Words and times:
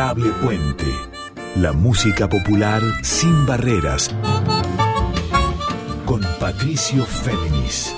Puente. 0.00 0.86
La 1.56 1.74
música 1.74 2.26
popular 2.26 2.80
sin 3.02 3.44
barreras. 3.44 4.10
Con 6.06 6.22
Patricio 6.40 7.04
Féminis. 7.04 7.94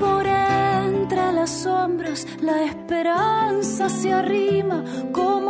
Por 0.00 0.26
entre 0.26 1.32
las 1.34 1.50
sombras 1.50 2.26
la 2.40 2.64
esperanza 2.64 3.90
se 3.90 4.14
arrima 4.14 4.82
como 5.12 5.49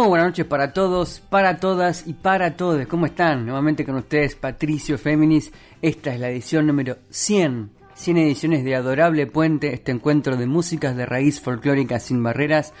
Muy 0.00 0.08
buenas 0.08 0.28
noches 0.28 0.46
para 0.46 0.72
todos, 0.72 1.20
para 1.28 1.58
todas 1.58 2.06
y 2.06 2.14
para 2.14 2.56
todos. 2.56 2.86
¿Cómo 2.86 3.04
están? 3.04 3.44
Nuevamente 3.44 3.84
con 3.84 3.96
ustedes, 3.96 4.34
Patricio 4.34 4.96
Féminis. 4.96 5.52
Esta 5.82 6.14
es 6.14 6.18
la 6.18 6.30
edición 6.30 6.66
número 6.66 6.96
100. 7.10 7.70
100 7.92 8.16
ediciones 8.16 8.64
de 8.64 8.76
Adorable 8.76 9.26
Puente, 9.26 9.74
este 9.74 9.92
encuentro 9.92 10.38
de 10.38 10.46
músicas 10.46 10.96
de 10.96 11.04
raíz 11.04 11.42
folclórica 11.42 12.00
sin 12.00 12.22
barreras. 12.22 12.72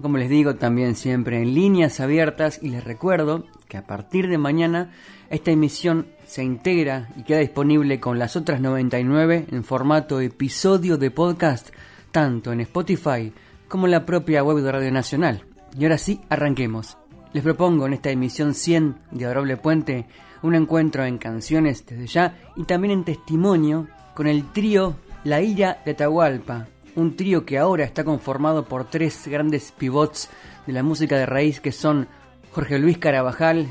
Como 0.00 0.18
les 0.18 0.30
digo, 0.30 0.54
también 0.54 0.94
siempre 0.94 1.42
en 1.42 1.52
líneas 1.52 1.98
abiertas. 1.98 2.60
Y 2.62 2.68
les 2.68 2.84
recuerdo 2.84 3.44
que 3.66 3.76
a 3.76 3.84
partir 3.84 4.28
de 4.28 4.38
mañana 4.38 4.92
esta 5.30 5.50
emisión 5.50 6.06
se 6.26 6.44
integra 6.44 7.08
y 7.16 7.24
queda 7.24 7.40
disponible 7.40 7.98
con 7.98 8.20
las 8.20 8.36
otras 8.36 8.60
99 8.60 9.46
en 9.50 9.64
formato 9.64 10.20
episodio 10.20 10.96
de 10.96 11.10
podcast, 11.10 11.70
tanto 12.12 12.52
en 12.52 12.60
Spotify 12.60 13.32
como 13.66 13.86
en 13.86 13.90
la 13.90 14.06
propia 14.06 14.44
web 14.44 14.62
de 14.62 14.70
Radio 14.70 14.92
Nacional. 14.92 15.47
Y 15.78 15.84
ahora 15.84 15.98
sí, 15.98 16.20
arranquemos. 16.28 16.98
Les 17.32 17.44
propongo 17.44 17.86
en 17.86 17.92
esta 17.92 18.10
emisión 18.10 18.54
100 18.54 18.96
de 19.12 19.24
Adorable 19.24 19.56
Puente 19.56 20.06
un 20.42 20.54
encuentro 20.54 21.04
en 21.04 21.18
canciones 21.18 21.86
desde 21.86 22.06
ya 22.06 22.38
y 22.56 22.64
también 22.64 22.92
en 22.92 23.04
testimonio 23.04 23.86
con 24.14 24.26
el 24.26 24.50
trío 24.52 24.96
La 25.22 25.40
Ira 25.40 25.80
de 25.84 25.92
Atahualpa, 25.92 26.66
un 26.96 27.14
trío 27.14 27.44
que 27.44 27.58
ahora 27.58 27.84
está 27.84 28.02
conformado 28.02 28.64
por 28.64 28.90
tres 28.90 29.28
grandes 29.28 29.72
pivots 29.72 30.30
de 30.66 30.72
la 30.72 30.82
música 30.82 31.16
de 31.16 31.26
raíz 31.26 31.60
que 31.60 31.70
son 31.70 32.08
Jorge 32.50 32.78
Luis 32.78 32.98
Carabajal 32.98 33.68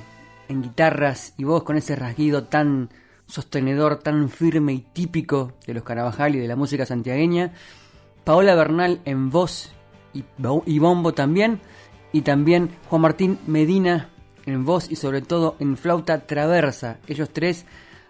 en 0.48 0.62
guitarras 0.62 1.34
y 1.38 1.44
voz 1.44 1.64
con 1.64 1.76
ese 1.76 1.98
rasguido 1.98 2.46
tan 2.46 2.90
sostenedor, 3.26 3.98
tan 3.98 4.30
firme 4.30 4.72
y 4.74 4.80
típico 4.80 5.54
de 5.66 5.74
los 5.74 5.84
Carabajal 5.84 6.36
y 6.36 6.40
de 6.40 6.48
la 6.48 6.56
música 6.56 6.86
santiagueña, 6.86 7.52
Paola 8.24 8.56
Bernal 8.56 9.02
en 9.04 9.30
voz 9.30 9.74
y, 10.14 10.24
y 10.66 10.80
bombo 10.80 11.14
también, 11.14 11.60
y 12.12 12.22
también 12.22 12.72
Juan 12.90 13.02
Martín 13.02 13.40
Medina 13.48 14.10
en 14.46 14.64
voz 14.66 14.90
y 14.90 14.96
sobre 14.96 15.22
todo 15.22 15.56
en 15.60 15.78
flauta 15.78 16.26
traversa, 16.26 17.00
ellos 17.08 17.30
tres 17.32 17.66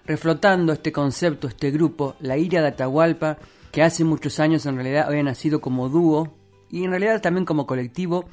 reflotando 0.05 0.71
este 0.71 0.91
concepto, 0.91 1.47
este 1.47 1.71
grupo, 1.71 2.15
la 2.19 2.37
ira 2.37 2.61
de 2.61 2.69
Atahualpa, 2.69 3.37
que 3.71 3.83
hace 3.83 4.03
muchos 4.03 4.39
años 4.39 4.65
en 4.65 4.75
realidad 4.75 5.07
había 5.07 5.23
nacido 5.23 5.59
como 5.59 5.89
dúo 5.89 6.33
y 6.69 6.83
en 6.83 6.91
realidad 6.91 7.21
también 7.21 7.45
como 7.45 7.67
colectivo, 7.67 8.25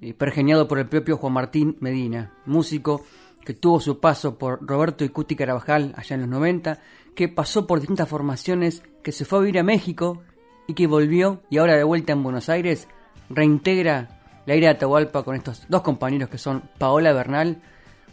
eh, 0.00 0.14
pergeñado 0.14 0.66
por 0.66 0.78
el 0.78 0.88
propio 0.88 1.16
Juan 1.16 1.34
Martín 1.34 1.76
Medina, 1.80 2.34
músico 2.46 3.04
que 3.44 3.54
tuvo 3.54 3.80
su 3.80 4.00
paso 4.00 4.38
por 4.38 4.66
Roberto 4.66 5.04
y 5.04 5.08
Cuti 5.08 5.36
Carabajal 5.36 5.94
allá 5.96 6.14
en 6.14 6.22
los 6.22 6.30
90, 6.30 6.80
que 7.14 7.28
pasó 7.28 7.66
por 7.66 7.80
distintas 7.80 8.08
formaciones, 8.08 8.82
que 9.02 9.12
se 9.12 9.24
fue 9.24 9.38
a 9.38 9.42
vivir 9.42 9.58
a 9.60 9.64
México 9.64 10.22
y 10.66 10.74
que 10.74 10.86
volvió 10.86 11.42
y 11.48 11.58
ahora 11.58 11.76
de 11.76 11.84
vuelta 11.84 12.12
en 12.12 12.22
Buenos 12.22 12.48
Aires 12.48 12.88
reintegra 13.28 14.19
la 14.46 14.56
ira 14.56 14.68
de 14.68 14.74
Atahualpa 14.74 15.22
con 15.22 15.36
estos 15.36 15.64
dos 15.68 15.82
compañeros 15.82 16.28
que 16.28 16.38
son 16.38 16.62
Paola 16.78 17.12
Bernal, 17.12 17.58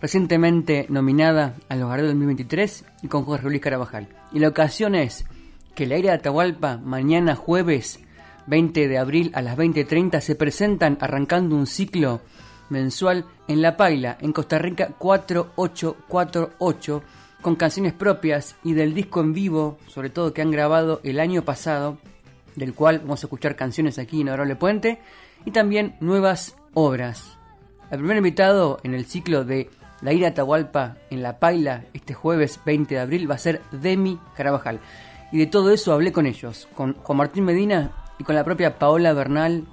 recientemente 0.02 0.86
nominada 0.90 1.56
a 1.70 1.76
los 1.76 1.90
Gardel 1.90 2.08
2023, 2.08 2.86
y 3.04 3.08
con 3.08 3.24
Jorge 3.24 3.50
Luis 3.50 3.62
Carabajal. 3.62 4.08
Y 4.32 4.40
la 4.40 4.50
ocasión 4.50 4.96
es 4.96 5.26
que 5.76 5.88
la 5.88 5.98
ira 5.98 6.12
de 6.12 6.18
Atahualpa 6.18 6.78
mañana 6.78 7.36
jueves 7.36 8.00
20 8.48 8.88
de 8.88 8.98
abril 8.98 9.32
a 9.34 9.42
las 9.42 9.58
20.30 9.58 10.22
se 10.22 10.36
presentan 10.36 10.98
arrancando 11.02 11.56
un 11.56 11.68
ciclo 11.68 12.22
mensual 12.70 13.26
en 13.48 13.62
La 13.62 13.78
Paila, 13.78 14.18
en 14.22 14.34
Costa 14.34 14.58
Rica 14.58 14.90
4848, 14.98 17.04
con 17.42 17.56
canciones 17.56 17.94
propias 17.94 18.56
y 18.64 18.74
del 18.74 18.94
disco 18.94 19.22
en 19.22 19.34
vivo, 19.34 19.78
sobre 19.88 20.10
todo 20.10 20.34
que 20.34 20.42
han 20.42 20.52
grabado 20.52 21.00
el 21.04 21.20
año 21.20 21.44
pasado, 21.44 21.98
del 22.56 22.74
cual 22.74 23.00
vamos 23.00 23.24
a 23.24 23.28
escuchar 23.28 23.56
canciones 23.56 24.00
aquí 24.00 24.22
en 24.22 24.30
Adorable 24.30 24.56
Puente, 24.56 25.00
y 25.48 25.52
también 25.52 25.96
nuevas 26.02 26.58
obras. 26.74 27.38
El 27.90 28.00
primer 28.00 28.18
invitado 28.18 28.80
en 28.84 28.94
el 28.94 29.06
ciclo 29.06 29.46
de 29.46 29.70
La 30.02 30.12
Ira 30.12 30.28
Atahualpa 30.28 30.98
en 31.10 31.24
La 31.24 31.40
Paila 31.40 31.86
este 31.94 32.14
jueves 32.14 32.60
20 32.66 32.96
de 32.96 33.00
abril 33.00 33.32
va 33.32 33.36
a 33.36 33.38
ser 33.38 33.62
Demi 33.72 34.20
Carabajal. 34.36 34.82
Y 35.32 35.38
de 35.38 35.46
todo 35.46 35.72
eso 35.72 35.94
hablé 35.94 36.12
con 36.12 36.26
ellos, 36.26 36.68
con 36.76 36.96
Juan 36.96 37.18
Martín 37.18 37.46
Medina 37.46 37.94
y 38.20 38.26
con 38.26 38.36
la 38.36 38.44
propia 38.44 38.78
Paola 38.78 39.14
Bernal, 39.14 39.64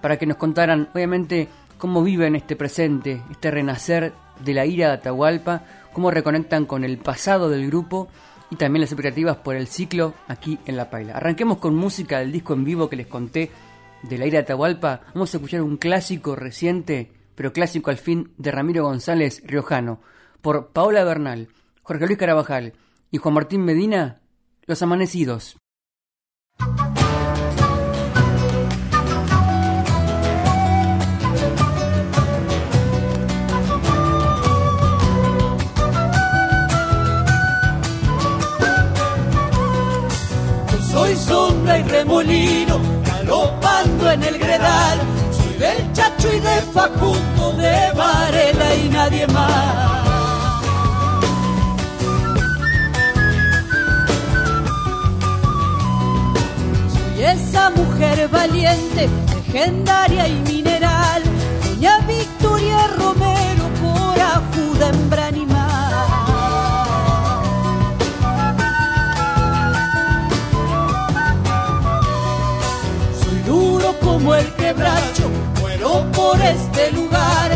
para 0.00 0.16
que 0.18 0.24
nos 0.24 0.38
contaran, 0.38 0.88
obviamente, 0.94 1.46
cómo 1.76 2.02
viven 2.02 2.34
este 2.34 2.56
presente, 2.56 3.20
este 3.30 3.50
renacer 3.50 4.14
de 4.42 4.54
la 4.54 4.64
ira 4.64 4.86
de 4.86 4.94
Atahualpa, 4.94 5.64
cómo 5.92 6.10
reconectan 6.10 6.64
con 6.64 6.84
el 6.84 6.96
pasado 6.96 7.50
del 7.50 7.66
grupo 7.66 8.08
y 8.50 8.56
también 8.56 8.80
las 8.80 8.92
expectativas 8.92 9.36
por 9.36 9.56
el 9.56 9.66
ciclo 9.66 10.14
aquí 10.26 10.58
en 10.64 10.78
La 10.78 10.88
Paila. 10.88 11.18
Arranquemos 11.18 11.58
con 11.58 11.74
música 11.74 12.20
del 12.20 12.32
disco 12.32 12.54
en 12.54 12.64
vivo 12.64 12.88
que 12.88 12.96
les 12.96 13.08
conté 13.08 13.50
de 14.02 14.18
la 14.18 14.26
ira 14.26 14.38
de 14.38 14.44
Atahualpa. 14.44 15.00
Vamos 15.14 15.32
a 15.32 15.36
escuchar 15.36 15.62
un 15.62 15.76
clásico 15.76 16.36
reciente, 16.36 17.12
pero 17.34 17.52
clásico 17.52 17.90
al 17.90 17.98
fin, 17.98 18.32
de 18.36 18.50
Ramiro 18.50 18.84
González 18.84 19.42
Riojano, 19.44 20.00
por 20.40 20.68
Paola 20.68 21.04
Bernal, 21.04 21.48
Jorge 21.82 22.06
Luis 22.06 22.18
Carabajal 22.18 22.74
y 23.10 23.18
Juan 23.18 23.34
Martín 23.34 23.64
Medina, 23.64 24.20
Los 24.66 24.82
Amanecidos. 24.82 25.56
Soy 40.90 41.16
sombra 41.16 41.78
y 41.78 41.82
remolino, 41.84 43.01
galopando 43.22 44.10
en 44.10 44.22
el 44.22 44.38
gredal. 44.38 45.00
Soy 45.30 45.54
del 45.58 45.92
Chacho 45.92 46.32
y 46.32 46.40
de 46.40 46.62
Facundo, 46.72 47.52
de 47.56 47.92
Varela 47.96 48.74
y 48.74 48.88
nadie 48.88 49.26
más. 49.28 50.02
Soy 56.92 57.24
esa 57.24 57.70
mujer 57.70 58.28
valiente, 58.28 59.08
legendaria 59.34 60.28
y 60.28 60.42
quebracho, 74.82 75.30
muero 75.60 76.04
por 76.12 76.40
este 76.40 76.90
lugar. 76.92 77.50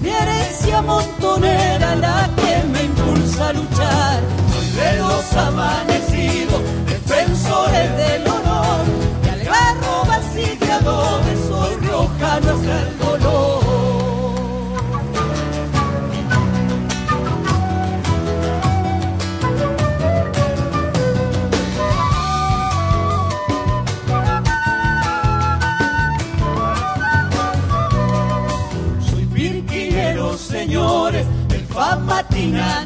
Mi 0.00 0.10
herencia 0.10 0.82
montonera 0.82 1.94
la 1.96 2.28
que 2.36 2.66
me 2.72 2.84
impulsa 2.84 3.48
a 3.48 3.52
luchar. 3.52 4.20
Soy 4.52 4.70
de 4.70 4.98
los 4.98 5.32
amanecidos, 5.36 5.93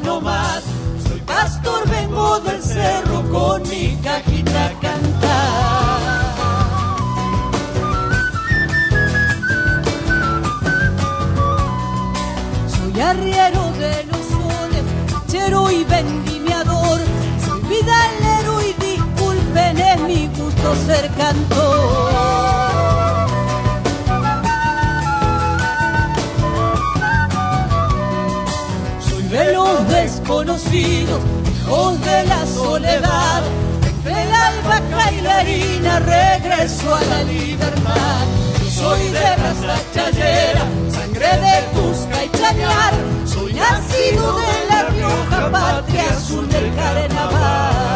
No 0.03 0.19
más. 0.19 0.63
Soy 1.07 1.19
pastor, 1.19 1.87
vengo 1.87 2.39
del 2.39 2.59
cerro 2.61 3.21
con 3.29 3.61
mi 3.69 3.95
cajita 4.03 4.65
a 4.65 4.79
cantar. 4.79 5.99
Soy 12.67 12.99
arriero 12.99 13.71
de 13.73 14.05
los 14.05 14.25
soles, 14.33 14.85
chero 15.27 15.69
y 15.69 15.83
vendimiador. 15.83 16.99
Soy 17.45 17.61
vidalero 17.61 18.61
y 18.61 18.73
disculpen, 18.73 19.77
es 19.77 20.01
mi 20.01 20.27
gusto 20.35 20.75
ser 20.87 21.11
cantor. 21.11 22.58
Hijos 30.71 31.99
de 32.01 32.25
la 32.25 32.45
soledad. 32.45 33.43
Entre 33.87 34.11
el 34.11 34.33
albahaca 34.33 35.11
y 35.11 35.19
regreso 35.99 36.95
a 36.95 37.01
la 37.01 37.23
libertad. 37.23 38.27
soy 38.69 39.09
de 39.09 39.35
raza 39.35 39.77
chayera, 39.93 40.65
sangre 40.89 41.27
de 41.27 41.63
Cusca 41.73 42.23
y 42.23 42.29
Chañar. 42.37 42.93
Soy 43.25 43.53
nacido 43.53 44.37
de 44.37 44.65
la 44.69 44.89
Rioja, 44.89 45.51
patria 45.51 46.09
azul 46.11 46.47
del 46.49 46.75
carnaval. 46.75 47.89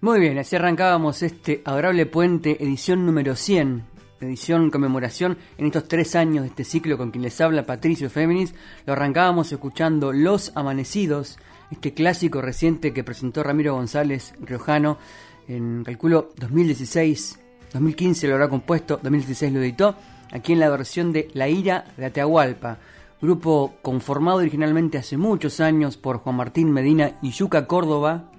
Muy 0.00 0.20
bien, 0.20 0.38
así 0.38 0.54
arrancábamos 0.54 1.22
este 1.22 1.62
adorable 1.64 2.06
puente, 2.06 2.62
edición 2.62 3.04
número 3.06 3.34
100, 3.34 3.93
edición 4.20 4.70
conmemoración 4.70 5.38
en 5.58 5.66
estos 5.66 5.88
tres 5.88 6.14
años 6.14 6.42
de 6.42 6.48
este 6.48 6.64
ciclo 6.64 6.96
con 6.96 7.10
quien 7.10 7.22
les 7.22 7.40
habla 7.40 7.66
Patricio 7.66 8.10
Féminis. 8.10 8.54
Lo 8.86 8.92
arrancábamos 8.92 9.52
escuchando 9.52 10.12
Los 10.12 10.52
Amanecidos, 10.54 11.38
este 11.70 11.94
clásico 11.94 12.40
reciente 12.40 12.92
que 12.92 13.04
presentó 13.04 13.42
Ramiro 13.42 13.74
González 13.74 14.34
Riojano 14.40 14.98
en, 15.48 15.84
calculo, 15.84 16.30
2016, 16.36 17.38
2015 17.72 18.28
lo 18.28 18.34
habrá 18.34 18.48
compuesto, 18.48 18.98
2016 19.02 19.52
lo 19.52 19.60
editó, 19.60 19.96
aquí 20.32 20.52
en 20.52 20.60
la 20.60 20.70
versión 20.70 21.12
de 21.12 21.28
La 21.34 21.48
Ira 21.48 21.84
de 21.96 22.06
Atahualpa, 22.06 22.78
grupo 23.20 23.74
conformado 23.82 24.38
originalmente 24.38 24.98
hace 24.98 25.16
muchos 25.16 25.60
años 25.60 25.96
por 25.96 26.18
Juan 26.18 26.36
Martín 26.36 26.70
Medina 26.72 27.12
y 27.22 27.30
Yuca 27.30 27.66
Córdoba, 27.66 28.30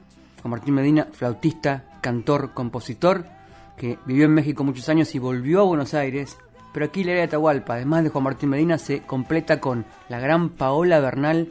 Juan 0.41 0.51
Martín 0.51 0.75
Medina, 0.75 1.07
flautista, 1.11 1.99
cantor, 2.01 2.53
compositor, 2.53 3.34
que 3.77 3.97
vivió 4.05 4.25
en 4.25 4.33
México 4.33 4.63
muchos 4.63 4.89
años 4.89 5.13
y 5.15 5.19
volvió 5.19 5.61
a 5.61 5.65
Buenos 5.65 5.93
Aires. 5.93 6.37
Pero 6.73 6.87
aquí 6.87 7.03
la 7.03 7.11
era 7.11 7.21
de 7.21 7.27
Atahualpa, 7.27 7.75
además 7.75 8.03
de 8.03 8.09
Juan 8.09 8.23
Martín 8.23 8.49
Medina, 8.49 8.77
se 8.77 9.01
completa 9.01 9.59
con 9.59 9.85
la 10.09 10.19
gran 10.19 10.49
Paola 10.49 10.99
Bernal, 10.99 11.49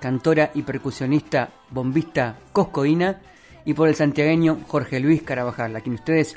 cantora 0.00 0.50
y 0.54 0.62
percusionista, 0.62 1.50
bombista 1.70 2.38
coscoína, 2.52 3.20
y 3.64 3.74
por 3.74 3.88
el 3.88 3.94
santiagueño 3.94 4.58
Jorge 4.66 5.00
Luis 5.00 5.22
Carabajal, 5.22 5.74
a 5.76 5.80
quien 5.80 5.94
ustedes 5.94 6.36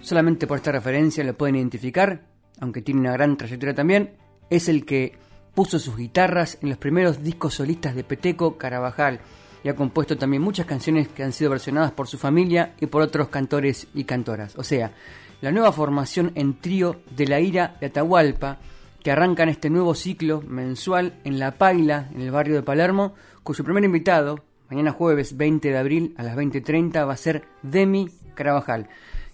solamente 0.00 0.46
por 0.46 0.58
esta 0.58 0.72
referencia 0.72 1.24
lo 1.24 1.36
pueden 1.36 1.56
identificar, 1.56 2.22
aunque 2.60 2.82
tiene 2.82 3.00
una 3.00 3.12
gran 3.12 3.36
trayectoria 3.36 3.74
también, 3.74 4.14
es 4.50 4.68
el 4.68 4.84
que 4.86 5.18
puso 5.54 5.78
sus 5.78 5.96
guitarras 5.96 6.58
en 6.62 6.68
los 6.68 6.78
primeros 6.78 7.22
discos 7.22 7.54
solistas 7.54 7.94
de 7.94 8.04
Peteco 8.04 8.56
Carabajal, 8.56 9.20
y 9.62 9.68
ha 9.68 9.76
compuesto 9.76 10.16
también 10.16 10.42
muchas 10.42 10.66
canciones 10.66 11.08
que 11.08 11.22
han 11.22 11.32
sido 11.32 11.50
versionadas 11.50 11.92
por 11.92 12.06
su 12.06 12.18
familia 12.18 12.74
y 12.80 12.86
por 12.86 13.02
otros 13.02 13.28
cantores 13.28 13.88
y 13.94 14.04
cantoras. 14.04 14.56
O 14.56 14.62
sea, 14.62 14.92
la 15.40 15.52
nueva 15.52 15.72
formación 15.72 16.32
en 16.34 16.60
trío 16.60 17.00
de 17.16 17.26
la 17.26 17.40
ira 17.40 17.76
de 17.80 17.86
Atahualpa, 17.86 18.58
que 19.02 19.10
arranca 19.10 19.44
en 19.44 19.50
este 19.50 19.70
nuevo 19.70 19.94
ciclo 19.94 20.42
mensual 20.42 21.14
en 21.24 21.38
La 21.38 21.52
Paila, 21.52 22.08
en 22.14 22.20
el 22.20 22.30
barrio 22.30 22.56
de 22.56 22.62
Palermo, 22.62 23.14
cuyo 23.42 23.64
primer 23.64 23.84
invitado, 23.84 24.44
mañana 24.68 24.92
jueves 24.92 25.36
20 25.36 25.70
de 25.70 25.78
abril 25.78 26.14
a 26.18 26.22
las 26.22 26.36
20.30, 26.36 27.06
va 27.06 27.12
a 27.12 27.16
ser 27.16 27.44
Demi 27.62 28.10
Carabajal. 28.34 28.88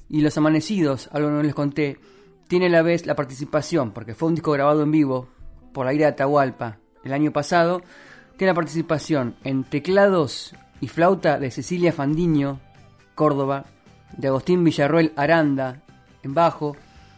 Y 0.09 0.21
Los 0.21 0.37
Amanecidos, 0.37 1.09
algo 1.13 1.31
no 1.31 1.43
les 1.43 1.55
conté, 1.55 1.99
tiene 2.47 2.67
a 2.67 2.71
la 2.71 2.83
vez 2.83 3.07
la 3.07 3.17
participación, 3.17 3.93
porque 3.93 4.15
fue 4.15 4.29
un 4.29 4.35
disco 4.35 4.53
grabado 4.53 4.83
en 4.83 4.91
vivo 4.91 5.29
por 5.73 5.87
la 5.87 5.95
ira 5.95 6.07
de 6.07 6.13
Atahualpa 6.13 6.79
el 7.03 7.13
año 7.13 7.33
pasado, 7.33 7.83
tiene 8.37 8.51
la 8.53 8.57
participación 8.57 9.37
en 9.45 9.65
teclados 9.65 10.55
y 10.81 10.89
flauta 10.89 11.39
de 11.39 11.51
Cecilia 11.51 11.93
Fandiño, 11.93 12.61
Córdoba, 13.15 13.67
de 14.17 14.29
Agustín 14.29 14.65
Villarroel 14.65 15.13
Aranda, 15.17 15.83
en 16.23 16.35
bajo, 16.35 16.77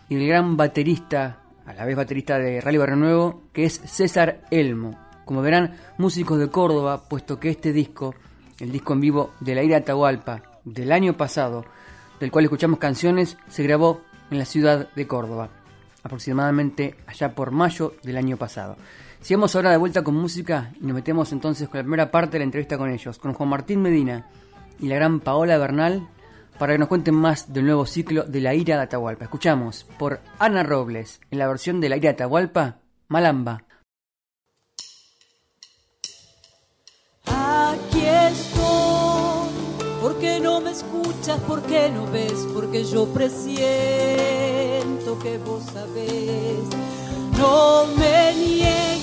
y 0.08 0.16
el 0.16 0.26
gran 0.26 0.56
baterista, 0.56 1.38
a 1.64 1.74
la 1.74 1.84
vez 1.84 1.96
baterista 1.96 2.38
de 2.38 2.60
Rally 2.60 2.78
Barrio 2.78 2.96
Nuevo, 2.96 3.42
que 3.52 3.64
es 3.64 3.80
César 3.84 4.42
Elmo. 4.50 4.98
Como 5.24 5.42
verán, 5.42 5.76
músicos 5.98 6.38
de 6.38 6.48
Córdoba, 6.48 7.08
puesto 7.08 7.40
que 7.40 7.50
este 7.50 7.72
disco, 7.72 8.14
el 8.60 8.70
disco 8.70 8.92
en 8.92 9.00
vivo 9.00 9.32
de 9.40 9.54
la 9.54 9.62
ira 9.62 9.78
Atahualpa 9.78 10.42
del 10.64 10.92
año 10.92 11.14
pasado, 11.14 11.64
del 12.20 12.30
cual 12.30 12.44
escuchamos 12.44 12.78
canciones, 12.78 13.36
se 13.48 13.62
grabó 13.62 14.02
en 14.30 14.38
la 14.38 14.44
ciudad 14.44 14.88
de 14.94 15.06
Córdoba, 15.06 15.48
aproximadamente 16.02 16.96
allá 17.06 17.34
por 17.34 17.50
mayo 17.50 17.94
del 18.02 18.16
año 18.16 18.36
pasado. 18.36 18.76
Sigamos 19.26 19.56
ahora 19.56 19.72
de 19.72 19.76
vuelta 19.76 20.04
con 20.04 20.14
música 20.14 20.72
y 20.80 20.86
nos 20.86 20.94
metemos 20.94 21.32
entonces 21.32 21.68
con 21.68 21.78
la 21.78 21.82
primera 21.82 22.12
parte 22.12 22.34
de 22.34 22.38
la 22.38 22.44
entrevista 22.44 22.78
con 22.78 22.90
ellos, 22.90 23.18
con 23.18 23.34
Juan 23.34 23.48
Martín 23.48 23.82
Medina 23.82 24.30
y 24.78 24.86
la 24.86 24.94
gran 24.94 25.18
Paola 25.18 25.58
Bernal, 25.58 26.06
para 26.60 26.74
que 26.74 26.78
nos 26.78 26.86
cuenten 26.86 27.16
más 27.16 27.52
del 27.52 27.64
nuevo 27.64 27.86
ciclo 27.86 28.22
de 28.22 28.40
La 28.40 28.54
Ira 28.54 28.76
de 28.76 28.82
Atahualpa. 28.82 29.24
Escuchamos 29.24 29.84
por 29.98 30.20
Ana 30.38 30.62
Robles 30.62 31.20
en 31.32 31.40
la 31.40 31.48
versión 31.48 31.80
de 31.80 31.88
La 31.88 31.96
Ira 31.96 32.10
de 32.10 32.14
Atahualpa, 32.14 32.76
Malamba. 33.08 33.64
Aquí 37.26 38.06
estoy, 38.06 39.48
porque 40.02 40.38
no 40.38 40.60
me 40.60 40.70
escuchas, 40.70 41.40
porque 41.48 41.90
no 41.90 42.06
ves, 42.12 42.46
porque 42.54 42.84
yo 42.84 43.12
presiento 43.12 43.58
que 45.18 45.36
vos 45.38 45.64
sabés. 45.64 46.60
No 47.36 47.86
me 47.98 48.34
niegues 48.36 48.95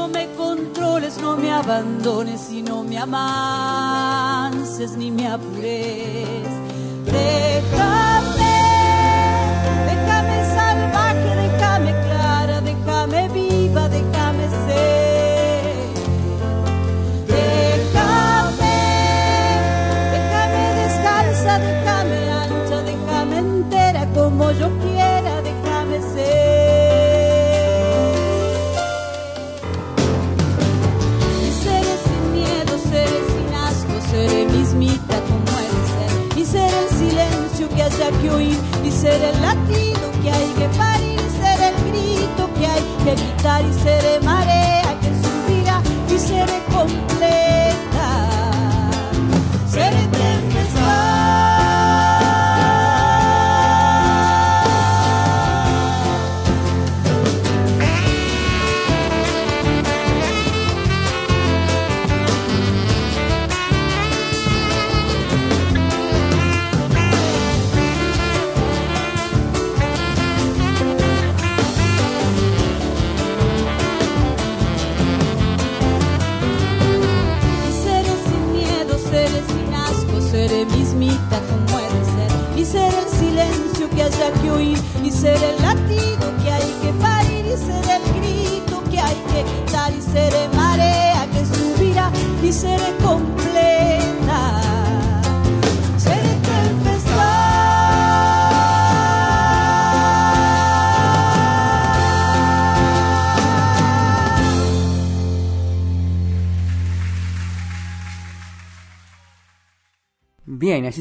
no 0.00 0.08
me 0.08 0.26
controles, 0.34 1.18
no 1.20 1.36
me 1.36 1.50
abandones 1.52 2.50
y 2.50 2.62
no 2.62 2.82
me 2.82 2.96
amances 2.98 4.90
ni 4.96 5.10
me 5.10 5.26
apures. 5.26 6.52
Déjame, 7.16 8.56
déjame 9.90 10.36
salvaje, 10.56 11.30
déjame 11.42 11.92
clara, 12.06 12.56
déjame 12.70 13.28
viva, 13.36 13.84
déjame 13.96 14.44
ser. 14.64 15.74
Déjame, 17.34 18.78
déjame 20.14 20.62
descalza, 20.80 21.52
déjame 21.66 22.20
ancha, 22.42 22.78
déjame 22.90 23.36
entera 23.38 24.02
como 24.14 24.44
yo 24.60 24.68
quiera, 24.80 24.89
que 37.80 37.84
haya 37.84 38.10
que 38.20 38.30
oír 38.30 38.58
y 38.84 38.90
ser 38.90 39.22
el 39.22 39.40
latido 39.40 40.12
que 40.22 40.30
hay 40.30 40.48
que 40.58 40.68
parir, 40.76 41.20
ser 41.40 41.72
el 41.72 41.90
grito 41.90 42.50
que 42.58 42.66
hay 42.66 42.82
que 43.04 43.22
gritar 43.22 43.64
y 43.64 43.72
ser 43.72 44.22
marea. 44.22 44.70
que 44.70 44.79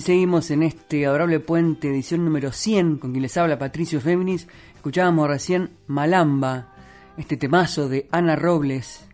seguimos 0.09 0.49
en 0.49 0.63
este 0.63 1.05
adorable 1.05 1.39
puente, 1.39 1.87
edición 1.87 2.25
número 2.25 2.51
100, 2.51 2.97
con 2.97 3.11
quien 3.11 3.21
les 3.21 3.37
habla 3.37 3.59
Patricio 3.59 4.01
Féminis. 4.01 4.47
Escuchábamos 4.73 5.27
recién 5.27 5.69
Malamba, 5.85 6.73
este 7.15 7.37
temazo 7.37 7.87
de 7.87 8.07
Ana 8.11 8.35
Robles, 8.35 9.05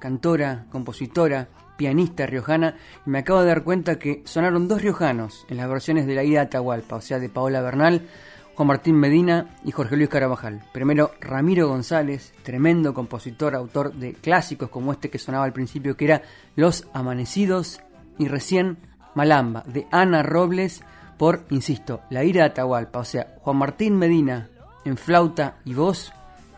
cantora, 0.00 0.66
compositora, 0.72 1.46
pianista 1.76 2.26
riojana. 2.26 2.74
Y 3.06 3.10
me 3.10 3.18
acabo 3.18 3.42
de 3.42 3.46
dar 3.46 3.62
cuenta 3.62 4.00
que 4.00 4.22
sonaron 4.24 4.66
dos 4.66 4.82
riojanos 4.82 5.46
en 5.48 5.58
las 5.58 5.68
versiones 5.68 6.08
de 6.08 6.16
la 6.16 6.24
ida 6.24 6.40
Atahualpa, 6.40 6.96
o 6.96 7.00
sea, 7.00 7.20
de 7.20 7.28
Paola 7.28 7.60
Bernal, 7.60 8.08
Juan 8.56 8.66
Martín 8.66 8.96
Medina 8.96 9.56
y 9.64 9.70
Jorge 9.70 9.96
Luis 9.96 10.08
Carabajal. 10.08 10.60
Primero 10.72 11.12
Ramiro 11.20 11.68
González, 11.68 12.34
tremendo 12.42 12.94
compositor, 12.94 13.54
autor 13.54 13.92
de 13.92 14.14
clásicos 14.14 14.70
como 14.70 14.90
este 14.90 15.08
que 15.08 15.20
sonaba 15.20 15.44
al 15.44 15.52
principio, 15.52 15.96
que 15.96 16.06
era 16.06 16.22
Los 16.56 16.88
Amanecidos, 16.94 17.80
y 18.18 18.26
recién 18.26 18.78
Malamba, 19.16 19.64
de 19.66 19.88
Ana 19.90 20.22
Robles, 20.22 20.84
por, 21.18 21.44
insisto, 21.50 22.02
La 22.10 22.22
Ira 22.22 22.44
de 22.44 22.50
Atahualpa, 22.50 23.00
o 23.00 23.04
sea, 23.04 23.34
Juan 23.40 23.56
Martín 23.56 23.96
Medina 23.96 24.48
en 24.84 24.96
flauta 24.96 25.56
y 25.64 25.74
voz, 25.74 26.12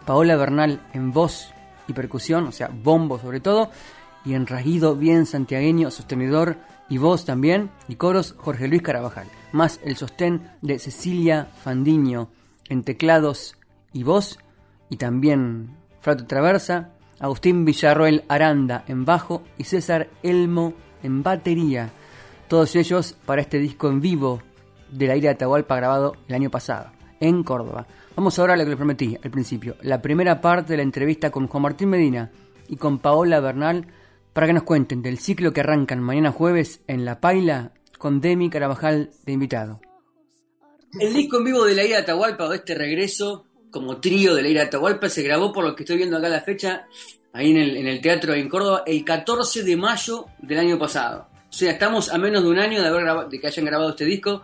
Paola 0.05 0.37
Bernal 0.37 0.83
en 0.93 1.13
voz 1.13 1.55
y 1.87 1.95
percusión, 1.95 2.47
o 2.47 2.53
sea, 2.53 2.69
bombo 2.71 3.19
sobre 3.19 3.41
todo, 3.41 3.71
y 4.27 4.35
en 4.35 4.47
rasguido 4.47 4.95
bien 4.97 5.25
santiagueño, 5.25 5.91
sostenedor 5.91 6.57
y 6.91 6.99
voz 6.99 7.25
también, 7.25 7.71
y 7.89 7.95
coros 7.95 8.35
Jorge 8.37 8.69
Luis 8.69 8.83
Carabajal 8.83 9.29
más 9.53 9.81
el 9.85 9.97
sostén 9.97 10.51
de 10.61 10.79
Cecilia 10.79 11.49
Fandiño 11.63 12.31
en 12.69 12.83
teclados 12.83 13.57
y 13.93 14.03
voz, 14.03 14.39
y 14.91 14.97
también 14.97 15.77
flauta 16.01 16.27
traversa, 16.27 16.91
Agustín 17.19 17.65
Villarroel 17.65 18.25
Aranda 18.29 18.85
en 18.87 19.05
bajo 19.05 19.43
y 19.57 19.65
César 19.65 20.09
Elmo 20.23 20.75
en 21.03 21.23
batería. 21.23 21.91
Todos 22.49 22.75
ellos 22.77 23.15
para 23.27 23.43
este 23.43 23.59
disco 23.59 23.89
en 23.89 24.01
vivo 24.01 24.43
de 24.91 25.07
la 25.07 25.17
ira 25.17 25.29
de 25.29 25.35
Atahualpa 25.35 25.77
grabado 25.77 26.17
el 26.29 26.35
año 26.35 26.51
pasado, 26.51 26.91
en 27.21 27.43
Córdoba. 27.43 27.87
Vamos 28.17 28.39
ahora 28.39 28.55
a 28.55 28.57
lo 28.57 28.65
que 28.65 28.71
les 28.71 28.79
prometí 28.79 29.19
al 29.23 29.31
principio, 29.31 29.77
la 29.83 30.01
primera 30.01 30.41
parte 30.41 30.73
de 30.73 30.79
la 30.79 30.83
entrevista 30.83 31.31
con 31.31 31.47
Juan 31.47 31.63
Martín 31.63 31.91
Medina 31.91 32.31
y 32.67 32.77
con 32.77 33.01
Paola 33.01 33.41
Bernal 33.41 33.87
para 34.33 34.47
que 34.47 34.55
nos 34.55 34.63
cuenten 34.63 35.03
del 35.03 35.19
ciclo 35.19 35.53
que 35.53 35.61
arrancan 35.61 36.01
mañana 36.01 36.33
jueves 36.33 36.81
en 36.87 37.05
La 37.05 37.21
Paila 37.21 37.73
con 37.99 38.23
Demi 38.23 38.49
Carabajal 38.49 39.11
de 39.27 39.33
invitado. 39.33 39.81
El 40.99 41.13
disco 41.13 41.37
en 41.37 41.45
vivo 41.45 41.67
de 41.67 41.75
la 41.75 41.85
ira 41.85 41.97
de 41.97 42.03
Atahualpa 42.05 42.49
o 42.49 42.53
este 42.55 42.75
regreso 42.75 43.45
como 43.71 44.01
trío 44.01 44.35
de 44.35 44.41
la 44.41 44.49
ira 44.49 44.63
de 44.63 44.69
Atahualpa 44.69 45.11
se 45.11 45.23
grabó 45.23 45.53
por 45.53 45.65
lo 45.65 45.77
que 45.77 45.83
estoy 45.83 45.99
viendo 45.99 46.17
acá 46.17 46.31
la 46.31 46.41
fecha, 46.41 46.87
ahí 47.35 47.51
en 47.51 47.59
el, 47.59 47.77
en 47.77 47.89
el 47.89 48.01
teatro 48.01 48.33
en 48.33 48.49
Córdoba, 48.49 48.85
el 48.87 49.05
14 49.05 49.65
de 49.65 49.77
mayo 49.77 50.25
del 50.39 50.61
año 50.61 50.79
pasado. 50.79 51.29
O 51.49 51.53
sea, 51.53 51.73
estamos 51.73 52.13
a 52.13 52.19
menos 52.19 52.43
de 52.43 52.51
un 52.51 52.59
año 52.59 52.83
de, 52.83 52.89
haber 52.89 53.29
de 53.29 53.41
que 53.41 53.47
hayan 53.47 53.65
grabado 53.65 53.91
este 53.91 54.05
disco. 54.05 54.43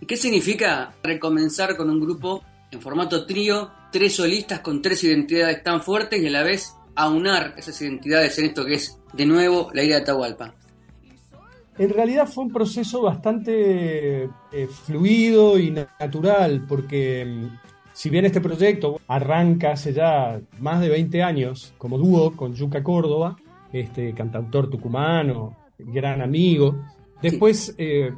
¿Y 0.00 0.06
qué 0.06 0.16
significa 0.16 0.94
recomenzar 1.02 1.76
con 1.76 1.90
un 1.90 2.00
grupo 2.00 2.42
en 2.70 2.80
formato 2.80 3.26
trío, 3.26 3.70
tres 3.92 4.16
solistas 4.16 4.60
con 4.60 4.82
tres 4.82 5.04
identidades 5.04 5.62
tan 5.62 5.82
fuertes 5.82 6.20
y 6.20 6.26
a 6.26 6.30
la 6.30 6.42
vez 6.42 6.74
aunar 6.94 7.54
esas 7.56 7.80
identidades 7.80 8.38
en 8.38 8.46
esto 8.46 8.64
que 8.64 8.74
es, 8.74 8.98
de 9.12 9.26
nuevo, 9.26 9.70
la 9.74 9.84
ira 9.84 9.96
de 9.96 10.02
Atahualpa? 10.02 10.54
En 11.78 11.90
realidad 11.90 12.26
fue 12.26 12.44
un 12.44 12.52
proceso 12.52 13.02
bastante 13.02 14.24
eh, 14.24 14.68
fluido 14.86 15.58
y 15.58 15.70
natural, 15.70 16.64
porque 16.66 17.24
mm, 17.26 17.58
si 17.92 18.08
bien 18.08 18.24
este 18.24 18.40
proyecto 18.40 18.98
arranca 19.06 19.72
hace 19.72 19.92
ya 19.92 20.40
más 20.58 20.80
de 20.80 20.88
20 20.88 21.22
años 21.22 21.74
como 21.76 21.98
dúo 21.98 22.34
con 22.34 22.54
Yuca 22.54 22.82
Córdoba, 22.82 23.36
este 23.72 24.14
cantautor 24.14 24.70
tucumano, 24.70 25.54
gran 25.78 26.22
amigo, 26.22 26.76
después 27.22 27.74
eh, 27.78 28.12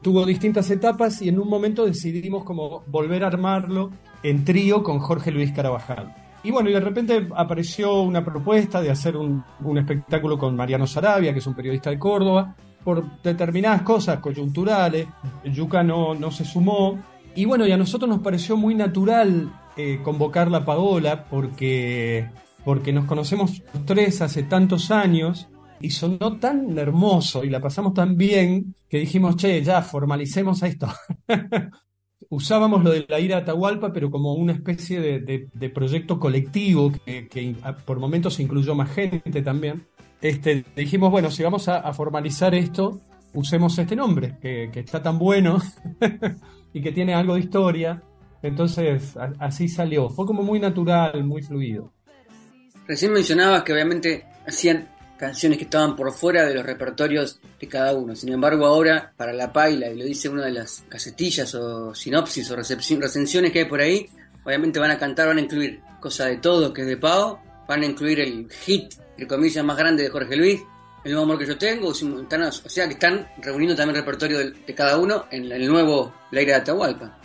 tuvo 0.00 0.24
distintas 0.26 0.70
etapas 0.70 1.22
y 1.22 1.28
en 1.28 1.38
un 1.38 1.48
momento 1.48 1.86
decidimos 1.86 2.44
como 2.44 2.82
volver 2.86 3.24
a 3.24 3.28
armarlo 3.28 3.90
en 4.22 4.44
trío 4.44 4.82
con 4.82 4.98
Jorge 4.98 5.30
Luis 5.30 5.52
Carabajal. 5.52 6.14
Y 6.44 6.50
bueno, 6.50 6.70
y 6.70 6.72
de 6.72 6.80
repente 6.80 7.28
apareció 7.36 8.02
una 8.02 8.24
propuesta 8.24 8.82
de 8.82 8.90
hacer 8.90 9.16
un, 9.16 9.44
un 9.60 9.78
espectáculo 9.78 10.38
con 10.38 10.56
Mariano 10.56 10.86
Sarabia, 10.86 11.32
que 11.32 11.38
es 11.38 11.46
un 11.46 11.54
periodista 11.54 11.90
de 11.90 11.98
Córdoba, 11.98 12.56
por 12.82 13.22
determinadas 13.22 13.82
cosas 13.82 14.18
coyunturales, 14.18 15.06
Yuka 15.44 15.82
no, 15.82 16.14
no 16.14 16.30
se 16.30 16.44
sumó. 16.44 16.98
Y 17.34 17.44
bueno, 17.44 17.66
y 17.66 17.72
a 17.72 17.76
nosotros 17.76 18.08
nos 18.08 18.20
pareció 18.20 18.56
muy 18.56 18.74
natural 18.74 19.52
eh, 19.76 20.00
convocar 20.02 20.52
a 20.54 20.64
Paola 20.64 21.24
porque, 21.30 22.28
porque 22.64 22.92
nos 22.92 23.06
conocemos 23.06 23.62
los 23.72 23.86
tres 23.86 24.20
hace 24.20 24.42
tantos 24.42 24.90
años 24.90 25.48
y 25.82 25.90
sonó 25.90 26.38
tan 26.38 26.78
hermoso 26.78 27.44
y 27.44 27.50
la 27.50 27.60
pasamos 27.60 27.94
tan 27.94 28.16
bien 28.16 28.74
que 28.88 28.98
dijimos, 28.98 29.36
che, 29.36 29.62
ya, 29.62 29.82
formalicemos 29.82 30.62
esto. 30.62 30.88
Usábamos 32.28 32.82
lo 32.82 32.90
de 32.90 33.04
la 33.08 33.20
ira 33.20 33.38
Atahualpa, 33.38 33.92
pero 33.92 34.10
como 34.10 34.34
una 34.34 34.52
especie 34.52 35.00
de, 35.00 35.48
de, 35.52 35.70
proyecto 35.70 36.18
colectivo 36.18 36.92
que, 37.04 37.28
que, 37.28 37.54
por 37.84 37.98
momentos 37.98 38.40
incluyó 38.40 38.74
más 38.74 38.90
gente 38.90 39.42
también 39.42 39.86
este, 40.22 40.64
dijimos, 40.76 41.10
bueno, 41.10 41.30
si 41.30 41.42
vamos 41.42 41.68
a, 41.68 41.92
formalizar 41.92 42.54
esto, 42.54 43.00
usemos 43.34 43.76
este 43.76 43.96
nombre, 43.96 44.38
que, 44.40 44.70
está 44.72 45.02
tan 45.02 45.18
bueno 45.18 45.60
y 46.72 46.80
que 46.80 46.92
tiene 46.92 47.12
algo 47.12 47.34
de 47.34 47.40
historia. 47.40 48.02
Entonces, 48.40 49.16
así 49.38 49.68
salió. 49.68 50.08
Fue 50.08 50.24
como 50.24 50.42
muy 50.42 50.60
natural, 50.60 51.24
muy 51.24 51.42
fluido. 51.42 51.92
Recién 52.86 53.12
mencionabas 53.12 53.64
que 53.64 53.72
obviamente 53.72 54.24
hacían 54.46 54.88
canciones 55.22 55.56
que 55.56 55.64
estaban 55.64 55.94
por 55.94 56.12
fuera 56.12 56.44
de 56.44 56.52
los 56.52 56.66
repertorios 56.66 57.38
de 57.60 57.68
cada 57.68 57.94
uno. 57.94 58.16
Sin 58.16 58.32
embargo, 58.32 58.66
ahora, 58.66 59.12
para 59.16 59.32
la 59.32 59.52
paila, 59.52 59.86
y 59.86 59.96
lo 59.96 60.04
dice 60.04 60.28
una 60.28 60.46
de 60.46 60.50
las 60.50 60.82
casetillas 60.88 61.54
o 61.54 61.94
sinopsis 61.94 62.50
o 62.50 62.56
recensiones 62.56 63.52
que 63.52 63.60
hay 63.60 63.64
por 63.66 63.80
ahí, 63.80 64.10
obviamente 64.42 64.80
van 64.80 64.90
a 64.90 64.98
cantar, 64.98 65.28
van 65.28 65.38
a 65.38 65.42
incluir 65.42 65.80
Cosa 66.00 66.26
de 66.26 66.38
Todo, 66.38 66.74
que 66.74 66.80
es 66.80 66.88
de 66.88 66.96
Pau, 66.96 67.38
van 67.68 67.82
a 67.82 67.86
incluir 67.86 68.18
el 68.18 68.50
hit 68.50 68.94
el 69.16 69.28
comillas, 69.28 69.64
más 69.64 69.76
grande 69.76 70.02
de 70.02 70.08
Jorge 70.08 70.34
Luis, 70.34 70.60
el 71.04 71.12
nuevo 71.12 71.22
amor 71.22 71.38
que 71.38 71.46
yo 71.46 71.56
tengo, 71.56 71.90
o 71.90 71.94
sea 71.94 72.88
que 72.88 72.94
están 72.94 73.28
reuniendo 73.38 73.76
también 73.76 73.94
el 73.94 74.02
repertorio 74.02 74.38
de, 74.38 74.74
cada 74.74 74.98
uno 74.98 75.26
en 75.30 75.52
el 75.52 75.68
nuevo 75.68 76.12
La 76.32 76.40
de 76.40 76.52
Atahualpa. 76.52 77.16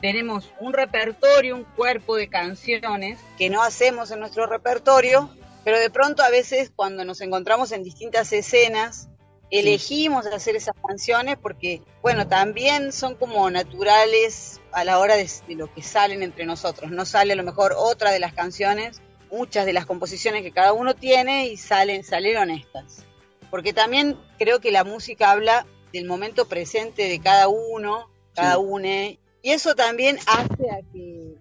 Tenemos 0.00 0.48
un 0.60 0.72
repertorio, 0.72 1.56
un 1.56 1.64
cuerpo 1.64 2.14
de 2.14 2.28
canciones 2.28 3.18
que 3.36 3.50
no 3.50 3.64
hacemos 3.64 4.12
en 4.12 4.20
nuestro 4.20 4.46
repertorio, 4.46 5.28
pero 5.64 5.78
de 5.78 5.90
pronto 5.90 6.22
a 6.22 6.30
veces 6.30 6.72
cuando 6.74 7.04
nos 7.04 7.20
encontramos 7.20 7.72
en 7.72 7.82
distintas 7.82 8.32
escenas, 8.32 9.08
elegimos 9.50 10.26
hacer 10.26 10.56
esas 10.56 10.74
canciones 10.86 11.36
porque, 11.40 11.82
bueno, 12.02 12.28
también 12.28 12.92
son 12.92 13.16
como 13.16 13.50
naturales 13.50 14.60
a 14.72 14.84
la 14.84 14.98
hora 14.98 15.16
de, 15.16 15.28
de, 15.48 15.54
lo 15.56 15.72
que 15.72 15.82
salen 15.82 16.22
entre 16.22 16.46
nosotros. 16.46 16.90
No 16.90 17.04
sale 17.04 17.32
a 17.32 17.36
lo 17.36 17.42
mejor 17.42 17.74
otra 17.76 18.12
de 18.12 18.20
las 18.20 18.32
canciones 18.32 19.00
muchas 19.30 19.66
de 19.66 19.72
las 19.72 19.86
composiciones 19.86 20.42
que 20.42 20.52
cada 20.52 20.72
uno 20.72 20.94
tiene 20.94 21.48
y 21.48 21.56
salen, 21.56 22.04
salieron 22.04 22.50
estas. 22.50 23.04
Porque 23.50 23.72
también 23.72 24.18
creo 24.38 24.60
que 24.60 24.70
la 24.70 24.84
música 24.84 25.30
habla 25.30 25.66
del 25.92 26.06
momento 26.06 26.46
presente 26.46 27.08
de 27.08 27.20
cada 27.20 27.48
uno, 27.48 28.10
cada 28.34 28.58
une, 28.58 29.18
y 29.42 29.50
eso 29.50 29.74
también 29.74 30.18
hace 30.26 30.70
a 30.70 30.80
que, 30.92 31.34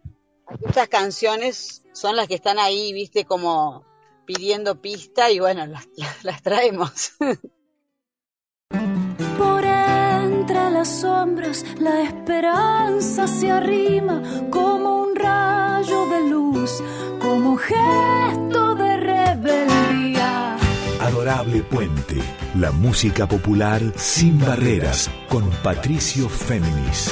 estas 0.66 0.88
canciones 0.88 1.84
son 1.94 2.16
las 2.16 2.28
que 2.28 2.36
están 2.36 2.58
ahí, 2.58 2.92
viste, 2.92 3.26
como 3.26 3.86
pidiendo 4.30 4.80
pista 4.80 5.32
y 5.32 5.40
bueno, 5.40 5.66
las, 5.66 5.88
las 6.22 6.44
traemos. 6.44 7.14
Por 9.40 9.66
entre 9.66 10.70
las 10.70 11.02
sombras 11.02 11.66
la 11.80 12.04
esperanza 12.04 13.26
se 13.26 13.50
arrima 13.50 14.22
como 14.52 15.02
un 15.02 15.16
rayo 15.16 16.06
de 16.10 16.30
luz 16.30 16.84
como 17.20 17.58
gesto 17.58 18.76
de 18.76 18.98
rebeldía. 18.98 20.58
Adorable 21.02 21.64
Puente, 21.64 22.22
la 22.54 22.72
música 22.72 23.28
popular 23.28 23.82
sin 23.96 24.38
barreras, 24.38 25.10
con 25.28 25.50
Patricio 25.64 26.30
Féminis. 26.30 27.10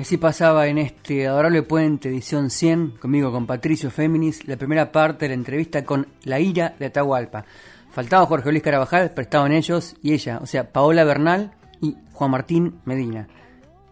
Y 0.00 0.02
así 0.02 0.16
pasaba 0.16 0.66
en 0.66 0.78
este 0.78 1.28
Adorable 1.28 1.62
Puente, 1.62 2.08
edición 2.08 2.48
100, 2.48 2.92
conmigo 2.92 3.30
con 3.30 3.46
Patricio 3.46 3.90
Féminis, 3.90 4.48
la 4.48 4.56
primera 4.56 4.90
parte 4.90 5.26
de 5.26 5.28
la 5.28 5.34
entrevista 5.34 5.84
con 5.84 6.06
La 6.24 6.40
Ira 6.40 6.74
de 6.78 6.86
Atahualpa. 6.86 7.44
Faltaba 7.90 8.24
Jorge 8.24 8.50
Luis 8.50 8.62
Carabajal, 8.62 9.10
pero 9.10 9.24
estaban 9.24 9.52
ellos 9.52 9.96
y 10.02 10.14
ella, 10.14 10.38
o 10.40 10.46
sea, 10.46 10.72
Paola 10.72 11.04
Bernal 11.04 11.52
y 11.82 11.98
Juan 12.14 12.30
Martín 12.30 12.80
Medina. 12.86 13.28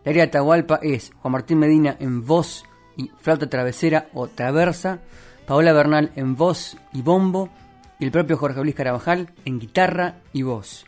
La 0.03 0.11
área 0.13 0.23
de 0.23 0.29
Atahualpa 0.31 0.81
es 0.83 1.13
Juan 1.21 1.33
Martín 1.33 1.59
Medina 1.59 1.95
en 2.01 2.25
voz 2.25 2.65
y 2.97 3.11
flauta 3.21 3.51
travesera 3.51 4.09
o 4.15 4.29
traversa, 4.29 5.01
Paola 5.47 5.75
Bernal 5.75 6.11
en 6.17 6.37
voz 6.37 6.79
y 6.95 7.03
bombo 7.03 7.51
y 7.99 8.07
el 8.07 8.13
propio 8.13 8.39
Jorge 8.39 8.63
Luis 8.63 8.75
Carabajal 8.75 9.29
en 9.45 9.59
guitarra 9.59 10.15
y 10.33 10.41
voz. 10.41 10.88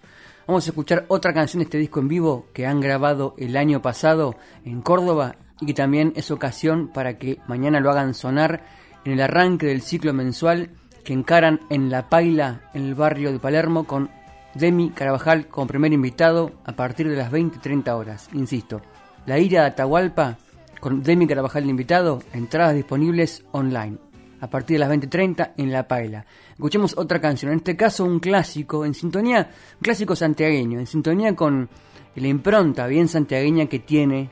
Vamos 0.51 0.67
a 0.67 0.71
escuchar 0.71 1.05
otra 1.07 1.33
canción 1.33 1.61
de 1.61 1.67
este 1.67 1.79
disco 1.79 2.01
en 2.01 2.09
vivo 2.09 2.49
que 2.53 2.67
han 2.67 2.81
grabado 2.81 3.37
el 3.39 3.57
año 3.57 3.83
pasado 3.83 4.35
en 4.65 4.83
Córdoba 4.83 5.37
y 5.61 5.67
que 5.67 5.75
también 5.75 6.13
es 6.17 6.33
ocasión 6.33 6.89
para 6.89 7.19
que 7.19 7.39
mañana 7.47 7.79
lo 7.79 7.89
hagan 7.89 8.15
sonar 8.15 8.65
en 9.05 9.13
el 9.13 9.21
arranque 9.21 9.67
del 9.67 9.81
ciclo 9.81 10.13
mensual 10.13 10.71
que 11.05 11.13
encaran 11.13 11.61
en 11.71 11.89
La 11.89 12.09
Paila 12.09 12.69
en 12.75 12.85
el 12.85 12.97
barrio 12.97 13.31
de 13.31 13.39
Palermo 13.39 13.85
con 13.85 14.11
Demi 14.55 14.91
Carabajal 14.91 15.47
como 15.47 15.69
primer 15.69 15.93
invitado 15.93 16.51
a 16.65 16.73
partir 16.73 17.09
de 17.09 17.15
las 17.15 17.31
20-30 17.31 17.89
horas. 17.97 18.29
Insisto, 18.33 18.83
La 19.27 19.39
Ira 19.39 19.61
de 19.61 19.69
Atahualpa 19.69 20.37
con 20.81 21.05
Demi 21.05 21.29
Carabajal 21.29 21.63
de 21.63 21.71
invitado, 21.71 22.25
entradas 22.33 22.75
disponibles 22.75 23.45
online. 23.53 23.99
a 24.41 24.49
partir 24.49 24.79
de 24.79 24.87
las 24.87 24.91
20.30 24.91 25.53
en 25.59 25.71
La 25.71 25.87
Paila. 25.87 26.25
Escuchemos 26.61 26.93
otra 26.99 27.23
canción, 27.23 27.53
en 27.53 27.57
este 27.57 27.75
caso 27.75 28.05
un 28.05 28.21
clásico, 28.21 28.85
en 28.85 28.93
sintonía, 28.93 29.49
un 29.77 29.81
clásico 29.81 30.15
santiagueño, 30.15 30.79
en 30.79 30.87
sintonía 30.87 31.35
con 31.35 31.71
la 32.15 32.29
impronta 32.29 32.87
bien 32.87 33.09
santiagueña 33.09 33.65
que 33.65 33.79
tiene 33.79 34.29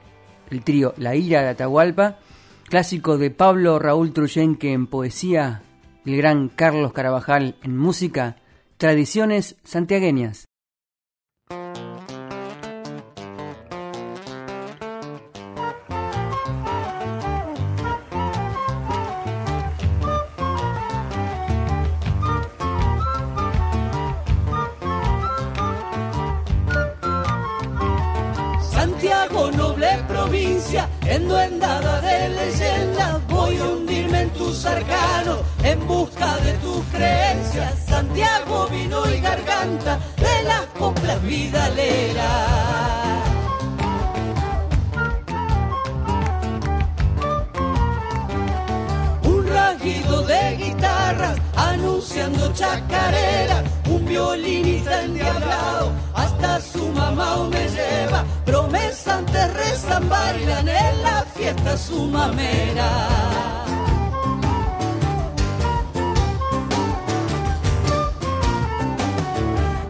el 0.50 0.62
trío 0.62 0.92
La 0.98 1.16
Ira 1.16 1.40
de 1.40 1.48
Atahualpa, 1.48 2.18
clásico 2.68 3.16
de 3.16 3.30
Pablo 3.30 3.78
Raúl 3.78 4.12
Truyenque 4.12 4.74
en 4.74 4.88
poesía, 4.88 5.62
el 6.04 6.18
gran 6.18 6.50
Carlos 6.50 6.92
Carabajal 6.92 7.56
en 7.62 7.78
música, 7.78 8.36
tradiciones 8.76 9.56
santiagueñas. 9.64 10.47
Enduendada 31.18 32.00
de 32.00 32.28
leyenda, 32.28 33.20
voy 33.28 33.56
a 33.56 33.64
hundirme 33.64 34.22
en 34.22 34.30
tus 34.30 34.64
arcanos 34.64 35.40
en 35.62 35.86
busca 35.86 36.36
de 36.38 36.52
tus 36.64 36.84
creencias. 36.92 37.74
Santiago, 37.86 38.68
vino 38.70 39.08
y 39.10 39.20
garganta 39.20 39.98
de 40.16 40.42
las 40.44 40.66
coplas 40.78 41.20
vidaleras. 41.22 42.78
de 50.28 50.56
guitarras 50.56 51.38
anunciando 51.56 52.52
chacarera, 52.52 53.62
un 53.62 53.77
violinista 54.08 55.04
endiablado 55.04 55.92
hasta 56.14 56.60
su 56.60 56.88
mamá 56.88 57.48
me 57.50 57.68
lleva, 57.68 58.24
promesa 58.44 59.18
antes 59.18 59.54
rezan, 59.54 60.08
bailan 60.08 60.68
en 60.68 61.02
la 61.02 61.24
fiesta 61.34 61.76
su 61.76 62.04
mamera. 62.06 62.90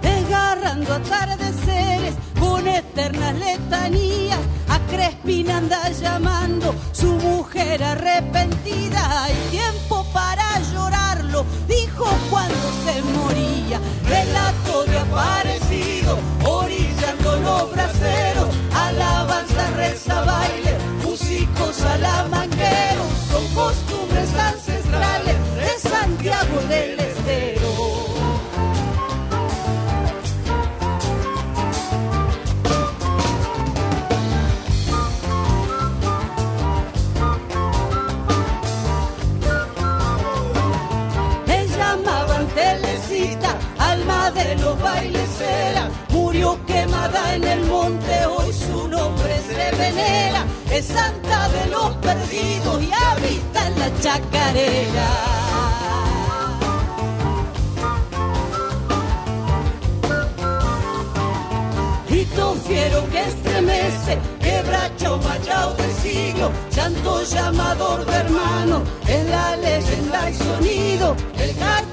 Desgarrando 0.03 0.95
atardeceres 0.95 2.15
con 2.39 2.67
eternas 2.67 3.35
letanías 3.37 4.41
Crespina 4.91 5.59
anda 5.59 5.91
llamando, 5.91 6.75
su 6.93 7.13
mujer 7.13 7.85
arrepentida. 7.85 9.25
Hay 9.25 9.35
tiempo 9.51 10.05
para 10.15 10.59
dijo 11.67 12.07
cuando 12.31 12.67
se 12.85 13.03
moría. 13.03 13.81
Relato 14.09 14.85
de 14.85 14.99
aparecido, 14.99 16.19
orillando 16.45 17.37
los 17.37 17.73
braceros. 17.73 18.49
Alabanza, 18.75 19.71
reza, 19.77 20.21
baile, 20.23 20.79
músicos 21.05 21.77
salamanqueros. 21.77 23.09
Son 23.31 23.47
costumbres 23.55 24.35
ancestrales 24.35 25.37
de 25.57 25.89
Santiago 25.89 26.61
del 26.69 27.01
Estero. 27.01 27.18
De 44.95 45.11
los 45.11 45.19
bailes 45.19 45.41
era, 45.41 45.91
murió 46.11 46.59
quemada 46.67 47.35
en 47.35 47.45
el 47.45 47.65
monte, 47.65 48.27
hoy 48.27 48.53
su 48.53 48.89
nombre 48.89 49.41
se 49.49 49.77
venera, 49.77 50.45
es 50.71 50.87
santa 50.87 51.49
de 51.49 51.67
los 51.67 51.97
perdidos 51.97 52.83
y 52.83 52.91
habita 52.93 53.67
en 53.67 53.79
la 53.79 54.01
chacarera. 54.01 55.39
Fiero 62.69 63.09
que 63.09 63.21
estremece, 63.21 64.19
quebracho 64.41 65.19
machado 65.19 65.75
de 65.77 65.91
siglo, 66.03 66.51
llanto 66.71 67.23
llamador 67.23 68.05
de 68.05 68.13
hermano, 68.15 68.83
es 69.07 69.25
la 69.31 69.57
leyenda 69.57 70.31
y 70.31 70.35
sonido, 70.35 71.17
el 71.39 71.51
y 71.51 71.88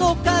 cadenas 0.00 0.39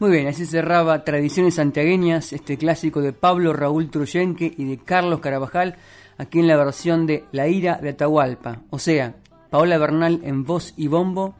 Muy 0.00 0.12
bien, 0.12 0.28
así 0.28 0.46
cerraba 0.46 1.04
Tradiciones 1.04 1.56
Santiagueñas, 1.56 2.32
este 2.32 2.56
clásico 2.56 3.02
de 3.02 3.12
Pablo 3.12 3.52
Raúl 3.52 3.90
Truyenque 3.90 4.50
y 4.56 4.64
de 4.64 4.78
Carlos 4.78 5.20
Carabajal, 5.20 5.76
aquí 6.16 6.38
en 6.38 6.48
la 6.48 6.56
versión 6.56 7.06
de 7.06 7.24
La 7.32 7.48
Ira 7.48 7.76
de 7.82 7.90
Atahualpa, 7.90 8.62
o 8.70 8.78
sea, 8.78 9.16
Paola 9.50 9.76
Bernal 9.76 10.20
en 10.24 10.44
voz 10.44 10.72
y 10.78 10.86
bombo, 10.86 11.34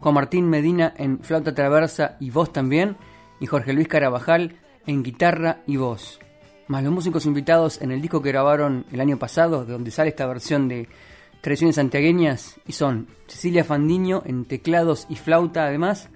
Juan 0.00 0.14
Martín 0.14 0.46
Medina 0.50 0.92
en 0.98 1.20
flauta 1.20 1.54
traversa 1.54 2.18
y 2.20 2.28
voz 2.28 2.52
también, 2.52 2.98
y 3.40 3.46
Jorge 3.46 3.72
Luis 3.72 3.88
Carabajal 3.88 4.56
en 4.86 5.02
guitarra 5.02 5.62
y 5.66 5.78
voz. 5.78 6.20
Más 6.68 6.84
los 6.84 6.92
músicos 6.92 7.24
invitados 7.24 7.80
en 7.80 7.92
el 7.92 8.02
disco 8.02 8.20
que 8.20 8.28
grabaron 8.28 8.84
el 8.92 9.00
año 9.00 9.18
pasado, 9.18 9.64
de 9.64 9.72
donde 9.72 9.90
sale 9.90 10.10
esta 10.10 10.26
versión 10.26 10.68
de 10.68 10.86
Tradiciones 11.40 11.76
Santiagueñas, 11.76 12.60
y 12.66 12.72
son 12.72 13.06
Cecilia 13.26 13.64
Fandiño 13.64 14.22
en 14.26 14.44
teclados 14.44 15.06
y 15.08 15.16
flauta 15.16 15.64
además, 15.64 16.10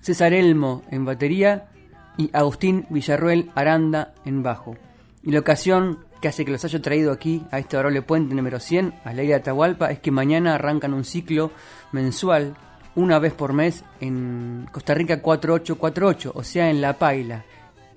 César 0.00 0.32
Elmo 0.32 0.82
en 0.90 1.04
batería 1.04 1.68
y 2.16 2.30
Agustín 2.32 2.86
Villarruel 2.90 3.50
Aranda 3.54 4.14
en 4.24 4.42
bajo. 4.42 4.76
Y 5.22 5.30
la 5.30 5.40
ocasión 5.40 5.98
que 6.20 6.28
hace 6.28 6.44
que 6.44 6.50
los 6.50 6.64
haya 6.64 6.82
traído 6.82 7.12
aquí 7.12 7.44
a 7.50 7.58
este 7.58 7.76
Orole 7.76 8.02
Puente 8.02 8.34
número 8.34 8.60
100, 8.60 8.94
a 9.04 9.12
la 9.12 9.22
isla 9.22 9.36
de 9.36 9.40
Atahualpa, 9.40 9.90
es 9.90 10.00
que 10.00 10.10
mañana 10.10 10.54
arrancan 10.54 10.94
un 10.94 11.04
ciclo 11.04 11.52
mensual, 11.92 12.56
una 12.96 13.18
vez 13.18 13.32
por 13.32 13.52
mes, 13.52 13.84
en 14.00 14.68
Costa 14.72 14.94
Rica 14.94 15.22
4848, 15.22 16.32
o 16.34 16.42
sea, 16.42 16.70
en 16.70 16.80
La 16.80 16.94
Paila. 16.94 17.44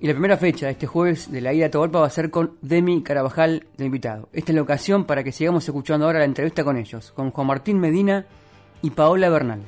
Y 0.00 0.06
la 0.06 0.14
primera 0.14 0.36
fecha 0.36 0.66
de 0.66 0.72
este 0.72 0.86
jueves 0.86 1.30
de 1.30 1.40
la 1.40 1.52
isla 1.52 1.62
de 1.62 1.68
Atahualpa 1.68 2.00
va 2.00 2.06
a 2.06 2.10
ser 2.10 2.30
con 2.30 2.56
Demi 2.60 3.02
Carabajal 3.02 3.66
de 3.76 3.84
invitado. 3.84 4.28
Esta 4.32 4.52
es 4.52 4.56
la 4.56 4.62
ocasión 4.62 5.04
para 5.04 5.24
que 5.24 5.32
sigamos 5.32 5.64
escuchando 5.64 6.06
ahora 6.06 6.20
la 6.20 6.24
entrevista 6.24 6.64
con 6.64 6.76
ellos, 6.76 7.12
con 7.12 7.30
Juan 7.30 7.46
Martín 7.46 7.78
Medina 7.78 8.26
y 8.82 8.90
Paola 8.90 9.28
Bernal. 9.28 9.62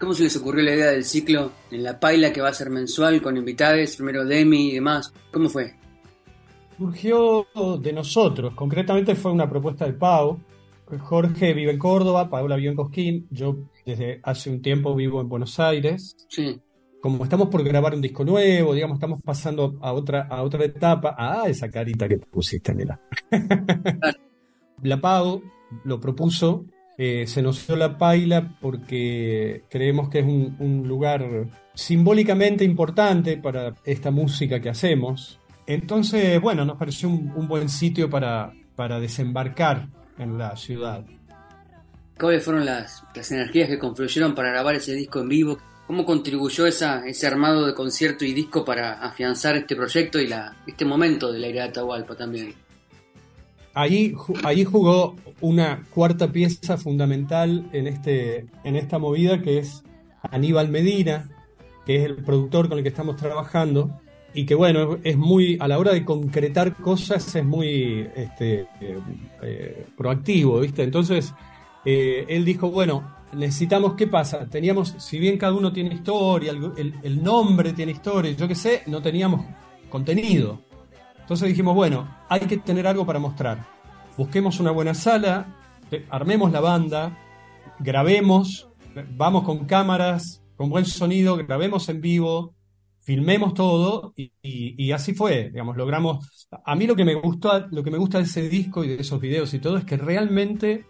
¿Cómo 0.00 0.14
se 0.14 0.22
les 0.22 0.36
ocurrió 0.36 0.64
la 0.64 0.74
idea 0.74 0.90
del 0.92 1.04
ciclo 1.04 1.52
en 1.70 1.82
La 1.82 2.00
Paila 2.00 2.32
que 2.32 2.40
va 2.40 2.48
a 2.48 2.54
ser 2.54 2.70
mensual 2.70 3.20
con 3.20 3.36
invitados, 3.36 3.96
primero 3.96 4.24
Demi 4.24 4.70
y 4.70 4.74
demás? 4.76 5.12
¿Cómo 5.30 5.50
fue? 5.50 5.74
Surgió 6.78 7.46
de 7.78 7.92
nosotros, 7.92 8.54
concretamente 8.54 9.14
fue 9.14 9.30
una 9.30 9.48
propuesta 9.50 9.84
del 9.84 9.96
Pau. 9.96 10.40
Jorge 11.00 11.52
vive 11.52 11.72
en 11.72 11.78
Córdoba, 11.78 12.30
Paola 12.30 12.56
vive 12.56 12.70
en 12.70 12.76
Cosquín, 12.76 13.28
yo 13.30 13.58
desde 13.84 14.20
hace 14.22 14.48
un 14.48 14.62
tiempo 14.62 14.94
vivo 14.94 15.20
en 15.20 15.28
Buenos 15.28 15.60
Aires. 15.60 16.16
Sí. 16.30 16.58
Como 17.02 17.22
estamos 17.22 17.48
por 17.48 17.62
grabar 17.62 17.94
un 17.94 18.00
disco 18.00 18.24
nuevo, 18.24 18.72
digamos, 18.72 18.96
estamos 18.96 19.20
pasando 19.22 19.78
a 19.82 19.92
otra, 19.92 20.22
a 20.30 20.42
otra 20.42 20.64
etapa. 20.64 21.14
Ah, 21.18 21.44
esa 21.46 21.70
carita 21.70 22.08
que 22.08 22.16
pusiste, 22.16 22.72
mira. 22.72 22.98
La 24.82 24.98
Pau 24.98 25.42
lo 25.84 26.00
propuso 26.00 26.64
eh, 27.02 27.26
se 27.26 27.40
nos 27.40 27.66
dio 27.66 27.76
la 27.76 27.96
paila 27.96 28.58
porque 28.60 29.64
creemos 29.70 30.10
que 30.10 30.18
es 30.18 30.26
un, 30.26 30.84
lugar 30.86 31.46
simbólicamente 31.72 32.62
importante 32.62 33.38
para 33.38 33.74
esta 33.86 34.10
música 34.10 34.60
que 34.60 34.68
hacemos. 34.68 35.40
Entonces, 35.66 36.38
bueno, 36.42 36.66
nos 36.66 36.76
pareció 36.76 37.08
un, 37.08 37.48
buen 37.48 37.70
sitio 37.70 38.10
para, 38.10 38.52
para 38.76 39.00
desembarcar 39.00 39.88
en 40.18 40.36
la 40.36 40.54
ciudad. 40.56 41.02
¿Cuáles 42.18 42.44
fueron 42.44 42.66
las, 42.66 43.02
las 43.14 43.32
energías 43.32 43.70
que 43.70 43.78
confluyeron 43.78 44.34
para 44.34 44.50
grabar 44.50 44.74
ese 44.74 44.92
disco 44.92 45.20
en 45.20 45.28
vivo? 45.30 45.58
¿Cómo 45.86 46.04
contribuyó 46.04 46.66
esa, 46.66 47.06
ese 47.06 47.26
armado 47.26 47.66
de 47.66 47.72
concierto 47.72 48.26
y 48.26 48.34
disco 48.34 48.62
para 48.62 49.00
afianzar 49.00 49.56
este 49.56 49.74
proyecto 49.74 50.20
y 50.20 50.26
la, 50.26 50.54
este 50.66 50.84
momento 50.84 51.32
de 51.32 51.38
la 51.38 51.46
era 51.46 51.62
de 51.62 51.68
Atahualpa 51.70 52.14
también? 52.14 52.52
Ahí, 53.74 54.14
ahí 54.44 54.64
jugó 54.64 55.14
una 55.40 55.84
cuarta 55.94 56.32
pieza 56.32 56.76
fundamental 56.76 57.68
en, 57.72 57.86
este, 57.86 58.46
en 58.64 58.76
esta 58.76 58.98
movida 58.98 59.40
que 59.40 59.58
es 59.58 59.82
Aníbal 60.22 60.68
Medina, 60.68 61.28
que 61.86 61.96
es 61.96 62.04
el 62.04 62.16
productor 62.16 62.68
con 62.68 62.78
el 62.78 62.84
que 62.84 62.90
estamos 62.90 63.16
trabajando 63.16 64.00
y 64.34 64.46
que 64.46 64.54
bueno, 64.54 64.98
es 65.02 65.16
muy, 65.16 65.56
a 65.60 65.68
la 65.68 65.78
hora 65.78 65.92
de 65.92 66.04
concretar 66.04 66.76
cosas 66.76 67.34
es 67.34 67.44
muy 67.44 68.08
este, 68.14 68.66
eh, 68.80 69.86
proactivo, 69.96 70.60
¿viste? 70.60 70.82
Entonces, 70.82 71.34
eh, 71.84 72.26
él 72.28 72.44
dijo, 72.44 72.70
bueno, 72.70 73.16
necesitamos, 73.32 73.94
¿qué 73.94 74.06
pasa? 74.06 74.46
Teníamos, 74.48 74.94
si 74.98 75.18
bien 75.18 75.36
cada 75.36 75.52
uno 75.52 75.72
tiene 75.72 75.94
historia, 75.94 76.52
el, 76.52 76.94
el 77.02 77.22
nombre 77.22 77.72
tiene 77.72 77.92
historia, 77.92 78.32
yo 78.32 78.46
qué 78.46 78.54
sé, 78.54 78.82
no 78.86 79.02
teníamos 79.02 79.44
contenido. 79.88 80.69
Entonces 81.30 81.50
dijimos, 81.50 81.76
bueno, 81.76 82.12
hay 82.28 82.40
que 82.40 82.56
tener 82.56 82.88
algo 82.88 83.06
para 83.06 83.20
mostrar. 83.20 83.64
Busquemos 84.16 84.58
una 84.58 84.72
buena 84.72 84.94
sala, 84.94 85.46
armemos 86.08 86.50
la 86.50 86.58
banda, 86.58 87.16
grabemos, 87.78 88.68
vamos 89.16 89.44
con 89.44 89.64
cámaras, 89.64 90.42
con 90.56 90.70
buen 90.70 90.84
sonido, 90.86 91.36
grabemos 91.36 91.88
en 91.88 92.00
vivo, 92.00 92.56
filmemos 92.98 93.54
todo 93.54 94.12
y, 94.16 94.90
así 94.90 95.14
fue, 95.14 95.50
digamos, 95.50 95.76
logramos. 95.76 96.48
A 96.64 96.74
mí 96.74 96.88
lo 96.88 96.96
que 96.96 97.04
me 97.04 97.14
gusta, 97.14 97.68
lo 97.70 97.84
que 97.84 97.92
me 97.92 97.98
gusta 97.98 98.18
de 98.18 98.24
ese 98.24 98.48
disco 98.48 98.82
y 98.82 98.88
de 98.88 98.96
esos 98.96 99.20
videos 99.20 99.54
y 99.54 99.60
todo 99.60 99.76
es 99.76 99.84
que 99.84 99.96
realmente, 99.96 100.84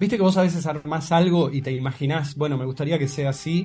viste 0.00 0.16
que 0.16 0.24
vos 0.24 0.36
a 0.36 0.42
veces 0.42 0.66
armás 0.66 1.12
algo 1.12 1.52
y 1.52 1.62
te 1.62 1.70
imaginás, 1.70 2.34
bueno, 2.34 2.58
me 2.58 2.64
gustaría 2.64 2.98
que 2.98 3.06
sea 3.06 3.30
así 3.30 3.64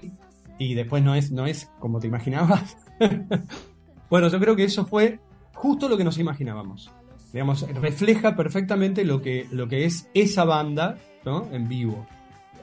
y 0.59 0.75
después 0.75 1.01
no 1.01 1.15
es, 1.15 1.31
no 1.31 1.47
es 1.47 1.71
como 1.79 1.99
te 1.99 2.05
imaginabas. 2.05 2.77
bueno, 4.11 4.27
yo 4.27 4.39
creo 4.39 4.55
que 4.55 4.65
eso 4.65 4.85
fue 4.85 5.19
justo 5.53 5.89
lo 5.89 5.97
que 5.97 6.03
nos 6.03 6.17
imaginábamos. 6.17 6.91
Digamos, 7.33 7.67
refleja 7.73 8.35
perfectamente 8.35 9.05
lo 9.05 9.21
que, 9.21 9.47
lo 9.51 9.67
que 9.67 9.85
es 9.85 10.09
esa 10.13 10.45
banda, 10.45 10.97
¿no? 11.25 11.47
En 11.51 11.67
vivo. 11.69 12.07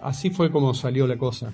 Así 0.02 0.30
fue 0.30 0.50
como 0.50 0.74
salió 0.74 1.06
la 1.06 1.16
cosa. 1.16 1.52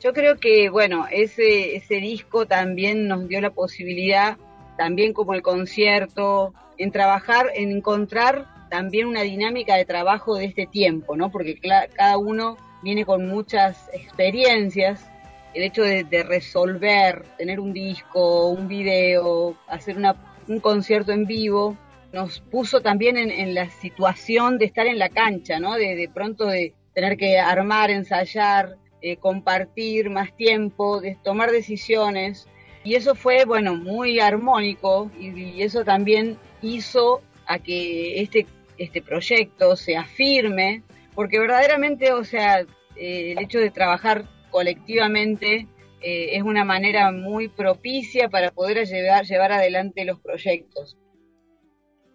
Yo 0.00 0.12
creo 0.12 0.36
que, 0.36 0.68
bueno, 0.68 1.06
ese, 1.10 1.76
ese 1.76 1.96
disco 1.96 2.46
también 2.46 3.08
nos 3.08 3.28
dio 3.28 3.40
la 3.40 3.50
posibilidad, 3.50 4.36
también 4.76 5.12
como 5.12 5.34
el 5.34 5.42
concierto, 5.42 6.54
en 6.78 6.90
trabajar, 6.90 7.50
en 7.54 7.70
encontrar 7.70 8.46
también 8.68 9.06
una 9.06 9.20
dinámica 9.20 9.76
de 9.76 9.84
trabajo 9.84 10.36
de 10.36 10.46
este 10.46 10.66
tiempo, 10.66 11.14
¿no? 11.14 11.30
Porque 11.30 11.60
cada 11.94 12.16
uno 12.16 12.56
viene 12.82 13.04
con 13.04 13.28
muchas 13.28 13.88
experiencias. 13.92 15.06
El 15.54 15.64
hecho 15.64 15.82
de, 15.82 16.22
resolver, 16.22 17.22
tener 17.36 17.60
un 17.60 17.74
disco, 17.74 18.48
un 18.48 18.68
video, 18.68 19.54
hacer 19.68 19.98
una, 19.98 20.16
un 20.52 20.60
concierto 20.60 21.12
en 21.12 21.26
vivo, 21.26 21.76
nos 22.12 22.40
puso 22.40 22.80
también 22.82 23.16
en, 23.16 23.54
la 23.54 23.70
situación 23.70 24.58
de 24.58 24.66
estar 24.66 24.86
en 24.86 24.98
la 24.98 25.08
cancha, 25.08 25.58
¿no? 25.58 25.74
De, 25.74 26.10
pronto 26.12 26.46
de 26.46 26.74
tener 26.94 27.16
que 27.16 27.38
armar, 27.38 27.90
ensayar, 27.90 28.76
eh, 29.00 29.16
compartir 29.16 30.10
más 30.10 30.36
tiempo, 30.36 31.00
de 31.00 31.16
tomar 31.24 31.50
decisiones. 31.50 32.46
Y 32.84 32.96
eso 32.96 33.14
fue, 33.14 33.46
bueno, 33.46 33.74
muy 33.74 34.20
armónico 34.20 35.10
y, 35.18 35.62
eso 35.62 35.84
también 35.84 36.38
hizo 36.60 37.22
a 37.46 37.58
que 37.58 38.20
este, 38.20 38.46
este 38.76 39.00
proyecto 39.00 39.74
se 39.76 39.96
afirme, 39.96 40.82
porque 41.14 41.38
verdaderamente, 41.38 42.12
o 42.12 42.24
sea, 42.24 42.60
eh, 42.96 43.32
el 43.32 43.38
hecho 43.38 43.58
de 43.58 43.70
trabajar 43.70 44.26
colectivamente 44.50 45.66
eh, 46.02 46.36
es 46.36 46.42
una 46.42 46.64
manera 46.64 47.10
muy 47.12 47.48
propicia 47.48 48.28
para 48.28 48.50
poder 48.50 48.86
llevar, 48.86 49.24
llevar 49.24 49.52
adelante 49.52 50.04
los 50.04 50.20
proyectos. 50.20 50.96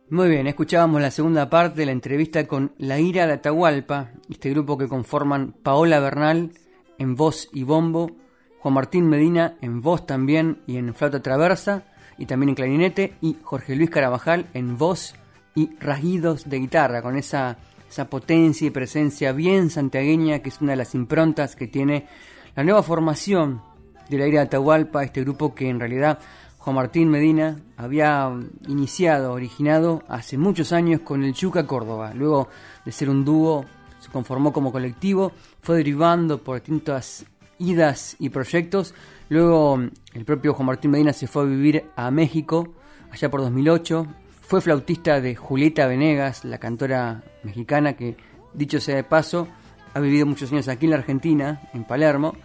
Muy 0.09 0.29
bien, 0.29 0.47
escuchábamos 0.47 1.01
la 1.01 1.11
segunda 1.11 1.49
parte 1.49 1.81
de 1.81 1.87
la 1.87 1.91
entrevista 1.91 2.47
con 2.47 2.73
La 2.77 2.99
Ira 2.99 3.27
de 3.27 3.33
Atahualpa, 3.33 4.11
este 4.29 4.51
grupo 4.51 4.77
que 4.77 4.87
conforman 4.87 5.51
Paola 5.51 5.99
Bernal, 5.99 6.51
en 6.97 7.15
voz 7.15 7.49
y 7.53 7.63
bombo, 7.63 8.15
Juan 8.59 8.73
Martín 8.73 9.07
Medina 9.07 9.57
en 9.61 9.81
voz 9.81 10.05
también 10.05 10.61
y 10.65 10.77
en 10.77 10.93
flauta 10.93 11.21
traversa 11.21 11.83
y 12.17 12.25
también 12.25 12.49
en 12.49 12.55
clarinete 12.55 13.13
y 13.21 13.37
Jorge 13.43 13.75
Luis 13.75 13.89
Carabajal 13.89 14.47
en 14.53 14.77
voz 14.77 15.15
y 15.55 15.75
rasguidos 15.79 16.49
de 16.49 16.59
guitarra 16.59 17.01
con 17.01 17.17
esa, 17.17 17.57
esa 17.89 18.09
potencia 18.09 18.67
y 18.67 18.71
presencia 18.71 19.31
bien 19.31 19.69
santiagueña 19.69 20.39
que 20.39 20.49
es 20.49 20.61
una 20.61 20.71
de 20.71 20.77
las 20.77 20.95
improntas 20.95 21.55
que 21.55 21.67
tiene 21.67 22.07
la 22.55 22.63
nueva 22.63 22.81
formación 22.81 23.61
de 24.09 24.17
la 24.17 24.27
ira 24.27 24.39
de 24.39 24.45
Atahualpa, 24.47 25.03
este 25.03 25.21
grupo 25.21 25.53
que 25.53 25.69
en 25.69 25.79
realidad 25.79 26.19
Juan 26.57 26.75
Martín 26.75 27.09
Medina 27.09 27.59
había 27.77 28.29
iniciado, 28.67 29.33
originado 29.33 30.03
hace 30.07 30.37
muchos 30.37 30.73
años 30.73 31.01
con 31.01 31.23
el 31.23 31.33
Chuca 31.33 31.65
Córdoba. 31.65 32.13
Luego 32.13 32.49
de 32.83 32.91
ser 32.91 33.09
un 33.09 33.23
dúo, 33.23 33.65
se 33.99 34.09
conformó 34.09 34.53
como 34.53 34.71
colectivo 34.71 35.31
fue 35.61 35.77
derivando 35.77 36.43
por 36.43 36.57
distintas 36.57 37.25
idas 37.59 38.15
y 38.19 38.29
proyectos. 38.29 38.93
Luego 39.29 39.79
el 40.13 40.25
propio 40.25 40.53
Juan 40.53 40.67
Martín 40.67 40.91
Medina 40.91 41.13
se 41.13 41.27
fue 41.27 41.43
a 41.43 41.45
vivir 41.45 41.85
a 41.95 42.09
México, 42.11 42.73
allá 43.11 43.29
por 43.29 43.41
2008. 43.41 44.07
Fue 44.41 44.61
flautista 44.61 45.19
de 45.19 45.35
Julieta 45.35 45.87
Venegas, 45.87 46.45
la 46.45 46.57
cantora 46.57 47.23
mexicana 47.43 47.97
que, 47.97 48.15
dicho 48.53 48.79
sea 48.79 48.95
de 48.95 49.03
paso, 49.03 49.47
ha 49.93 49.99
vivido 49.99 50.25
muchos 50.25 50.51
años 50.51 50.67
aquí 50.69 50.85
en 50.85 50.91
la 50.91 50.97
Argentina, 50.97 51.61
en 51.73 51.83
Palermo. 51.83 52.35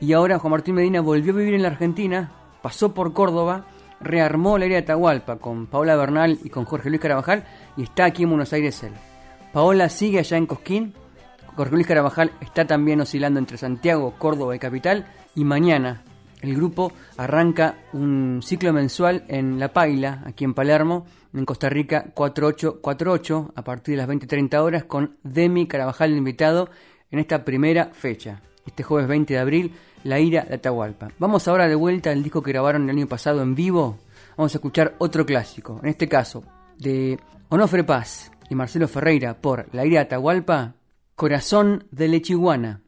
Y 0.00 0.12
ahora 0.12 0.38
Juan 0.38 0.50
Martín 0.50 0.74
Medina 0.74 1.00
volvió 1.00 1.32
a 1.32 1.36
vivir 1.36 1.54
en 1.54 1.62
la 1.62 1.68
Argentina, 1.68 2.30
pasó 2.62 2.92
por 2.94 3.12
Córdoba, 3.12 3.66
rearmó 4.00 4.58
la 4.58 4.66
área 4.66 4.78
de 4.78 4.84
Atahualpa 4.84 5.36
con 5.36 5.66
Paola 5.66 5.96
Bernal 5.96 6.38
y 6.44 6.50
con 6.50 6.64
Jorge 6.64 6.90
Luis 6.90 7.00
Carabajal 7.00 7.44
y 7.76 7.84
está 7.84 8.04
aquí 8.04 8.24
en 8.24 8.30
Buenos 8.30 8.52
Aires 8.52 8.82
él. 8.82 8.92
Paola 9.52 9.88
sigue 9.88 10.18
allá 10.18 10.36
en 10.36 10.46
Cosquín 10.46 10.94
Jorge 11.56 11.74
Luis 11.74 11.86
Carabajal 11.86 12.32
está 12.42 12.66
también 12.66 13.00
oscilando 13.00 13.38
entre 13.40 13.56
Santiago, 13.56 14.14
Córdoba 14.18 14.54
y 14.54 14.58
Capital 14.58 15.06
y 15.34 15.44
mañana 15.44 16.02
el 16.42 16.54
grupo 16.54 16.92
arranca 17.16 17.78
un 17.94 18.40
ciclo 18.42 18.74
mensual 18.74 19.24
en 19.28 19.58
La 19.58 19.72
Paila, 19.72 20.22
aquí 20.26 20.44
en 20.44 20.52
Palermo, 20.52 21.06
en 21.32 21.46
Costa 21.46 21.70
Rica 21.70 22.10
4848 22.12 23.52
a 23.56 23.64
partir 23.64 23.94
de 23.94 24.02
las 24.02 24.08
20.30 24.08 24.58
horas 24.58 24.84
con 24.84 25.16
Demi 25.22 25.66
Carabajal 25.66 26.14
invitado 26.14 26.68
en 27.10 27.20
esta 27.20 27.42
primera 27.42 27.86
fecha. 27.86 28.42
Este 28.66 28.82
jueves 28.82 29.08
20 29.08 29.32
de 29.32 29.40
abril, 29.40 29.72
La 30.04 30.20
Ira 30.20 30.42
de 30.42 30.54
Atahualpa. 30.54 31.10
Vamos 31.18 31.46
ahora 31.48 31.68
de 31.68 31.74
vuelta 31.74 32.10
al 32.10 32.22
disco 32.22 32.42
que 32.42 32.52
grabaron 32.52 32.84
el 32.84 32.96
año 32.96 33.06
pasado 33.06 33.42
en 33.42 33.54
vivo. 33.54 33.98
Vamos 34.36 34.54
a 34.54 34.58
escuchar 34.58 34.94
otro 34.98 35.26
clásico, 35.26 35.80
en 35.82 35.88
este 35.88 36.08
caso 36.08 36.44
de 36.78 37.18
Onofre 37.48 37.84
Paz 37.84 38.30
y 38.50 38.54
Marcelo 38.54 38.88
Ferreira 38.88 39.34
por 39.34 39.68
La 39.72 39.84
Ira 39.84 40.00
de 40.00 40.06
Atahualpa, 40.06 40.74
Corazón 41.14 41.86
de 41.90 42.08
lechiguana. 42.08 42.82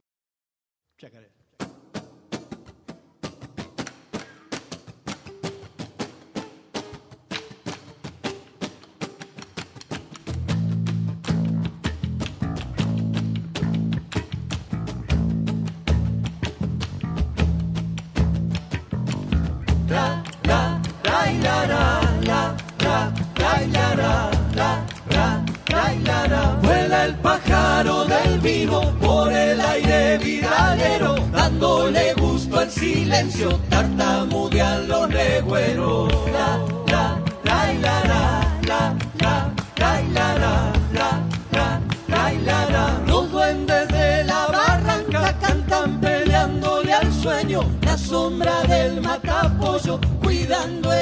acá 49.19 49.41
apoyo, 49.43 50.01
cuidando 50.23 50.93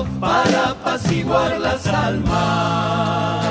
para 0.00 0.70
apaciguar 0.70 1.60
las 1.60 1.86
almas. 1.86 3.46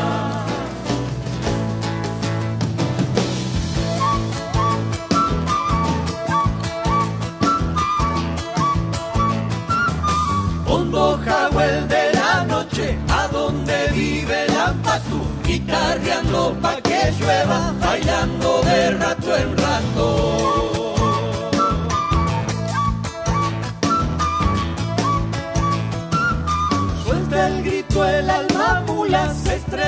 Hondo 10.68 11.18
de 11.18 12.14
la 12.14 12.44
noche, 12.46 12.98
a 13.08 13.28
donde 13.28 13.88
vive 13.94 14.48
la 14.48 14.74
patu, 14.84 15.22
guitarreando 15.46 16.58
pa' 16.60 16.82
que 16.82 17.14
llueva, 17.20 17.74
bailando 17.80 18.62
de 18.64 18.92
rato 18.92 19.38
en 19.38 19.58
rato. 19.58 20.61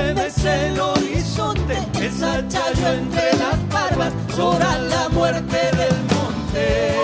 Estremece 0.03 0.67
el 0.67 0.79
horizonte, 0.79 1.77
esa 2.01 2.47
chayo 2.47 2.87
entre 2.93 3.37
las 3.37 3.69
barbas, 3.69 4.13
llora 4.35 4.77
la 4.77 5.09
muerte 5.09 5.57
del 5.77 5.95
monte. 6.13 6.95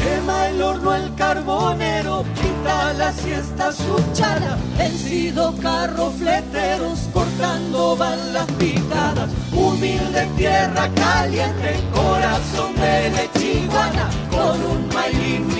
Quema 0.00 0.48
el 0.48 0.62
horno 0.62 0.94
el 0.94 1.14
carbonero, 1.16 2.24
quita 2.34 2.92
la 2.94 3.12
siesta 3.12 3.72
su 3.72 3.96
chala, 4.14 4.56
vencido 4.76 5.54
carro 5.60 6.10
fleteros, 6.10 7.08
cortando 7.12 7.96
van 7.96 8.32
las 8.32 8.46
picadas, 8.52 9.30
humilde 9.52 10.28
tierra 10.36 10.88
caliente, 10.94 11.80
corazón 11.92 12.74
de 12.76 13.10
lechiguana, 13.10 14.08
con 14.30 14.62
un 14.64 14.88
mailín 14.94 15.57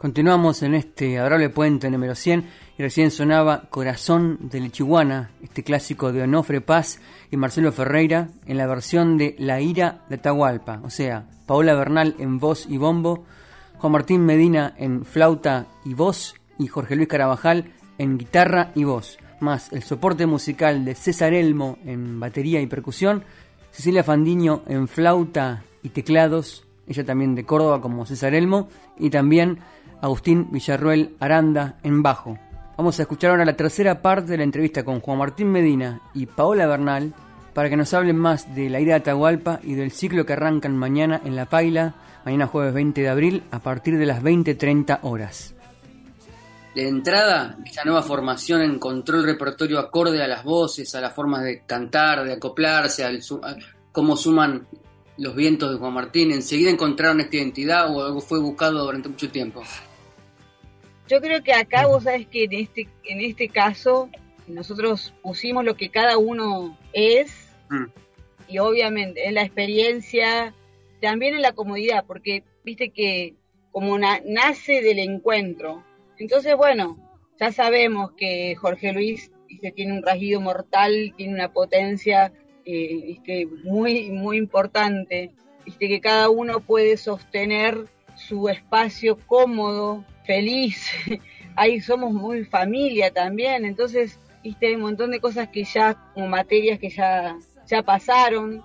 Continuamos 0.00 0.62
en 0.62 0.74
este 0.74 1.18
adorable 1.18 1.50
puente 1.50 1.90
número 1.90 2.14
100 2.14 2.48
y 2.78 2.82
recién 2.82 3.10
sonaba 3.10 3.68
Corazón 3.68 4.38
de 4.40 4.60
Lechiguana, 4.60 5.30
este 5.42 5.62
clásico 5.62 6.10
de 6.10 6.22
Onofre 6.22 6.62
Paz 6.62 7.00
y 7.30 7.36
Marcelo 7.36 7.70
Ferreira 7.70 8.28
en 8.46 8.56
la 8.56 8.66
versión 8.66 9.18
de 9.18 9.36
La 9.38 9.60
Ira 9.60 10.04
de 10.08 10.14
Atahualpa, 10.14 10.80
o 10.84 10.88
sea, 10.88 11.26
Paola 11.46 11.74
Bernal 11.74 12.14
en 12.18 12.38
voz 12.38 12.64
y 12.66 12.78
bombo, 12.78 13.24
Juan 13.76 13.92
Martín 13.92 14.24
Medina 14.24 14.72
en 14.78 15.04
flauta 15.04 15.66
y 15.84 15.92
voz 15.92 16.34
y 16.58 16.66
Jorge 16.68 16.96
Luis 16.96 17.08
Carabajal 17.08 17.72
en 17.98 18.16
guitarra 18.16 18.72
y 18.74 18.84
voz, 18.84 19.18
más 19.40 19.72
el 19.72 19.82
soporte 19.82 20.26
musical 20.26 20.84
de 20.84 20.94
César 20.94 21.32
Elmo 21.32 21.78
en 21.84 22.20
batería 22.20 22.60
y 22.60 22.66
percusión, 22.66 23.24
Cecilia 23.70 24.04
Fandiño 24.04 24.62
en 24.66 24.88
flauta 24.88 25.62
y 25.82 25.90
teclados, 25.90 26.64
ella 26.86 27.04
también 27.04 27.34
de 27.34 27.44
Córdoba 27.44 27.80
como 27.80 28.06
César 28.06 28.34
Elmo, 28.34 28.68
y 28.98 29.10
también 29.10 29.58
Agustín 30.00 30.48
Villarruel 30.50 31.16
Aranda 31.20 31.78
en 31.82 32.02
bajo. 32.02 32.38
Vamos 32.76 32.98
a 32.98 33.02
escuchar 33.02 33.30
ahora 33.30 33.44
la 33.44 33.56
tercera 33.56 34.00
parte 34.00 34.32
de 34.32 34.38
la 34.38 34.44
entrevista 34.44 34.84
con 34.84 35.00
Juan 35.00 35.18
Martín 35.18 35.48
Medina 35.48 36.00
y 36.14 36.26
Paola 36.26 36.66
Bernal 36.66 37.14
para 37.52 37.68
que 37.68 37.76
nos 37.76 37.92
hablen 37.92 38.16
más 38.16 38.54
de 38.54 38.70
la 38.70 38.80
ira 38.80 38.94
de 38.94 39.00
Atahualpa 39.00 39.60
y 39.62 39.74
del 39.74 39.90
ciclo 39.90 40.24
que 40.24 40.32
arrancan 40.32 40.76
mañana 40.76 41.20
en 41.24 41.36
La 41.36 41.46
Paila, 41.46 41.94
mañana 42.24 42.46
jueves 42.46 42.72
20 42.72 43.02
de 43.02 43.08
abril 43.08 43.42
a 43.50 43.58
partir 43.58 43.98
de 43.98 44.06
las 44.06 44.22
20.30 44.22 45.00
horas. 45.02 45.54
De 46.74 46.86
entrada, 46.86 47.58
esta 47.66 47.84
nueva 47.84 48.02
formación 48.02 48.62
encontró 48.62 49.16
el 49.18 49.24
repertorio 49.24 49.78
acorde 49.80 50.22
a 50.22 50.28
las 50.28 50.44
voces, 50.44 50.94
a 50.94 51.00
las 51.00 51.12
formas 51.14 51.42
de 51.42 51.62
cantar, 51.66 52.24
de 52.24 52.34
acoplarse, 52.34 53.02
al 53.04 53.20
a 53.42 53.56
cómo 53.90 54.16
suman 54.16 54.68
los 55.18 55.34
vientos 55.34 55.72
de 55.72 55.78
Juan 55.78 55.92
Martín. 55.94 56.30
¿Enseguida 56.30 56.70
encontraron 56.70 57.20
esta 57.20 57.36
identidad 57.36 57.94
o 57.94 58.04
algo 58.04 58.20
fue 58.20 58.38
buscado 58.38 58.84
durante 58.84 59.08
mucho 59.08 59.28
tiempo? 59.30 59.62
Yo 61.08 61.20
creo 61.20 61.42
que 61.42 61.52
acá 61.52 61.86
vos 61.88 62.04
sabes 62.04 62.28
que 62.28 62.44
en 62.44 62.52
este, 62.52 62.88
en 63.04 63.20
este 63.20 63.48
caso 63.48 64.08
nosotros 64.46 65.12
pusimos 65.22 65.64
lo 65.64 65.76
que 65.76 65.90
cada 65.90 66.18
uno 66.18 66.78
es 66.92 67.48
Mm. 67.68 67.86
y 68.48 68.58
obviamente 68.58 69.26
en 69.28 69.34
la 69.34 69.42
experiencia, 69.42 70.54
también 71.00 71.34
en 71.34 71.42
la 71.42 71.52
comodidad, 71.52 72.04
porque 72.06 72.42
viste 72.64 72.90
que 72.90 73.34
como 73.72 73.96
na- 73.98 74.20
nace 74.24 74.82
del 74.82 74.98
encuentro. 75.00 75.84
Entonces, 76.20 76.54
bueno, 76.54 76.98
ya 77.40 77.50
sabemos 77.50 78.12
que 78.12 78.54
Jorge 78.54 78.92
Luis 78.92 79.32
tiene 79.74 79.94
un 79.94 80.02
rasguido 80.02 80.38
mortal, 80.40 81.14
tiene 81.16 81.32
una 81.32 81.50
potencia 81.50 82.30
eh, 82.66 83.18
muy, 83.64 84.10
muy 84.10 84.36
importante, 84.36 85.32
que 85.78 86.00
cada 86.00 86.28
uno 86.28 86.60
puede 86.60 86.98
sostener 86.98 87.86
su 88.16 88.50
espacio 88.50 89.16
cómodo, 89.26 90.04
feliz. 90.26 90.90
Ahí 91.56 91.80
somos 91.80 92.12
muy 92.12 92.44
familia 92.44 93.10
también, 93.10 93.64
entonces, 93.64 94.18
viste, 94.44 94.66
hay 94.66 94.74
un 94.74 94.82
montón 94.82 95.12
de 95.12 95.20
cosas 95.20 95.48
que 95.48 95.64
ya, 95.64 95.94
como 96.12 96.28
materias 96.28 96.78
que 96.78 96.90
ya, 96.90 97.38
ya 97.66 97.82
pasaron. 97.82 98.62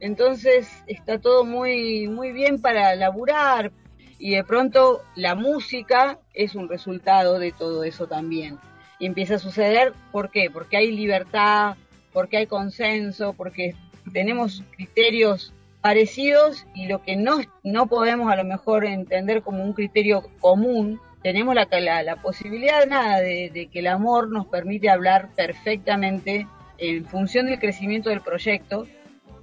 Entonces 0.00 0.70
está 0.86 1.18
todo 1.18 1.44
muy, 1.44 2.06
muy 2.06 2.32
bien 2.32 2.60
para 2.60 2.94
laburar 2.94 3.72
y 4.18 4.30
de 4.30 4.44
pronto 4.44 5.02
la 5.14 5.34
música 5.34 6.18
es 6.34 6.54
un 6.54 6.68
resultado 6.68 7.38
de 7.38 7.52
todo 7.52 7.84
eso 7.84 8.06
también. 8.06 8.58
Y 8.98 9.06
empieza 9.06 9.36
a 9.36 9.38
suceder, 9.38 9.92
¿por 10.10 10.30
qué? 10.30 10.50
Porque 10.50 10.76
hay 10.76 10.90
libertad, 10.90 11.76
porque 12.12 12.38
hay 12.38 12.46
consenso, 12.46 13.32
porque 13.32 13.74
tenemos 14.12 14.64
criterios 14.76 15.52
parecidos 15.80 16.66
y 16.74 16.86
lo 16.86 17.02
que 17.02 17.16
no, 17.16 17.38
no 17.62 17.86
podemos 17.86 18.30
a 18.32 18.36
lo 18.36 18.44
mejor 18.44 18.84
entender 18.84 19.42
como 19.42 19.62
un 19.62 19.72
criterio 19.72 20.28
común, 20.40 21.00
tenemos 21.22 21.54
la, 21.54 21.68
la, 21.70 22.02
la 22.02 22.16
posibilidad 22.16 22.86
nada 22.86 23.20
de, 23.20 23.50
de 23.50 23.66
que 23.68 23.80
el 23.80 23.86
amor 23.86 24.28
nos 24.30 24.46
permite 24.46 24.90
hablar 24.90 25.30
perfectamente 25.36 26.46
en 26.78 27.04
función 27.04 27.46
del 27.46 27.58
crecimiento 27.58 28.10
del 28.10 28.20
proyecto. 28.20 28.86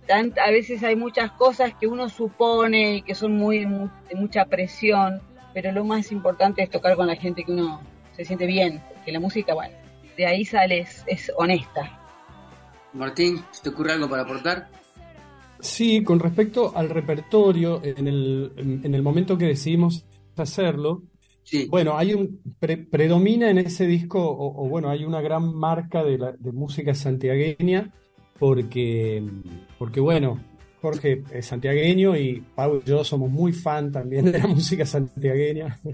A 0.10 0.52
veces 0.52 0.84
hay 0.84 0.96
muchas 0.96 1.32
cosas 1.32 1.74
que 1.80 1.88
uno 1.88 2.10
supone 2.10 2.98
y 2.98 3.02
que 3.02 3.16
son 3.16 3.38
muy, 3.38 3.66
mu- 3.66 3.90
de 4.10 4.16
mucha 4.16 4.46
presión, 4.46 5.22
pero 5.54 5.72
lo 5.72 5.84
más 5.84 6.12
importante 6.12 6.62
es 6.64 6.70
tocar 6.70 6.96
con 6.96 7.08
la 7.08 7.16
gente 7.16 7.44
que 7.44 7.52
uno 7.52 7.82
se 8.16 8.24
siente 8.26 8.46
bien, 8.46 8.82
que 9.04 9.12
la 9.12 9.20
música, 9.20 9.54
bueno, 9.54 9.76
de 10.16 10.26
ahí 10.28 10.46
sale, 10.46 10.80
es, 10.82 11.04
es 11.08 11.32
honesta. 11.38 12.00
Martín, 12.94 13.44
¿se 13.52 13.64
te 13.64 13.70
ocurre 13.70 13.94
algo 13.94 14.08
para 14.10 14.22
aportar? 14.24 14.70
Sí, 15.60 16.04
con 16.04 16.20
respecto 16.20 16.72
al 16.76 16.90
repertorio, 16.90 17.82
en 17.84 18.08
el, 18.08 18.52
en 18.84 18.94
el 18.94 19.02
momento 19.02 19.38
que 19.38 19.46
decidimos 19.46 20.06
hacerlo, 20.38 21.02
Sí. 21.44 21.68
bueno, 21.70 21.96
hay 21.98 22.14
un 22.14 22.42
pre- 22.60 22.78
predomina 22.78 23.50
en 23.52 23.60
ese 23.60 23.86
disco, 23.86 24.20
o, 24.20 24.66
o 24.66 24.68
bueno, 24.68 24.90
hay 24.90 25.04
una 25.06 25.22
gran 25.22 25.54
marca 25.56 26.04
de, 26.04 26.18
la, 26.18 26.32
de 26.32 26.52
música 26.52 26.94
santiagueña, 26.96 27.92
porque, 28.40 29.24
porque 29.78 30.00
bueno, 30.00 30.40
Jorge 30.82 31.24
es 31.32 31.48
santiagueño 31.48 32.16
y 32.16 32.44
Pau 32.54 32.78
y 32.78 32.88
yo 32.88 33.04
somos 33.04 33.32
muy 33.32 33.54
fan 33.54 33.92
también 33.92 34.32
de 34.32 34.40
la 34.40 34.48
música 34.56 34.86
santiagueña. 34.86 35.80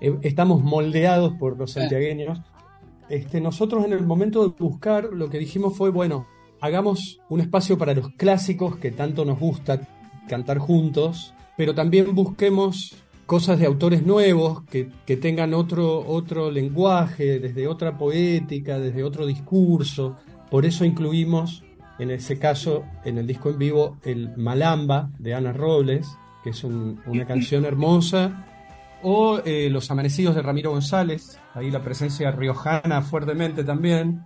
Eh, 0.00 0.16
Estamos 0.22 0.62
moldeados 0.62 1.34
por 1.34 1.58
los 1.58 1.72
santiagueños. 1.72 2.38
Este, 3.08 3.40
nosotros 3.40 3.84
en 3.84 3.92
el 3.92 4.06
momento 4.06 4.46
de 4.46 4.54
buscar 4.56 5.12
lo 5.12 5.28
que 5.28 5.40
dijimos 5.40 5.76
fue, 5.76 5.90
bueno, 5.90 6.28
hagamos 6.60 7.20
un 7.28 7.40
espacio 7.40 7.76
para 7.76 7.94
los 7.94 8.10
clásicos 8.10 8.76
que 8.76 8.92
tanto 8.92 9.24
nos 9.24 9.40
gusta 9.40 9.80
cantar 10.28 10.58
juntos, 10.58 11.34
pero 11.56 11.74
también 11.74 12.14
busquemos 12.14 12.94
cosas 13.26 13.58
de 13.58 13.66
autores 13.66 14.06
nuevos 14.06 14.62
que, 14.64 14.88
que 15.04 15.16
tengan 15.16 15.52
otro, 15.52 16.06
otro 16.06 16.50
lenguaje, 16.50 17.40
desde 17.40 17.66
otra 17.66 17.98
poética, 17.98 18.78
desde 18.78 19.02
otro 19.02 19.26
discurso. 19.26 20.16
Por 20.50 20.64
eso 20.64 20.84
incluimos, 20.84 21.64
en 21.98 22.10
ese 22.10 22.38
caso, 22.38 22.84
en 23.04 23.18
el 23.18 23.26
disco 23.26 23.50
en 23.50 23.58
vivo, 23.58 23.96
el 24.04 24.36
Malamba 24.36 25.10
de 25.18 25.34
Ana 25.34 25.52
Robles, 25.52 26.08
que 26.44 26.50
es 26.50 26.62
un- 26.64 27.00
una 27.06 27.26
canción 27.26 27.64
hermosa, 27.64 28.44
o 29.02 29.40
eh, 29.44 29.68
Los 29.70 29.90
Amanecidos 29.90 30.34
de 30.34 30.42
Ramiro 30.42 30.70
González, 30.70 31.38
ahí 31.54 31.70
la 31.70 31.80
presencia 31.82 32.30
riojana 32.30 33.02
fuertemente 33.02 33.64
también. 33.64 34.24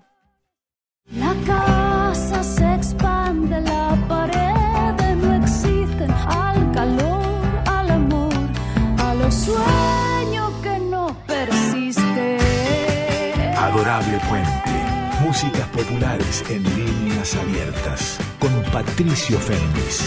La 1.17 1.35
casa 1.47 2.43
se 2.43 2.75
expande, 2.75 3.61
las 3.61 3.99
paredes 4.09 5.17
no 5.19 5.35
existen 5.35 6.11
al 6.11 6.73
calor, 6.73 7.23
al 7.67 7.91
amor, 7.91 8.33
a 8.99 9.15
los 9.15 9.35
sueños 9.35 10.53
que 10.63 10.79
no 10.79 11.17
persisten. 11.27 12.39
Adorable 13.59 14.19
Puente. 14.29 14.72
Músicas 15.25 15.69
populares 15.69 16.45
en 16.51 16.65
líneas 16.65 17.37
abiertas. 17.37 18.19
Con 18.41 18.51
Patricio 18.73 19.39
Fernández. 19.39 20.01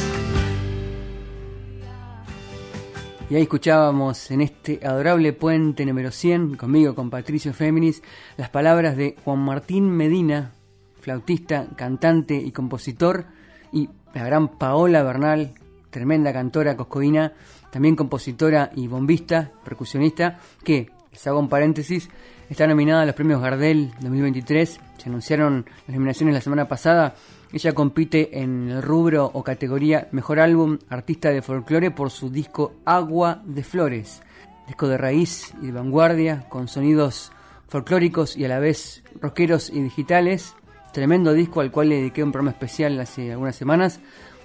Y 3.30 3.36
ahí 3.36 3.44
escuchábamos 3.44 4.30
en 4.32 4.42
este 4.42 4.82
adorable 4.86 5.32
puente 5.32 5.86
número 5.86 6.12
100, 6.12 6.58
conmigo, 6.58 6.94
con 6.96 7.10
Patricio 7.10 7.54
Féminis, 7.54 8.04
las 8.36 8.50
palabras 8.50 8.98
de 8.98 9.16
Juan 9.24 9.40
Martín 9.40 9.90
Medina, 9.90 10.52
flautista, 11.00 11.68
cantante 11.78 12.36
y 12.36 12.52
compositor, 12.52 13.26
y 13.72 13.90
la 14.14 14.26
gran 14.26 14.58
Paola 14.58 15.02
Bernal, 15.02 15.54
tremenda 15.92 16.34
cantora 16.34 16.76
coscoína, 16.76 17.32
también 17.72 17.96
compositora 17.96 18.70
y 18.76 18.88
bombista, 18.88 19.54
percusionista, 19.64 20.40
que, 20.64 20.92
les 21.12 21.26
hago 21.26 21.40
un 21.40 21.48
paréntesis, 21.48 22.10
está 22.50 22.68
nominada 22.68 23.04
a 23.04 23.06
los 23.06 23.16
premios 23.16 23.42
Gardel 23.42 23.92
2023. 24.02 24.80
Se 24.98 25.10
anunciaron 25.10 25.66
las 25.88 25.96
nominaciones 25.96 26.36
la 26.36 26.42
semana 26.42 26.68
pasada 26.68 27.16
ella 27.56 27.74
compite 27.74 28.42
en 28.42 28.70
el 28.70 28.82
rubro 28.82 29.32
o 29.34 29.42
categoría 29.42 30.10
Mejor 30.12 30.42
Álbum 30.42 30.78
Artista 30.90 31.30
de 31.30 31.42
Folclore 31.42 31.90
por 31.90 32.12
su 32.12 32.30
disco 32.30 32.74
Agua 32.84 33.42
de 33.46 33.64
Flores, 33.64 34.22
disco 34.68 34.90
de 34.90 34.98
raíz 34.98 35.54
y 35.62 35.68
de 35.68 35.72
vanguardia 35.72 36.50
con 36.50 36.68
sonidos 36.68 37.32
folclóricos 37.70 38.36
y 38.36 38.44
a 38.44 38.50
la 38.50 38.60
vez 38.60 39.06
rockeros 39.22 39.70
y 39.70 39.82
digitales. 39.82 40.54
Tremendo 40.92 41.32
disco 41.32 41.62
al 41.62 41.72
cual 41.72 41.88
le 41.88 41.96
dediqué 41.96 42.26
un 42.26 42.34
programa 42.34 42.52
especial 42.52 43.00
hace 43.00 43.32
algunas 43.32 43.56
semanas. 43.56 44.02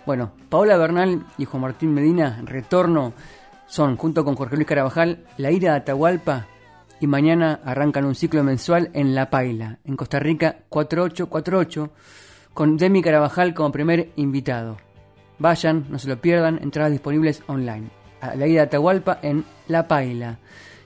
Bueno, 0.07 0.31
Paola 0.49 0.77
Bernal 0.77 1.27
y 1.37 1.47
Juan 1.47 1.63
Martín 1.63 1.93
Medina, 1.93 2.41
Retorno, 2.45 3.13
son, 3.67 3.97
junto 3.97 4.25
con 4.25 4.37
Jorge 4.37 4.55
Luis 4.55 4.69
Carabajal, 4.69 5.25
La 5.37 5.51
Ira 5.51 5.73
de 5.73 5.79
Atahualpa 5.79 6.47
y 7.01 7.07
mañana 7.07 7.61
arrancan 7.65 8.05
un 8.05 8.15
ciclo 8.15 8.45
mensual 8.45 8.91
en 8.93 9.15
La 9.15 9.31
Paila, 9.31 9.79
en 9.85 9.97
Costa 9.97 10.19
Rica 10.19 10.59
4848 10.69 11.91
con 12.55 12.77
Demi 12.77 13.03
Carabajal 13.03 13.55
como 13.55 13.73
primer 13.73 14.11
invitado. 14.17 14.77
Vayan, 15.39 15.87
no 15.89 15.99
se 15.99 16.09
lo 16.09 16.21
pierdan, 16.21 16.59
entradas 16.63 16.93
disponibles 16.93 17.43
online. 17.47 17.89
A 18.21 18.35
la 18.35 18.47
ida 18.47 18.61
de 18.61 18.67
Atahualpa 18.67 19.19
en 19.23 19.45
La 19.67 19.89
Paila. 19.89 20.39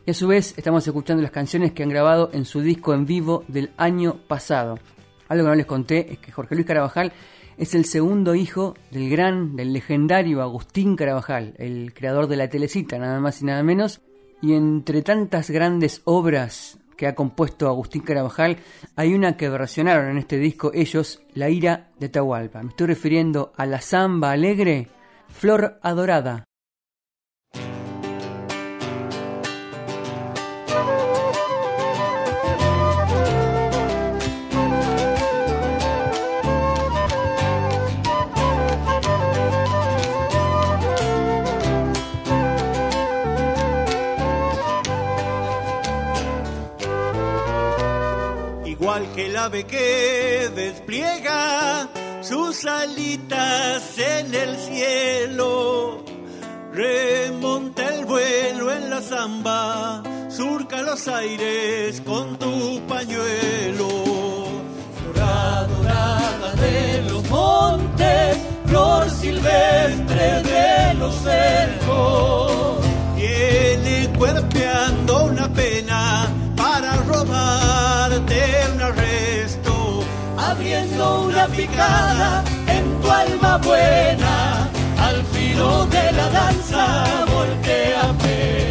Y 0.07 0.13
a 0.13 0.15
su 0.15 0.29
vez 0.29 0.55
estamos 0.57 0.87
escuchando 0.87 1.23
las 1.23 1.33
canciones 1.33 1.73
que 1.73 1.83
han 1.83 1.89
grabado 1.89 2.31
en 2.33 2.45
su 2.45 2.61
disco 2.61 2.95
en 2.95 3.07
vivo 3.07 3.45
del 3.49 3.71
año 3.77 4.17
pasado. 4.29 4.79
Algo 5.29 5.45
que 5.45 5.49
no 5.49 5.55
les 5.57 5.67
conté 5.67 6.13
es 6.13 6.19
que 6.19 6.31
Jorge 6.31 6.55
Luis 6.55 6.67
Carabajal 6.67 7.13
es 7.57 7.75
el 7.75 7.87
segundo 7.87 8.35
hijo 8.35 8.75
del 8.91 9.11
gran, 9.11 9.57
del 9.57 9.73
legendario 9.73 10.43
Agustín 10.43 10.95
Carabajal, 10.95 11.55
el 11.59 11.93
creador 11.95 12.29
de 12.29 12.37
la 12.37 12.49
Telecita, 12.49 12.99
nada 12.99 13.19
más 13.21 13.41
y 13.43 13.47
nada 13.47 13.63
menos. 13.63 14.01
Y 14.45 14.53
entre 14.53 15.01
tantas 15.01 15.49
grandes 15.49 16.03
obras 16.05 16.79
que 16.99 17.07
ha 17.07 17.15
compuesto 17.15 17.67
Agustín 17.67 18.03
Carabajal, 18.03 18.59
hay 18.95 19.15
una 19.15 19.39
que 19.39 19.49
versionaron 19.49 20.11
en 20.11 20.19
este 20.19 20.37
disco 20.37 20.71
ellos, 20.75 21.23
La 21.33 21.49
ira 21.49 21.89
de 21.99 22.11
Tahualpa. 22.11 22.63
Me 22.63 22.69
estoy 22.69 22.89
refiriendo 22.89 23.55
a 23.57 23.65
la 23.65 23.81
samba 23.81 24.33
alegre, 24.33 24.89
Flor 25.29 25.79
Adorada. 25.81 26.45
Que 49.15 49.27
el 49.27 49.37
ave 49.37 49.65
que 49.65 50.51
despliega 50.55 51.89
sus 52.21 52.65
alitas 52.65 53.99
en 53.99 54.35
el 54.35 54.57
cielo. 54.57 56.05
Remonta 56.73 57.95
el 57.95 58.05
vuelo 58.07 58.73
en 58.73 58.91
la 58.91 59.01
zamba, 59.01 60.03
surca 60.29 60.83
los 60.83 61.07
aires 61.07 62.01
con 62.01 62.37
tu 62.39 62.81
pañuelo. 62.89 63.89
Flor 65.13 65.69
dorada 65.69 66.53
de 66.55 67.03
los 67.09 67.31
montes, 67.31 68.37
flor 68.67 69.11
silvestre 69.11 70.43
de 70.43 70.95
los 70.95 71.15
cercos. 71.15 72.44
Una 81.27 81.47
picada 81.49 82.45
en 82.67 83.01
tu 83.01 83.11
alma 83.11 83.59
buena, 83.59 84.69
al 84.99 85.23
filo 85.33 85.87
de 85.87 86.13
la 86.13 86.29
danza 86.31 87.05
voltea 87.33 88.64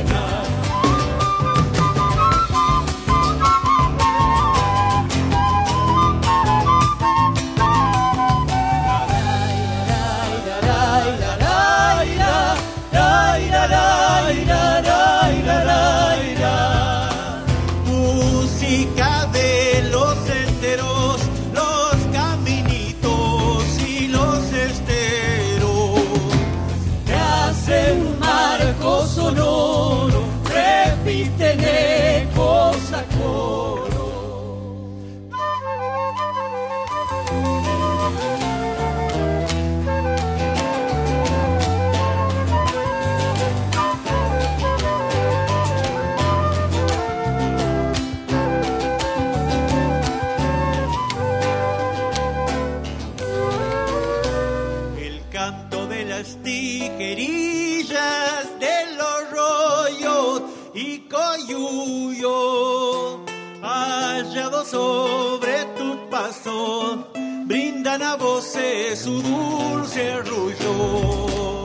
su 68.95 69.21
dulce 69.21 70.12
arrullo. 70.12 71.63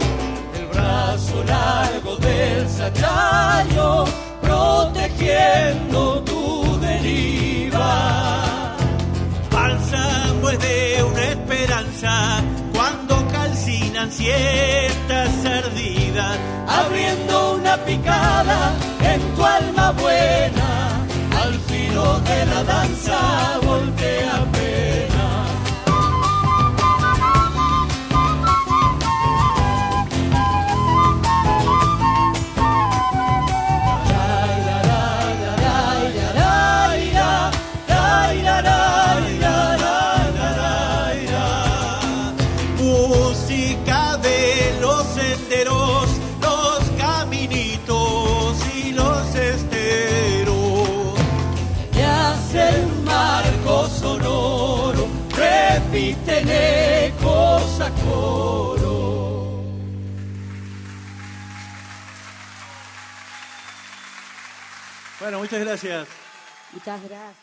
El 0.59 0.67
brazo 0.73 1.45
largo 1.45 2.17
del 2.17 2.69
sachayo, 2.69 4.05
protegiendo 4.41 6.23
tu 6.23 6.79
deriva. 6.81 8.77
Bálsamo 9.51 10.49
es 10.51 10.59
de 10.59 11.05
una 11.11 11.25
esperanza 11.25 12.43
cuando 12.73 13.15
calcinan 13.29 14.11
ciertas 14.11 15.45
ardidas, 15.45 16.39
abriendo 16.67 17.57
una 17.57 17.77
picada 17.85 18.73
en 19.03 19.21
tu 19.35 19.45
alma 19.45 19.93
buena 19.93 21.05
al 21.43 21.55
filo 21.69 22.21
de 22.21 22.47
la 22.47 22.65
danza 22.65 23.59
muchas 65.59 65.83
gracias. 65.83 66.09
Muchas 66.73 67.01
gracias. 67.09 67.39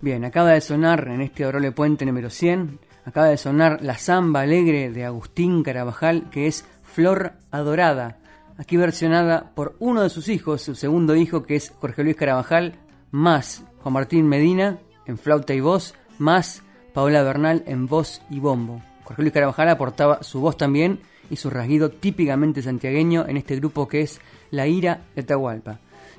Bien, 0.00 0.24
acaba 0.24 0.50
de 0.50 0.60
sonar 0.60 1.08
en 1.08 1.22
este 1.22 1.44
Orole 1.44 1.72
Puente 1.72 2.06
número 2.06 2.30
100, 2.30 2.78
acaba 3.04 3.28
de 3.28 3.36
sonar 3.36 3.80
la 3.82 3.98
samba 3.98 4.42
alegre 4.42 4.90
de 4.90 5.04
Agustín 5.04 5.62
Carabajal, 5.62 6.30
que 6.30 6.46
es 6.46 6.64
Flor 6.84 7.32
Adorada. 7.50 8.18
aquí 8.58 8.76
versionada 8.76 9.52
por 9.54 9.76
uno 9.78 10.02
de 10.02 10.10
sus 10.10 10.28
hijos, 10.28 10.62
su 10.62 10.74
segundo 10.74 11.14
hijo 11.16 11.44
que 11.44 11.56
es 11.56 11.72
Jorge 11.80 12.02
Luis 12.02 12.16
Carabajal, 12.16 12.74
más 13.10 13.64
Juan 13.82 13.92
Martín 13.92 14.26
Medina 14.28 14.78
en 15.06 15.16
flauta 15.16 15.54
y 15.54 15.60
voz, 15.60 15.94
más 16.18 16.62
Paola 16.92 17.22
Bernal 17.22 17.62
en 17.66 17.86
voz 17.86 18.20
y 18.30 18.40
bombo. 18.40 18.82
Jorge 19.04 19.22
Luis 19.22 19.32
Carabajal 19.32 19.68
aportaba 19.68 20.22
su 20.22 20.40
voz 20.40 20.56
también 20.56 21.00
y 21.30 21.36
su 21.36 21.50
rasguido 21.50 21.90
típicamente 21.90 22.62
santiagueño 22.62 23.26
en 23.26 23.36
este 23.36 23.56
grupo 23.56 23.88
que 23.88 24.02
es 24.02 24.20
La 24.50 24.66
Ira 24.66 25.02
de 25.14 25.22
Atahualpa. 25.22 25.78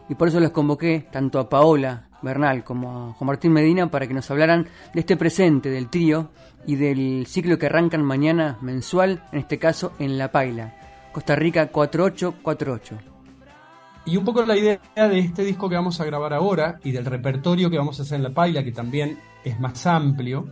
Y 0.10 0.16
por 0.16 0.28
eso 0.28 0.40
les 0.40 0.50
convoqué 0.50 1.08
tanto 1.12 1.40
a 1.40 1.48
Paola 1.48 2.10
Bernal 2.22 2.64
como 2.64 2.90
a 2.90 3.14
Juan 3.14 3.28
Martín 3.28 3.54
Medina 3.54 3.90
para 3.90 4.08
que 4.08 4.14
nos 4.14 4.30
hablaran 4.32 4.68
de 4.94 5.00
este 5.00 5.16
presente 5.16 5.70
del 5.70 5.90
trío 5.90 6.30
y 6.66 6.76
del 6.76 7.26
ciclo 7.28 7.58
que 7.58 7.68
arrancan 7.68 8.04
mañana 8.04 8.58
mensual, 8.62 9.24
en 9.32 9.40
este 9.40 9.60
caso 9.60 9.94
en 10.00 10.18
La 10.18 10.32
Paila, 10.32 10.76
Costa 11.12 11.36
Rica 11.36 11.68
4848. 11.68 12.98
Y 14.06 14.18
un 14.18 14.26
poco 14.26 14.44
la 14.44 14.58
idea 14.58 14.80
de 14.96 15.20
este 15.20 15.44
disco 15.44 15.70
que 15.70 15.76
vamos 15.76 16.02
a 16.02 16.06
grabar 16.06 16.34
ahora 16.34 16.80
y 16.84 16.92
del 16.92 17.06
repertorio 17.06 17.70
que 17.70 17.78
vamos 17.78 18.00
a 18.00 18.04
hacer 18.04 18.18
en 18.18 18.24
La 18.24 18.34
Paila, 18.34 18.64
que 18.64 18.72
también 18.72 19.20
es 19.44 19.60
más 19.60 19.86
amplio, 19.86 20.48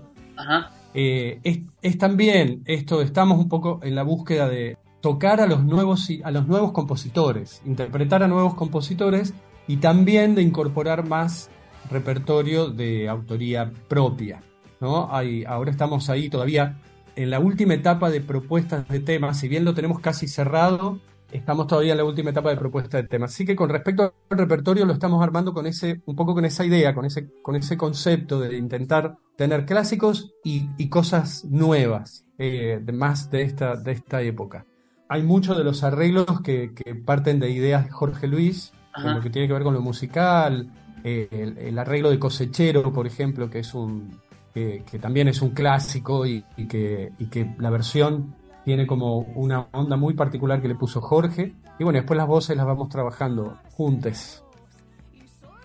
eh, 0.94 1.40
es, 1.44 1.60
es, 1.82 1.98
también 1.98 2.62
esto, 2.66 3.02
estamos 3.02 3.40
un 3.40 3.50
poco 3.50 3.80
en 3.82 3.96
la 3.96 4.04
búsqueda 4.04 4.48
de 4.48 4.78
tocar 5.02 5.42
a 5.42 5.48
los 5.48 5.64
nuevos, 5.64 6.08
a 6.24 6.32
los 6.32 6.48
nuevos 6.48 6.72
compositores, 6.72 7.62
interpretar 7.66 8.24
a 8.24 8.28
nuevos 8.28 8.56
compositores 8.56 9.34
y 9.68 9.78
también 9.78 10.36
de 10.36 10.42
incorporar 10.42 11.08
más 11.08 11.50
repertorio 11.90 12.70
de 12.70 13.08
autoría 13.10 13.72
propia. 13.88 14.42
¿no? 14.80 15.14
Hay, 15.14 15.44
ahora 15.46 15.72
estamos 15.72 16.10
ahí 16.10 16.30
todavía 16.30 16.78
en 17.16 17.32
la 17.32 17.40
última 17.40 17.74
etapa 17.74 18.10
de 18.10 18.22
propuestas 18.22 18.88
de 18.88 19.00
temas, 19.00 19.40
si 19.40 19.48
bien 19.48 19.66
lo 19.66 19.74
tenemos 19.74 20.00
casi 20.00 20.28
cerrado, 20.28 21.00
estamos 21.32 21.68
todavía 21.68 21.94
en 21.94 21.98
la 21.98 22.06
última 22.06 22.30
etapa 22.30 22.50
de 22.50 22.58
propuesta 22.58 22.98
de 22.98 23.08
temas. 23.08 23.34
Así 23.34 23.46
que 23.46 23.56
con 23.56 23.70
respecto 23.70 24.14
al 24.30 24.38
repertorio 24.38 24.86
lo 24.86 24.94
estamos 24.94 25.24
armando 25.24 25.54
con 25.54 25.66
ese, 25.66 26.02
un 26.06 26.16
poco 26.16 26.34
con 26.34 26.46
esa 26.46 26.64
idea, 26.64 26.94
con 26.94 27.06
ese, 27.06 27.30
con 27.42 27.56
ese 27.56 27.76
concepto 27.76 28.40
de 28.40 28.56
intentar 28.58 29.18
tener 29.36 29.66
clásicos 29.66 30.34
y, 30.44 30.90
cosas 30.90 31.44
nuevas, 31.46 32.26
eh, 32.38 32.80
más 32.94 33.30
de 33.30 33.42
esta, 33.42 33.76
de 33.76 33.94
esta 33.94 34.22
época. 34.22 34.66
Hay 35.10 35.24
muchos 35.24 35.58
de 35.58 35.64
los 35.64 35.84
arreglos 35.84 36.42
que, 36.42 36.72
parten 37.06 37.40
de 37.40 37.50
ideas 37.50 37.86
de 37.86 37.92
Jorge 37.92 38.28
Luis, 38.28 38.74
lo 39.04 39.22
que 39.22 39.30
tiene 39.30 39.48
que 39.48 39.54
ver 39.54 39.64
con 39.64 39.74
lo 39.74 39.82
musical, 39.82 40.70
eh, 41.04 41.56
el, 41.60 41.78
arreglo 41.78 42.10
de 42.10 42.20
cosechero, 42.20 42.92
por 42.92 43.08
ejemplo, 43.08 43.50
que 43.50 43.60
es 43.60 43.74
un 43.74 44.20
que, 44.54 45.00
también 45.00 45.28
es 45.28 45.42
un 45.42 45.52
clásico 45.52 46.26
y, 46.26 46.44
que, 46.70 47.12
y 47.20 47.28
que 47.28 47.54
la 47.60 47.70
versión 47.70 48.36
tiene 48.66 48.88
como 48.88 49.20
una 49.20 49.68
onda 49.72 49.96
muy 49.96 50.14
particular 50.14 50.62
que 50.62 50.68
le 50.68 50.76
puso 50.76 51.00
Jorge. 51.00 51.54
Y 51.80 51.84
bueno, 51.84 52.00
después 52.00 52.18
las 52.18 52.28
voces 52.28 52.58
las 52.58 52.66
vamos 52.66 52.90
trabajando 52.90 53.58
juntas. 53.72 54.44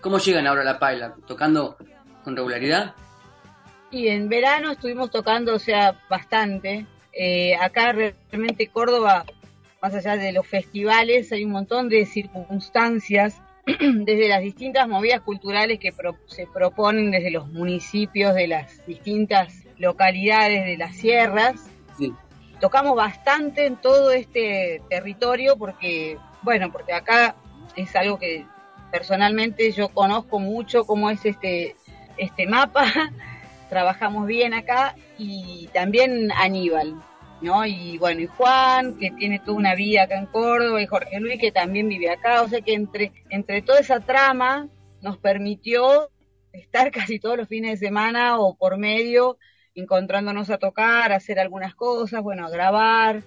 ¿Cómo 0.01 0.19
llegan 0.19 0.47
ahora 0.47 0.61
a 0.61 0.65
la 0.65 0.79
paila? 0.79 1.15
¿Tocando 1.25 1.77
con 2.23 2.35
regularidad? 2.35 2.93
Y 3.91 4.07
en 4.07 4.29
verano 4.29 4.71
estuvimos 4.71 5.11
tocando, 5.11 5.55
o 5.55 5.59
sea, 5.59 5.99
bastante. 6.09 6.85
Eh, 7.11 7.55
acá 7.55 7.91
realmente 7.91 8.67
Córdoba, 8.67 9.25
más 9.83 9.93
allá 9.95 10.15
de 10.15 10.31
los 10.31 10.47
festivales, 10.47 11.29
hay 11.33 11.43
un 11.43 11.51
montón 11.51 11.89
de 11.89 12.05
circunstancias 12.05 13.41
desde 13.65 14.29
las 14.29 14.41
distintas 14.41 14.87
movidas 14.87 15.19
culturales 15.19 15.77
que 15.77 15.93
se 16.27 16.47
proponen 16.47 17.11
desde 17.11 17.31
los 17.31 17.49
municipios 17.49 18.33
de 18.33 18.47
las 18.47 18.85
distintas 18.87 19.65
localidades 19.77 20.63
de 20.63 20.77
las 20.77 20.95
sierras. 20.95 21.69
Sí. 21.97 22.13
Tocamos 22.61 22.95
bastante 22.95 23.65
en 23.65 23.75
todo 23.75 24.11
este 24.11 24.81
territorio 24.89 25.57
porque, 25.57 26.17
bueno, 26.43 26.71
porque 26.71 26.93
acá 26.93 27.35
es 27.75 27.93
algo 27.97 28.17
que 28.17 28.45
personalmente 28.89 29.69
yo 29.73 29.89
conozco 29.89 30.39
mucho 30.39 30.85
cómo 30.85 31.09
es 31.09 31.25
este, 31.25 31.75
este 32.15 32.47
mapa, 32.47 32.85
trabajamos 33.69 34.27
bien 34.27 34.53
acá 34.53 34.95
y 35.17 35.67
también 35.73 36.31
Aníbal, 36.31 36.95
¿no? 37.43 37.65
Y 37.65 37.97
bueno, 37.97 38.21
y 38.21 38.27
Juan, 38.27 38.97
que 38.97 39.11
tiene 39.11 39.39
toda 39.39 39.57
una 39.57 39.75
vida 39.75 40.03
acá 40.03 40.17
en 40.17 40.25
Córdoba, 40.27 40.81
y 40.81 40.87
Jorge 40.87 41.19
Luis, 41.19 41.39
que 41.39 41.51
también 41.51 41.89
vive 41.89 42.09
acá, 42.09 42.41
o 42.41 42.47
sea 42.47 42.61
que 42.61 42.73
entre, 42.73 43.11
entre 43.29 43.61
toda 43.61 43.79
esa 43.79 43.99
trama 43.99 44.69
nos 45.01 45.17
permitió 45.17 46.09
estar 46.53 46.91
casi 46.91 47.19
todos 47.19 47.37
los 47.37 47.47
fines 47.47 47.79
de 47.79 47.87
semana 47.87 48.39
o 48.39 48.55
por 48.55 48.77
medio 48.77 49.37
encontrándonos 49.75 50.49
a 50.49 50.57
tocar, 50.57 51.11
a 51.11 51.17
hacer 51.17 51.39
algunas 51.39 51.75
cosas, 51.75 52.21
bueno, 52.21 52.45
a 52.45 52.49
grabar 52.49 53.23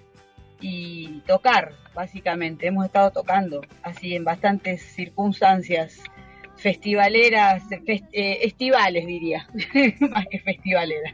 y 0.59 1.21
tocar, 1.27 1.73
básicamente. 1.93 2.67
Hemos 2.67 2.85
estado 2.85 3.11
tocando 3.11 3.61
así 3.83 4.15
en 4.15 4.23
bastantes 4.23 4.81
circunstancias 4.81 6.01
festivaleras, 6.55 7.63
eh, 7.71 8.39
estivales 8.41 9.05
diría, 9.05 9.47
más 10.09 10.25
que 10.29 10.39
festivaleras. 10.39 11.13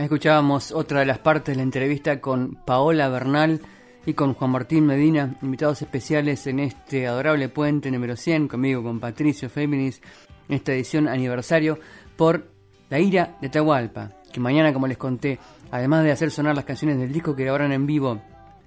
Escuchábamos 0.00 0.72
otra 0.72 1.00
de 1.00 1.04
las 1.04 1.18
partes 1.18 1.52
de 1.52 1.56
la 1.56 1.62
entrevista 1.62 2.22
con 2.22 2.54
Paola 2.54 3.10
Bernal 3.10 3.60
y 4.06 4.14
con 4.14 4.32
Juan 4.32 4.50
Martín 4.50 4.86
Medina, 4.86 5.36
invitados 5.42 5.82
especiales 5.82 6.46
en 6.46 6.58
este 6.58 7.06
adorable 7.06 7.50
puente 7.50 7.90
número 7.90 8.16
100, 8.16 8.48
conmigo, 8.48 8.82
con 8.82 8.98
Patricio 8.98 9.50
Féminis, 9.50 10.00
en 10.48 10.54
esta 10.54 10.72
edición 10.72 11.06
aniversario, 11.06 11.78
por 12.16 12.46
la 12.88 12.98
ira 12.98 13.36
de 13.42 13.50
Tahualpa, 13.50 14.12
que 14.32 14.40
mañana, 14.40 14.72
como 14.72 14.86
les 14.86 14.96
conté, 14.96 15.38
además 15.70 16.02
de 16.02 16.12
hacer 16.12 16.30
sonar 16.30 16.56
las 16.56 16.64
canciones 16.64 16.98
del 16.98 17.12
disco 17.12 17.36
que 17.36 17.44
grabaron 17.44 17.70
en 17.70 17.84
vivo 17.84 18.22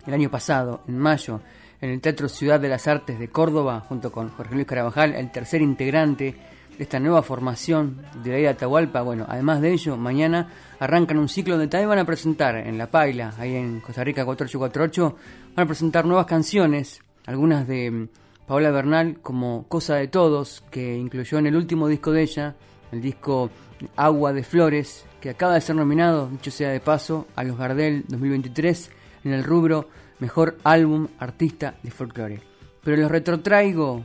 el 0.06 0.14
año 0.14 0.30
pasado, 0.30 0.84
en 0.88 1.00
mayo, 1.00 1.42
en 1.82 1.90
el 1.90 2.00
Teatro 2.00 2.30
Ciudad 2.30 2.60
de 2.60 2.70
las 2.70 2.88
Artes 2.88 3.18
de 3.18 3.30
Córdoba, 3.30 3.84
junto 3.90 4.12
con 4.12 4.30
Jorge 4.30 4.54
Luis 4.54 4.68
Carabajal, 4.68 5.16
el 5.16 5.32
tercer 5.32 5.64
integrante 5.64 6.36
esta 6.80 7.00
nueva 7.00 7.22
formación 7.24 8.02
de 8.24 8.32
la 8.32 8.38
de 8.38 8.48
Atahualpa. 8.50 9.02
Bueno, 9.02 9.26
además 9.28 9.62
de 9.62 9.74
ello, 9.74 9.98
mañana 9.98 10.50
arrancan 10.80 11.18
un 11.18 11.30
ciclo 11.30 11.56
donde 11.56 11.68
también 11.68 11.90
van 11.90 12.00
a 12.00 12.06
presentar 12.06 12.56
en 12.56 12.78
La 12.78 12.88
Paila, 12.88 13.34
ahí 13.38 13.56
en 13.56 13.80
Costa 13.80 14.04
Rica 14.04 14.26
4848, 14.26 15.18
van 15.56 15.64
a 15.64 15.68
presentar 15.68 16.06
nuevas 16.06 16.26
canciones, 16.26 17.02
algunas 17.26 17.68
de 17.68 17.92
mm, 17.92 18.08
Paola 18.48 18.72
Bernal 18.72 19.20
como 19.22 19.66
Cosa 19.68 19.96
de 19.96 20.08
Todos, 20.08 20.64
que 20.70 20.98
incluyó 20.98 21.38
en 21.38 21.48
el 21.48 21.56
último 21.56 21.88
disco 21.88 22.12
de 22.12 22.24
ella, 22.24 22.56
el 22.92 23.02
disco 23.02 23.50
Agua 23.96 24.34
de 24.34 24.44
Flores, 24.44 25.06
que 25.22 25.30
acaba 25.30 25.54
de 25.56 25.62
ser 25.62 25.76
nominado, 25.76 26.28
dicho 26.30 26.52
sea 26.52 26.70
de 26.70 26.80
paso, 26.80 27.28
a 27.36 27.44
los 27.44 27.58
Gardel 27.58 28.04
2023 28.08 28.92
en 29.24 29.34
el 29.34 29.44
rubro 29.44 29.88
Mejor 30.20 30.58
Álbum 30.64 31.08
Artista 31.20 31.76
de 31.82 31.92
Folklore. 31.92 32.42
Pero 32.84 32.98
los 32.98 33.12
retrotraigo 33.12 34.04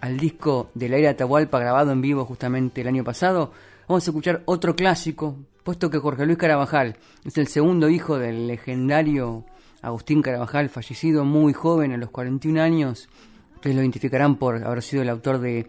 al 0.00 0.18
disco 0.18 0.70
de 0.74 0.88
la 0.88 0.96
era 0.96 1.10
Atahualpa 1.10 1.58
grabado 1.58 1.92
en 1.92 2.00
vivo 2.00 2.24
justamente 2.24 2.80
el 2.80 2.88
año 2.88 3.04
pasado. 3.04 3.52
Vamos 3.88 4.06
a 4.06 4.10
escuchar 4.10 4.42
otro 4.46 4.74
clásico, 4.74 5.36
puesto 5.62 5.90
que 5.90 5.98
Jorge 5.98 6.26
Luis 6.26 6.38
Carabajal 6.38 6.96
es 7.24 7.38
el 7.38 7.46
segundo 7.46 7.88
hijo 7.88 8.18
del 8.18 8.46
legendario 8.46 9.44
Agustín 9.82 10.22
Carabajal, 10.22 10.68
fallecido 10.68 11.24
muy 11.24 11.52
joven 11.52 11.92
a 11.92 11.96
los 11.96 12.10
41 12.10 12.60
años. 12.60 13.08
Ustedes 13.54 13.76
lo 13.76 13.82
identificarán 13.82 14.36
por 14.36 14.64
haber 14.64 14.82
sido 14.82 15.02
el 15.02 15.08
autor 15.08 15.38
de 15.38 15.66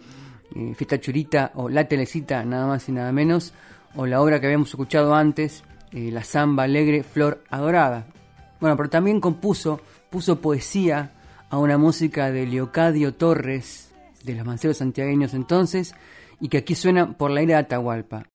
eh, 0.56 0.74
Fiesta 0.76 1.00
Churita 1.00 1.52
o 1.56 1.70
La 1.70 1.88
Telecita, 1.88 2.44
nada 2.44 2.68
más 2.68 2.90
y 2.90 2.92
nada 2.92 3.12
menos, 3.12 3.54
o 3.96 4.06
la 4.06 4.22
obra 4.22 4.40
que 4.40 4.48
habíamos 4.48 4.70
escuchado 4.70 5.14
antes, 5.14 5.64
eh, 5.92 6.10
La 6.12 6.24
Zamba 6.24 6.64
Alegre 6.64 7.04
Flor 7.04 7.44
Adorada. 7.50 8.08
Bueno, 8.60 8.76
pero 8.76 8.90
también 8.90 9.22
compuso, 9.22 9.80
puso 10.10 10.42
poesía 10.42 11.12
a 11.50 11.58
una 11.60 11.78
música 11.78 12.32
de 12.32 12.46
Leocadio 12.48 13.14
Torres, 13.14 13.87
de 14.28 14.36
los 14.36 14.46
manceros 14.46 14.78
santiagueños 14.78 15.34
entonces, 15.34 15.96
y 16.40 16.50
que 16.50 16.58
aquí 16.60 16.76
suena 16.76 17.18
por 17.18 17.32
la 17.32 17.42
ira 17.42 17.56
de 17.56 17.62
Atahualpa. 17.62 18.26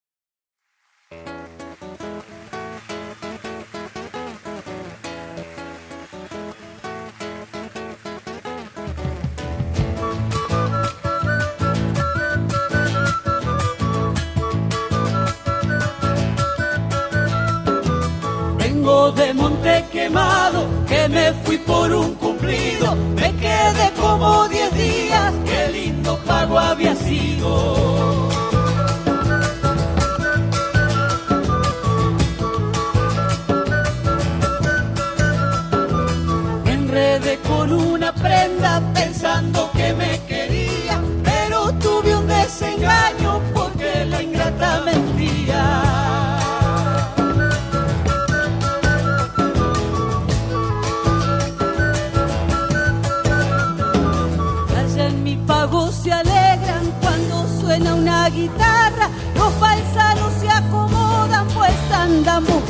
de 19.11 19.35
monte 19.35 19.85
quemado, 19.91 20.67
que 20.87 21.09
me 21.09 21.33
fui 21.45 21.59
por 21.59 21.93
un 21.93 22.15
cumplido, 22.15 22.95
me 23.17 23.33
quedé 23.37 23.91
como 24.01 24.49
días, 24.75 25.33
qué 25.45 25.73
lindo 25.73 26.19
pago 26.27 26.59
había 26.59 26.95
sido. 26.95 28.32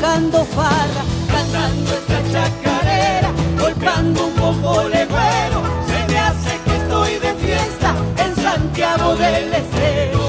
Buscando 0.03 0.45
farra, 0.47 1.05
cantando 1.29 1.93
esta 1.93 2.23
chacarera, 2.33 3.31
golpeando 3.57 4.27
un 4.27 4.35
poco 4.35 4.83
legüero, 4.89 5.63
se 5.87 6.13
me 6.13 6.19
hace 6.19 6.59
que 6.65 6.77
estoy 6.77 7.13
de 7.21 7.35
fiesta 7.35 7.95
en 8.19 8.35
Santiago 8.35 9.15
del 9.15 9.55
Estero. 9.55 10.23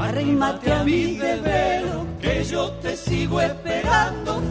Arrímate 0.00 0.72
a 0.72 0.82
mi 0.82 1.14
desvelo, 1.14 2.06
que 2.20 2.42
yo 2.42 2.70
te 2.82 2.96
sigo 2.96 3.40
esperando, 3.40 4.42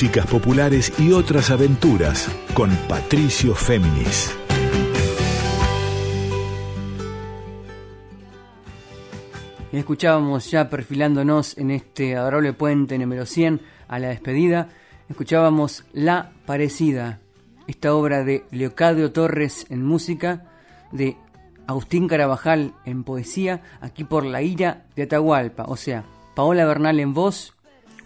Músicas 0.00 0.26
populares 0.28 0.92
y 1.00 1.10
otras 1.10 1.50
aventuras 1.50 2.30
con 2.54 2.70
Patricio 2.88 3.52
Féminis. 3.56 4.32
Escuchábamos 9.72 10.48
ya 10.52 10.70
perfilándonos 10.70 11.58
en 11.58 11.72
este 11.72 12.14
adorable 12.14 12.52
puente 12.52 12.96
número 12.96 13.26
100 13.26 13.60
a 13.88 13.98
la 13.98 14.10
despedida, 14.10 14.68
escuchábamos 15.08 15.82
La 15.92 16.30
Parecida, 16.46 17.18
esta 17.66 17.92
obra 17.92 18.22
de 18.22 18.44
Leocadio 18.52 19.10
Torres 19.10 19.66
en 19.68 19.84
música, 19.84 20.44
de 20.92 21.16
Agustín 21.66 22.06
Carabajal 22.06 22.72
en 22.84 23.02
poesía, 23.02 23.62
aquí 23.80 24.04
por 24.04 24.24
La 24.24 24.42
Ira 24.42 24.84
de 24.94 25.02
Atahualpa, 25.02 25.64
o 25.64 25.74
sea, 25.74 26.04
Paola 26.36 26.64
Bernal 26.66 27.00
en 27.00 27.14
voz, 27.14 27.57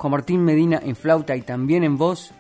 Juan 0.03 0.11
Martín 0.11 0.43
Medina 0.43 0.81
en 0.85 0.97
flauta 0.97 1.37
y 1.37 1.43
también 1.43 1.85
en 1.85 1.97
voz, 1.97 2.33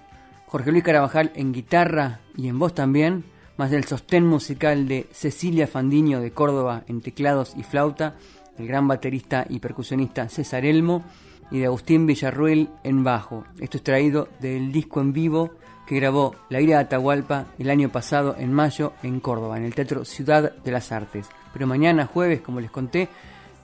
Jorge 0.46 0.72
Luis 0.72 0.82
Carabajal 0.82 1.30
en 1.36 1.52
guitarra 1.52 2.18
y 2.36 2.48
en 2.48 2.58
voz 2.58 2.74
también, 2.74 3.22
más 3.56 3.70
del 3.70 3.84
sostén 3.84 4.26
musical 4.26 4.88
de 4.88 5.06
Cecilia 5.12 5.68
Fandiño 5.68 6.20
de 6.20 6.32
Córdoba 6.32 6.82
en 6.88 7.00
teclados 7.02 7.54
y 7.56 7.62
flauta, 7.62 8.16
el 8.58 8.66
gran 8.66 8.88
baterista 8.88 9.46
y 9.48 9.60
percusionista 9.60 10.28
César 10.28 10.64
Elmo 10.64 11.04
y 11.52 11.60
de 11.60 11.66
Agustín 11.66 12.04
Villarruel 12.04 12.68
en 12.82 13.04
bajo. 13.04 13.44
Esto 13.60 13.76
es 13.76 13.84
traído 13.84 14.26
del 14.40 14.72
disco 14.72 15.00
en 15.00 15.12
vivo 15.12 15.52
que 15.86 15.94
grabó 15.94 16.34
La 16.48 16.60
Ira 16.60 16.78
de 16.78 16.82
Atahualpa 16.82 17.46
el 17.60 17.70
año 17.70 17.90
pasado 17.90 18.34
en 18.36 18.52
mayo 18.52 18.92
en 19.04 19.20
Córdoba, 19.20 19.56
en 19.56 19.62
el 19.62 19.76
Teatro 19.76 20.04
Ciudad 20.04 20.52
de 20.52 20.72
las 20.72 20.90
Artes. 20.90 21.28
Pero 21.52 21.68
mañana 21.68 22.06
jueves, 22.06 22.40
como 22.40 22.58
les 22.58 22.72
conté, 22.72 23.08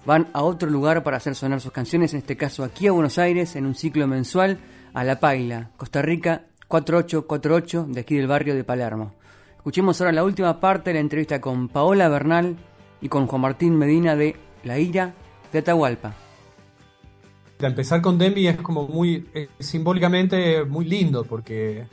van 0.09 0.28
a 0.32 0.42
otro 0.42 0.70
lugar 0.70 1.02
para 1.02 1.18
hacer 1.18 1.34
sonar 1.34 1.61
sus 1.61 1.70
canciones, 1.70 2.14
en 2.14 2.20
este 2.20 2.34
caso 2.34 2.64
aquí 2.64 2.86
a 2.86 2.92
Buenos 2.92 3.18
Aires, 3.18 3.56
en 3.56 3.66
un 3.66 3.74
ciclo 3.74 4.06
mensual 4.06 4.56
a 4.94 5.04
La 5.04 5.20
Paila, 5.20 5.70
Costa 5.76 6.00
Rica 6.00 6.46
4848, 6.66 7.88
de 7.90 8.00
aquí 8.00 8.16
del 8.16 8.26
barrio 8.26 8.54
de 8.54 8.64
Palermo. 8.64 9.12
Escuchemos 9.59 10.00
ahora 10.00 10.12
la 10.14 10.24
última 10.24 10.61
parte 10.61 10.88
de 10.90 10.94
la 10.94 11.00
entrevista 11.00 11.42
con 11.42 11.68
Paola 11.68 12.09
Bernal 12.09 12.56
y 13.02 13.11
con 13.11 13.26
Juan 13.26 13.42
Martín 13.42 13.76
Medina 13.76 14.16
de 14.16 14.34
La 14.64 14.78
Ira 14.78 15.12
de 15.52 15.59
Atahualpa. 15.59 16.14
Empezar 17.61 18.00
con 18.00 18.16
Demi 18.16 18.46
es 18.46 18.56
como 18.56 18.88
muy 18.88 19.28
eh, 19.34 19.48
simbólicamente 19.59 20.64
muy 20.64 20.86
lindo 20.86 21.24
porque, 21.24 21.86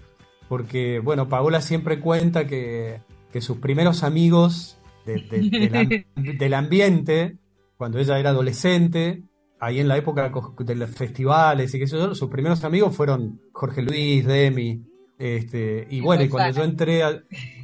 porque 0.47 0.99
bueno, 0.99 1.27
Paola 1.27 1.59
siempre 1.59 1.99
cuenta 1.99 2.47
que, 2.47 3.01
que 3.33 3.41
sus 3.41 3.57
primeros 3.57 4.03
amigos 4.03 4.77
de- 5.05 6.05
del 6.15 6.53
ambiente, 6.53 7.35
cuando 7.77 7.99
ella 7.99 8.19
era 8.19 8.29
adolescente, 8.31 9.23
ahí 9.59 9.79
en 9.79 9.87
la 9.87 9.97
época 9.97 10.31
de 10.59 10.75
los 10.75 10.89
festivales 10.91 11.73
y 11.73 11.79
qué 11.79 11.87
sé 11.87 11.97
yo, 11.97 12.13
sus 12.15 12.29
primeros 12.29 12.63
amigos 12.63 12.95
fueron 12.95 13.41
Jorge 13.51 13.81
Luis, 13.81 14.25
Demi, 14.25 14.81
este, 15.17 15.87
y 15.89 15.97
Y 15.97 16.01
bueno, 16.01 16.23
y 16.23 16.29
cuando 16.29 16.57
yo 16.57 16.63
entré 16.63 17.03
a, 17.03 17.21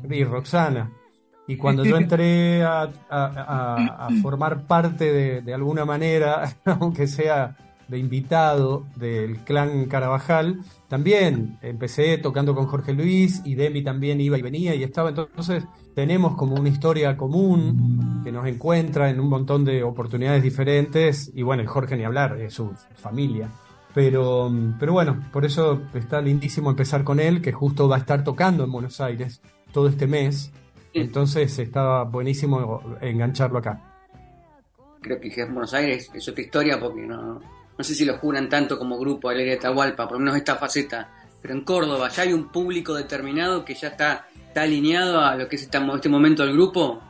y 0.09 0.23
Roxana, 0.23 0.91
y 1.47 1.57
cuando 1.57 1.83
yo 1.83 1.97
entré 1.97 2.63
a, 2.63 2.83
a- 2.83 2.89
a- 3.09 4.07
a 4.07 4.09
formar 4.21 4.67
parte 4.67 5.11
de, 5.11 5.41
de 5.41 5.53
alguna 5.53 5.83
manera, 5.85 6.55
aunque 6.65 7.07
sea 7.07 7.57
de 7.89 7.97
invitado 7.97 8.85
del 8.95 9.39
clan 9.39 9.85
Carabajal, 9.87 10.61
también 10.87 11.57
empecé 11.61 12.17
tocando 12.19 12.55
con 12.55 12.67
Jorge 12.67 12.93
Luis 12.93 13.41
y 13.43 13.55
Demi 13.55 13.81
también 13.83 14.21
iba 14.21 14.37
y 14.37 14.41
venía 14.41 14.73
y 14.75 14.83
estaba. 14.83 15.09
Entonces 15.09 15.65
tenemos 15.95 16.35
como 16.35 16.55
una 16.55 16.69
historia 16.69 17.17
común 17.17 18.21
que 18.23 18.31
nos 18.31 18.47
encuentra 18.47 19.09
en 19.09 19.19
un 19.19 19.29
montón 19.29 19.65
de 19.65 19.83
oportunidades 19.83 20.43
diferentes 20.43 21.31
y 21.33 21.43
bueno, 21.43 21.61
el 21.61 21.67
Jorge 21.67 21.97
ni 21.97 22.03
hablar, 22.03 22.39
es 22.39 22.53
su 22.53 22.71
familia. 22.95 23.49
Pero, 23.93 24.51
pero 24.79 24.93
bueno, 24.93 25.25
por 25.33 25.43
eso 25.43 25.81
está 25.93 26.21
lindísimo 26.21 26.69
empezar 26.69 27.03
con 27.03 27.19
él, 27.19 27.41
que 27.41 27.51
justo 27.51 27.89
va 27.89 27.97
a 27.97 27.99
estar 27.99 28.23
tocando 28.23 28.63
en 28.63 28.71
Buenos 28.71 29.01
Aires 29.01 29.41
todo 29.73 29.87
este 29.87 30.07
mes. 30.07 30.51
Entonces 30.93 31.57
estaba 31.59 32.03
buenísimo 32.03 32.97
engancharlo 33.01 33.59
acá. 33.59 33.81
Creo 35.01 35.19
que 35.19 35.41
en 35.41 35.53
Buenos 35.53 35.73
Aires 35.73 36.09
es 36.13 36.27
otra 36.29 36.43
historia 36.43 36.79
porque 36.79 37.01
no, 37.01 37.41
no 37.77 37.83
sé 37.83 37.95
si 37.95 38.05
lo 38.05 38.17
juran 38.17 38.47
tanto 38.47 38.77
como 38.77 38.99
grupo 38.99 39.29
Alegría 39.29 39.53
de 39.53 39.59
Atahualpa, 39.59 40.07
por 40.07 40.13
lo 40.13 40.19
menos 40.19 40.37
esta 40.37 40.55
faceta. 40.55 41.09
Pero 41.41 41.55
en 41.55 41.61
Córdoba 41.61 42.09
ya 42.09 42.23
hay 42.23 42.33
un 42.33 42.49
público 42.49 42.93
determinado 42.93 43.65
que 43.65 43.73
ya 43.73 43.89
está, 43.89 44.27
está 44.51 44.63
alineado 44.63 45.21
a 45.21 45.37
lo 45.37 45.47
que 45.47 45.55
es 45.55 45.61
este, 45.61 45.77
este 45.77 46.09
momento 46.09 46.43
del 46.43 46.51
grupo. 46.51 47.01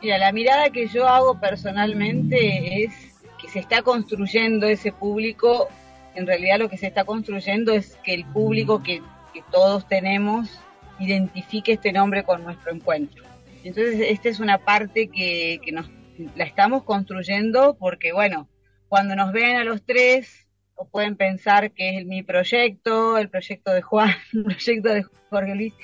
Mira, 0.00 0.16
la 0.16 0.32
mirada 0.32 0.70
que 0.70 0.88
yo 0.88 1.06
hago 1.06 1.38
personalmente 1.38 2.84
es 2.84 2.90
que 3.38 3.50
se 3.50 3.58
está 3.58 3.82
construyendo 3.82 4.66
ese 4.66 4.92
público. 4.92 5.68
En 6.14 6.26
realidad 6.26 6.58
lo 6.58 6.70
que 6.70 6.78
se 6.78 6.86
está 6.86 7.04
construyendo 7.04 7.72
es 7.72 7.98
que 8.02 8.14
el 8.14 8.24
público 8.24 8.82
que, 8.82 9.02
que 9.34 9.42
todos 9.52 9.86
tenemos 9.86 10.58
identifique 10.98 11.72
este 11.72 11.92
nombre 11.92 12.24
con 12.24 12.42
nuestro 12.44 12.72
encuentro. 12.72 13.24
Entonces, 13.62 14.00
esta 14.08 14.30
es 14.30 14.40
una 14.40 14.56
parte 14.56 15.08
que, 15.08 15.60
que 15.62 15.70
nos 15.70 15.90
la 16.34 16.44
estamos 16.44 16.82
construyendo 16.82 17.76
porque, 17.78 18.12
bueno, 18.14 18.48
cuando 18.88 19.14
nos 19.16 19.32
ven 19.32 19.56
a 19.56 19.64
los 19.64 19.82
tres, 19.84 20.46
o 20.76 20.88
pueden 20.88 21.16
pensar 21.16 21.72
que 21.72 21.98
es 21.98 22.06
mi 22.06 22.22
proyecto, 22.22 23.18
el 23.18 23.28
proyecto 23.28 23.70
de 23.72 23.82
Juan, 23.82 24.14
el 24.32 24.44
proyecto 24.44 24.88
de 24.88 25.04
Jorge 25.30 25.54
Luis. 25.54 25.74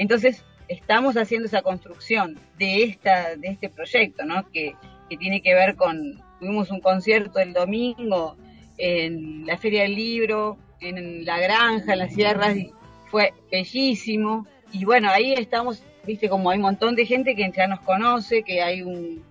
Entonces, 0.00 0.42
estamos 0.66 1.18
haciendo 1.18 1.46
esa 1.46 1.60
construcción 1.60 2.40
de 2.58 2.84
esta 2.84 3.36
de 3.36 3.48
este 3.48 3.68
proyecto, 3.68 4.24
¿no? 4.24 4.50
Que, 4.50 4.74
tiene 5.18 5.42
que 5.42 5.54
ver 5.54 5.74
con 5.74 6.22
tuvimos 6.38 6.70
un 6.70 6.80
concierto 6.80 7.40
el 7.40 7.52
domingo 7.52 8.36
en 8.78 9.44
la 9.44 9.58
Feria 9.58 9.82
del 9.82 9.96
Libro, 9.96 10.56
en 10.80 11.24
la 11.24 11.38
granja, 11.40 11.94
en 11.94 11.98
las 11.98 12.14
sierras 12.14 12.56
y 12.56 12.72
fue 13.10 13.34
bellísimo 13.50 14.46
y 14.72 14.84
bueno, 14.84 15.10
ahí 15.10 15.34
estamos, 15.34 15.82
viste 16.06 16.28
como 16.28 16.48
hay 16.48 16.58
un 16.58 16.62
montón 16.62 16.94
de 16.94 17.04
gente 17.04 17.34
que 17.34 17.50
ya 17.54 17.66
nos 17.66 17.80
conoce, 17.80 18.44
que 18.44 18.62
hay 18.62 18.82
un 18.82 19.22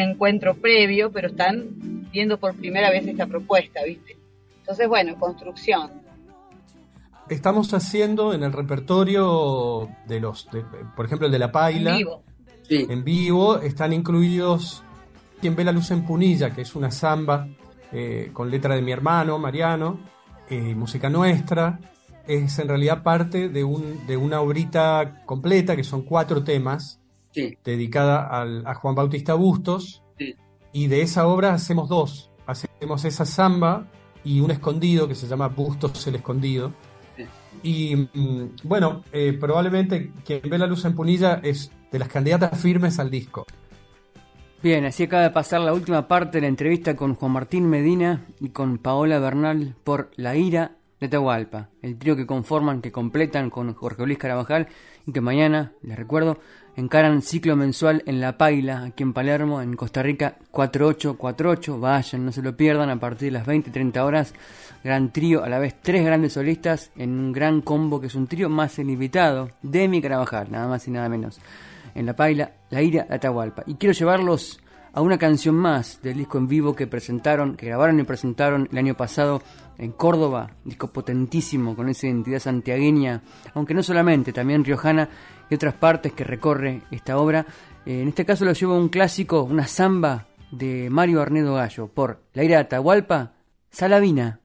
encuentro 0.00 0.54
previo, 0.54 1.10
pero 1.10 1.28
están 1.28 2.08
viendo 2.12 2.38
por 2.38 2.54
primera 2.54 2.90
vez 2.90 3.06
esta 3.08 3.26
propuesta, 3.26 3.82
¿viste? 3.82 4.16
Entonces, 4.60 4.88
bueno, 4.88 5.18
construcción. 5.18 6.03
Estamos 7.28 7.72
haciendo 7.74 8.32
en 8.34 8.42
el 8.42 8.52
repertorio 8.52 9.88
de 10.06 10.20
los, 10.20 10.48
de- 10.50 10.64
por 10.96 11.06
ejemplo, 11.06 11.26
el 11.26 11.32
de 11.32 11.38
la 11.38 11.52
paila. 11.52 11.92
En 11.92 11.98
vivo. 11.98 12.22
Sí. 12.62 12.86
En 12.88 13.04
vivo 13.04 13.58
están 13.58 13.92
incluidos 13.92 14.82
Quien 15.40 15.54
ve 15.56 15.64
la 15.64 15.72
luz 15.72 15.90
en 15.90 16.04
Punilla, 16.06 16.50
que 16.54 16.62
es 16.62 16.74
una 16.74 16.90
samba 16.90 17.46
eh, 17.92 18.30
con 18.32 18.50
letra 18.50 18.74
de 18.74 18.80
mi 18.82 18.92
hermano 18.92 19.38
Mariano, 19.38 19.98
eh, 20.48 20.74
música 20.74 21.10
nuestra. 21.10 21.78
Es 22.26 22.58
en 22.58 22.68
realidad 22.68 23.02
parte 23.02 23.50
de, 23.50 23.62
un, 23.64 24.06
de 24.06 24.16
una 24.16 24.40
obrita 24.40 25.22
completa, 25.26 25.76
que 25.76 25.84
son 25.84 26.02
cuatro 26.02 26.42
temas, 26.42 27.00
Sí. 27.32 27.58
dedicada 27.64 28.26
al- 28.28 28.66
a 28.66 28.74
Juan 28.76 28.94
Bautista 28.94 29.34
Bustos. 29.34 30.02
Sí. 30.18 30.34
Y 30.72 30.86
de 30.86 31.02
esa 31.02 31.26
obra 31.26 31.52
hacemos 31.52 31.88
dos. 31.90 32.30
Hacemos 32.46 33.04
esa 33.04 33.26
samba 33.26 33.86
y 34.24 34.40
un 34.40 34.50
escondido 34.50 35.06
que 35.08 35.14
se 35.14 35.26
llama 35.28 35.48
Bustos 35.48 36.06
el 36.06 36.14
Escondido. 36.14 36.72
Y 37.62 37.96
mm, 37.96 38.56
bueno, 38.64 39.02
eh, 39.12 39.36
probablemente 39.38 40.10
quien 40.24 40.42
ve 40.48 40.58
la 40.58 40.66
luz 40.66 40.84
en 40.84 40.94
Punilla 40.94 41.40
es 41.42 41.70
de 41.90 41.98
las 41.98 42.08
candidatas 42.08 42.60
firmes 42.60 42.98
al 42.98 43.10
disco. 43.10 43.46
Bien, 44.62 44.84
así 44.86 45.02
acaba 45.02 45.22
de 45.22 45.30
pasar 45.30 45.60
la 45.60 45.74
última 45.74 46.08
parte 46.08 46.38
de 46.38 46.42
la 46.42 46.48
entrevista 46.48 46.96
con 46.96 47.14
Juan 47.14 47.32
Martín 47.32 47.68
Medina 47.68 48.24
y 48.40 48.48
con 48.48 48.78
Paola 48.78 49.18
Bernal 49.18 49.74
por 49.84 50.10
La 50.16 50.36
Ira 50.36 50.72
de 51.00 51.08
Tahualpa, 51.08 51.68
el 51.82 51.98
trío 51.98 52.16
que 52.16 52.26
conforman, 52.26 52.80
que 52.80 52.90
completan 52.90 53.50
con 53.50 53.74
Jorge 53.74 54.06
Luis 54.06 54.16
Carabajal 54.16 54.68
y 55.06 55.12
que 55.12 55.20
mañana, 55.20 55.72
les 55.82 55.98
recuerdo, 55.98 56.38
encaran 56.76 57.22
ciclo 57.22 57.56
mensual 57.56 58.02
en 58.06 58.20
La 58.20 58.36
Paila, 58.36 58.84
aquí 58.84 59.02
en 59.02 59.12
Palermo, 59.12 59.62
en 59.62 59.74
Costa 59.74 60.02
Rica, 60.02 60.36
4848. 60.50 61.78
Vayan, 61.78 62.24
no 62.24 62.32
se 62.32 62.42
lo 62.42 62.56
pierdan, 62.56 62.90
a 62.90 63.00
partir 63.00 63.28
de 63.28 63.38
las 63.38 63.46
20 63.46 63.70
y 63.70 63.72
30 63.72 64.04
horas. 64.04 64.34
Gran 64.82 65.12
trío, 65.12 65.42
a 65.42 65.48
la 65.48 65.58
vez 65.58 65.76
tres 65.80 66.04
grandes 66.04 66.34
solistas 66.34 66.90
en 66.96 67.10
un 67.10 67.32
gran 67.32 67.62
combo 67.62 68.00
que 68.00 68.08
es 68.08 68.14
un 68.14 68.26
trío 68.26 68.48
más 68.48 68.78
el 68.78 68.90
invitado, 68.90 69.50
Demi 69.62 70.02
Carabajal, 70.02 70.50
nada 70.50 70.68
más 70.68 70.86
y 70.86 70.90
nada 70.90 71.08
menos 71.08 71.40
en 71.94 72.06
La 72.06 72.14
Paila, 72.14 72.52
La 72.70 72.82
Ira 72.82 73.06
Atahualpa. 73.08 73.62
Y 73.66 73.74
quiero 73.74 73.92
llevarlos 73.92 74.60
a 74.92 75.00
una 75.00 75.18
canción 75.18 75.56
más 75.56 76.00
del 76.02 76.18
disco 76.18 76.38
en 76.38 76.46
vivo 76.46 76.74
que 76.74 76.86
presentaron, 76.86 77.56
que 77.56 77.66
grabaron 77.66 77.98
y 77.98 78.04
presentaron 78.04 78.68
el 78.70 78.78
año 78.78 78.94
pasado 78.94 79.42
en 79.76 79.90
Córdoba, 79.92 80.50
disco 80.64 80.86
potentísimo 80.88 81.74
con 81.74 81.88
esa 81.88 82.06
identidad 82.06 82.38
santiagueña, 82.38 83.22
aunque 83.54 83.74
no 83.74 83.82
solamente, 83.82 84.32
también 84.32 84.64
riojana 84.64 85.08
y 85.50 85.54
otras 85.54 85.74
partes 85.74 86.12
que 86.12 86.24
recorre 86.24 86.82
esta 86.90 87.18
obra. 87.18 87.46
Eh, 87.86 88.02
en 88.02 88.08
este 88.08 88.24
caso 88.24 88.44
lo 88.44 88.52
llevo 88.52 88.74
a 88.74 88.78
un 88.78 88.88
clásico, 88.88 89.42
una 89.42 89.66
samba 89.66 90.26
de 90.50 90.88
Mario 90.90 91.20
Arnedo 91.20 91.54
Gallo, 91.54 91.88
por 91.88 92.22
La 92.32 92.44
Ira 92.44 92.56
de 92.56 92.62
Atahualpa. 92.62 93.32
Salavina, 93.70 94.40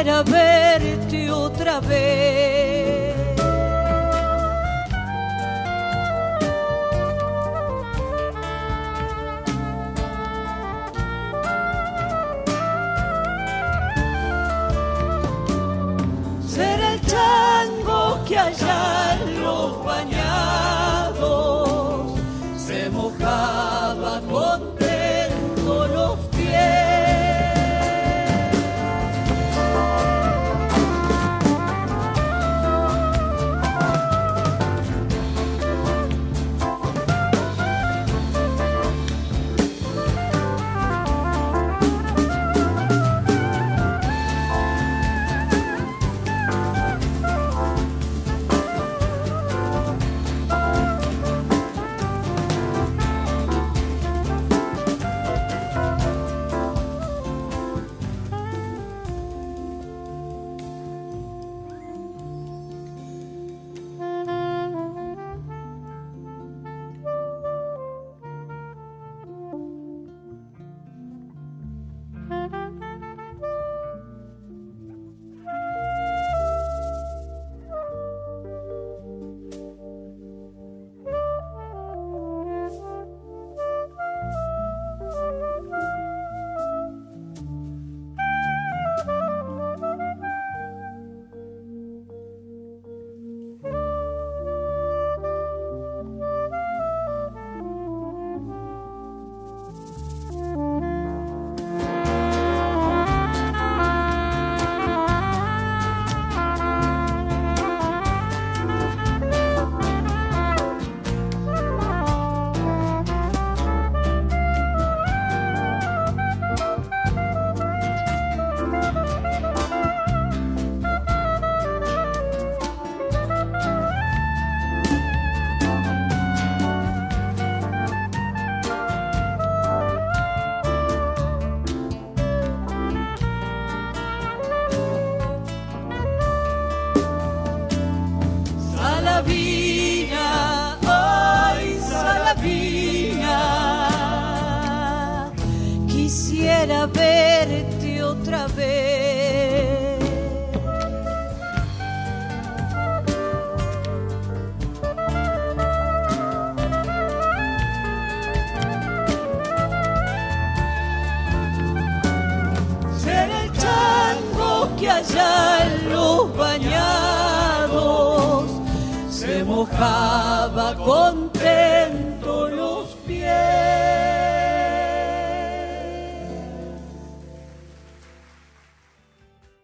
quisiera 0.00 0.22
verte 0.22 1.30
otra 1.30 1.78
vez. 1.80 2.59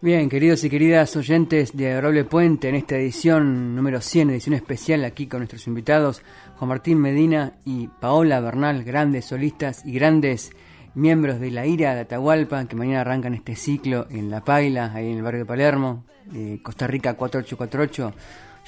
Bien, 0.06 0.28
queridos 0.28 0.62
y 0.62 0.70
queridas 0.70 1.16
oyentes 1.16 1.76
de 1.76 1.90
Adorable 1.90 2.22
Puente, 2.22 2.68
en 2.68 2.76
esta 2.76 2.94
edición 2.94 3.74
número 3.74 4.00
100, 4.00 4.30
edición 4.30 4.54
especial 4.54 5.04
aquí 5.04 5.26
con 5.26 5.40
nuestros 5.40 5.66
invitados 5.66 6.22
Juan 6.54 6.68
Martín 6.68 7.00
Medina 7.00 7.54
y 7.64 7.88
Paola 7.88 8.38
Bernal, 8.38 8.84
grandes 8.84 9.24
solistas 9.24 9.84
y 9.84 9.90
grandes 9.90 10.52
miembros 10.94 11.40
de 11.40 11.50
la 11.50 11.66
IRA 11.66 11.96
de 11.96 12.02
Atahualpa, 12.02 12.68
que 12.68 12.76
mañana 12.76 13.00
arrancan 13.00 13.34
este 13.34 13.56
ciclo 13.56 14.06
en 14.08 14.30
La 14.30 14.44
Paila, 14.44 14.92
ahí 14.94 15.10
en 15.10 15.16
el 15.16 15.24
barrio 15.24 15.40
de 15.40 15.46
Palermo, 15.46 16.04
de 16.26 16.60
Costa 16.62 16.86
Rica 16.86 17.14
4848. 17.14 18.14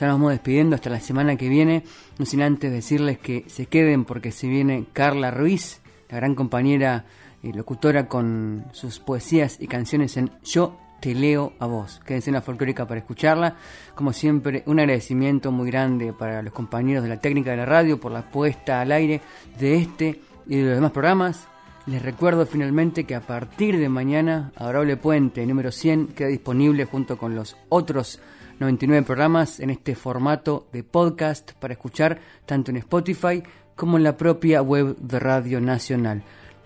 Ya 0.00 0.06
nos 0.08 0.16
vamos 0.16 0.32
despidiendo 0.32 0.74
hasta 0.74 0.90
la 0.90 0.98
semana 0.98 1.36
que 1.36 1.48
viene, 1.48 1.84
no 2.18 2.26
sin 2.26 2.42
antes 2.42 2.72
decirles 2.72 3.16
que 3.18 3.44
se 3.46 3.66
queden 3.66 4.04
porque 4.04 4.32
se 4.32 4.48
viene 4.48 4.86
Carla 4.92 5.30
Ruiz, 5.30 5.82
la 6.10 6.16
gran 6.16 6.34
compañera 6.34 7.04
y 7.44 7.52
locutora 7.52 8.08
con 8.08 8.64
sus 8.72 8.98
poesías 8.98 9.58
y 9.60 9.68
canciones 9.68 10.16
en 10.16 10.32
Yo 10.42 10.76
te 11.00 11.14
leo 11.14 11.52
a 11.58 11.66
vos. 11.66 12.00
Quédense 12.04 12.30
en 12.30 12.34
la 12.34 12.42
folclórica 12.42 12.86
para 12.86 13.00
escucharla. 13.00 13.56
Como 13.94 14.12
siempre, 14.12 14.62
un 14.66 14.80
agradecimiento 14.80 15.52
muy 15.52 15.70
grande 15.70 16.12
para 16.12 16.42
los 16.42 16.52
compañeros 16.52 17.02
de 17.02 17.08
la 17.08 17.20
técnica 17.20 17.50
de 17.50 17.58
la 17.58 17.66
radio 17.66 18.00
por 18.00 18.12
la 18.12 18.30
puesta 18.30 18.80
al 18.80 18.92
aire 18.92 19.20
de 19.58 19.76
este 19.76 20.20
y 20.46 20.56
de 20.56 20.64
los 20.64 20.74
demás 20.74 20.92
programas. 20.92 21.48
Les 21.86 22.02
recuerdo 22.02 22.44
finalmente 22.44 23.04
que 23.04 23.14
a 23.14 23.22
partir 23.22 23.78
de 23.78 23.88
mañana, 23.88 24.52
Adorable 24.56 24.98
Puente 24.98 25.46
número 25.46 25.72
100 25.72 26.08
queda 26.08 26.28
disponible 26.28 26.84
junto 26.84 27.16
con 27.16 27.34
los 27.34 27.56
otros 27.70 28.20
99 28.60 29.06
programas 29.06 29.60
en 29.60 29.70
este 29.70 29.94
formato 29.94 30.66
de 30.72 30.82
podcast 30.82 31.52
para 31.52 31.74
escuchar 31.74 32.18
tanto 32.44 32.70
en 32.70 32.76
Spotify 32.78 33.42
como 33.74 33.96
en 33.96 34.02
la 34.02 34.16
propia 34.16 34.60
web 34.60 34.96
de 34.96 35.18
Radio 35.18 35.60
Nacional. 35.60 36.22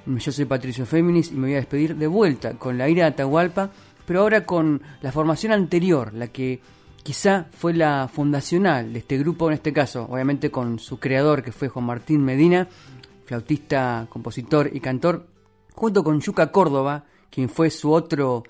Yo 0.07 0.33
soy 0.33 0.47
Patricio 0.47 0.87
Féminis 0.87 1.31
y 1.31 1.35
me 1.35 1.43
voy 1.43 1.53
a 1.53 1.59
despedir 1.59 1.95
de 1.95 2.09
vuelta 2.09 2.55
con 2.55 2.77
la 2.77 2.89
ira 2.89 3.05
de 3.05 3.11
Atahualpa, 3.11 3.71
pero 4.07 4.21
ahora 4.21 4.45
con 4.45 4.83
la 5.01 5.13
formación 5.13 5.53
anterior, 5.53 6.13
la 6.15 6.29
que 6.29 6.61
quizá 7.03 7.47
fue 7.51 7.75
la 7.75 8.09
fundacional 8.09 8.93
de 8.93 9.01
este 9.01 9.19
grupo, 9.19 9.49
en 9.49 9.55
este 9.55 9.73
caso, 9.73 10.07
obviamente 10.09 10.51
con 10.51 10.79
su 10.79 10.99
creador 10.99 11.43
que 11.43 11.53
fue 11.53 11.69
Juan 11.69 11.87
Martín 11.87 12.25
Medina, 12.25 12.69
flautista, 13.25 14.07
compositor 14.09 14.71
y 14.73 14.81
cantor, 14.81 15.27
junto 15.75 16.05
con 16.05 16.21
Yuca 16.21 16.53
Córdoba, 16.53 17.05
quien 17.31 17.49
fue 17.49 17.71
su 17.71 17.93
otro 17.93 18.45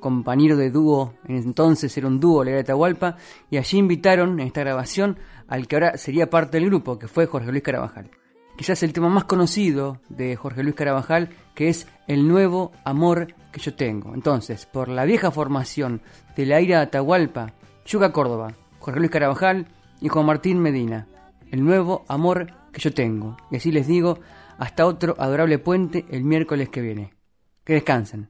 compañero 0.00 0.56
de 0.56 0.70
dúo, 0.70 1.14
en 1.26 1.36
entonces 1.36 1.96
era 1.98 2.06
un 2.06 2.20
dúo, 2.20 2.44
de 2.44 2.60
Atahualpa, 2.60 3.16
y 3.50 3.56
allí 3.56 3.78
invitaron 3.78 4.38
en 4.40 4.46
esta 4.46 4.60
grabación 4.60 5.18
al 5.48 5.66
que 5.66 5.76
ahora 5.76 5.96
sería 5.96 6.30
parte 6.30 6.58
del 6.58 6.68
grupo, 6.68 6.98
que 6.98 7.08
fue 7.08 7.26
Jorge 7.26 7.50
Luis 7.50 7.62
Carabajal. 7.62 8.10
Quizás 8.56 8.82
el 8.82 8.92
tema 8.92 9.08
más 9.08 9.24
conocido 9.24 10.00
de 10.08 10.36
Jorge 10.36 10.62
Luis 10.62 10.74
Carabajal, 10.74 11.30
que 11.54 11.68
es 11.68 11.86
El 12.06 12.26
nuevo 12.26 12.72
amor 12.84 13.34
que 13.52 13.60
yo 13.60 13.74
tengo. 13.74 14.14
Entonces, 14.14 14.66
por 14.66 14.88
la 14.88 15.04
vieja 15.04 15.30
formación 15.30 16.02
de 16.36 16.46
la 16.46 16.60
ira 16.60 16.78
de 16.78 16.82
Atahualpa, 16.84 17.52
Yuca 17.86 18.12
Córdoba, 18.12 18.54
Jorge 18.78 19.00
Luis 19.00 19.10
Carabajal 19.10 19.66
y 20.00 20.08
Juan 20.08 20.26
Martín 20.26 20.60
Medina, 20.60 21.06
El 21.50 21.64
nuevo 21.64 22.04
amor 22.08 22.48
que 22.72 22.80
yo 22.80 22.92
tengo. 22.92 23.36
Y 23.50 23.56
así 23.56 23.72
les 23.72 23.86
digo, 23.86 24.18
hasta 24.58 24.86
otro 24.86 25.14
adorable 25.18 25.58
puente 25.58 26.04
el 26.10 26.24
miércoles 26.24 26.68
que 26.68 26.82
viene. 26.82 27.14
Que 27.64 27.72
descansen. 27.74 28.28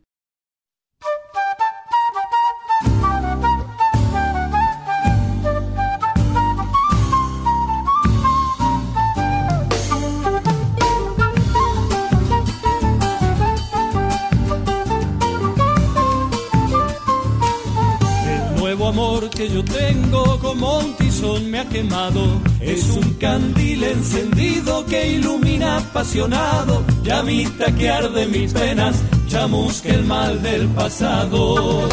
Que 19.39 19.49
yo 19.49 19.65
tengo 19.65 20.37
como 20.41 20.81
un 20.81 20.95
tizón 20.97 21.49
me 21.49 21.61
ha 21.61 21.69
quemado. 21.69 22.43
Es 22.61 22.91
un 22.91 23.15
candil 23.15 23.85
encendido 23.85 24.85
que 24.85 25.13
ilumina 25.13 25.77
apasionado. 25.77 26.83
Llamita 27.05 27.73
que 27.77 27.89
arde 27.89 28.27
mis 28.27 28.53
penas, 28.53 28.97
chamusca 29.29 29.91
el 29.91 30.05
mal 30.05 30.43
del 30.43 30.67
pasado. 30.71 31.89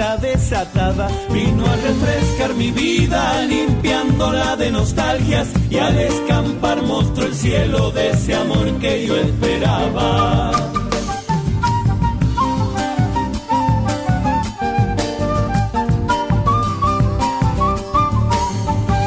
Tormenta 0.00 0.16
desatada 0.16 1.08
Vino 1.30 1.66
a 1.66 1.76
refrescar 1.76 2.54
mi 2.54 2.70
vida, 2.70 3.42
limpiándola 3.42 4.56
de 4.56 4.70
nostalgias 4.70 5.48
y 5.68 5.76
al 5.76 5.98
escampar 5.98 6.82
mostró 6.82 7.26
el 7.26 7.34
cielo 7.34 7.90
de 7.90 8.10
ese 8.10 8.34
amor 8.34 8.66
que 8.78 9.06
yo 9.06 9.16
esperaba. 9.16 10.52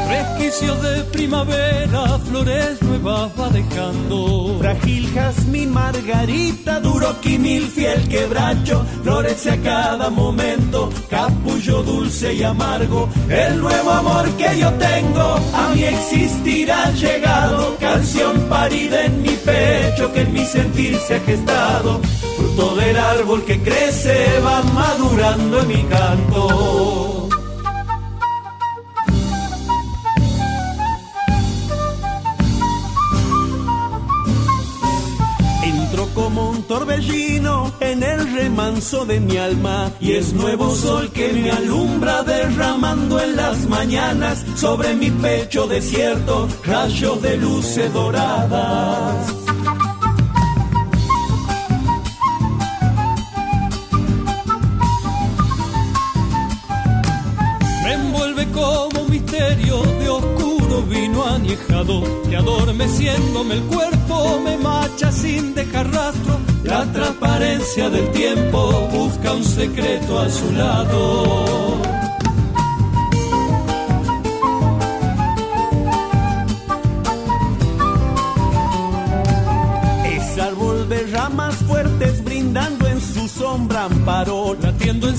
Resquicios 0.08 0.82
de 0.82 1.04
primavera, 1.12 2.18
flores 2.20 2.83
nuevas 3.04 3.32
va 3.38 3.48
dejando. 3.50 4.56
Frágil 4.58 5.12
jazmín, 5.12 5.72
margarita, 5.72 6.80
Duro 6.80 7.20
quimil, 7.20 7.66
fiel 7.68 8.08
quebracho, 8.08 8.84
florece 9.02 9.50
a 9.50 9.60
cada 9.60 10.10
momento, 10.10 10.90
capullo 11.10 11.82
dulce 11.82 12.34
y 12.34 12.42
amargo. 12.42 13.08
El 13.28 13.60
nuevo 13.60 13.90
amor 13.90 14.28
que 14.38 14.58
yo 14.58 14.72
tengo 14.74 15.38
a 15.52 15.68
mi 15.74 15.84
existir 15.84 16.72
ha 16.72 16.90
llegado, 16.92 17.76
canción 17.78 18.40
parida 18.48 19.04
en 19.04 19.22
mi 19.22 19.34
pecho 19.50 20.12
que 20.12 20.22
en 20.22 20.32
mi 20.32 20.44
sentir 20.44 20.98
se 20.98 21.16
ha 21.16 21.20
gestado. 21.20 22.00
Fruto 22.36 22.74
del 22.76 22.96
árbol 22.96 23.44
que 23.44 23.60
crece 23.60 24.40
va 24.40 24.62
madurando 24.62 25.60
en 25.60 25.68
mi 25.68 25.82
canto. 25.84 27.33
Remanso 38.64 39.04
de 39.04 39.20
mi 39.20 39.36
alma 39.36 39.92
Y 40.00 40.12
es 40.12 40.32
nuevo 40.32 40.74
sol 40.74 41.10
que 41.12 41.32
me 41.32 41.50
alumbra 41.50 42.22
derramando 42.22 43.20
en 43.20 43.36
las 43.36 43.68
mañanas 43.68 44.44
sobre 44.56 44.94
mi 44.94 45.10
pecho 45.10 45.66
desierto 45.66 46.48
rayos 46.64 47.20
de 47.20 47.36
luces 47.36 47.92
doradas. 47.92 49.34
Me 57.82 57.92
envuelve 57.92 58.46
como 58.52 59.04
misterio 59.08 59.82
de 59.82 60.08
oscuro 60.08 60.82
vino 60.88 61.24
añejado 61.26 62.02
que 62.28 62.36
adormeciéndome 62.36 63.54
el 63.56 63.62
cuerpo 63.64 64.40
me 64.42 64.56
macha 64.56 65.12
sin 65.12 65.54
dejar 65.54 65.90
rastro. 65.90 66.53
La 66.64 66.82
transparencia 66.92 67.90
del 67.90 68.10
tiempo 68.12 68.88
busca 68.90 69.34
un 69.34 69.44
secreto 69.44 70.18
a 70.18 70.30
su 70.30 70.50
lado. 70.52 71.82
Es 80.06 80.38
árbol 80.38 80.88
de 80.88 81.06
ramas 81.12 81.54
fuertes 81.56 82.24
brindando 82.24 82.88
en 82.88 83.00
su 83.00 83.28
sombra 83.28 83.84
amparo 83.84 84.13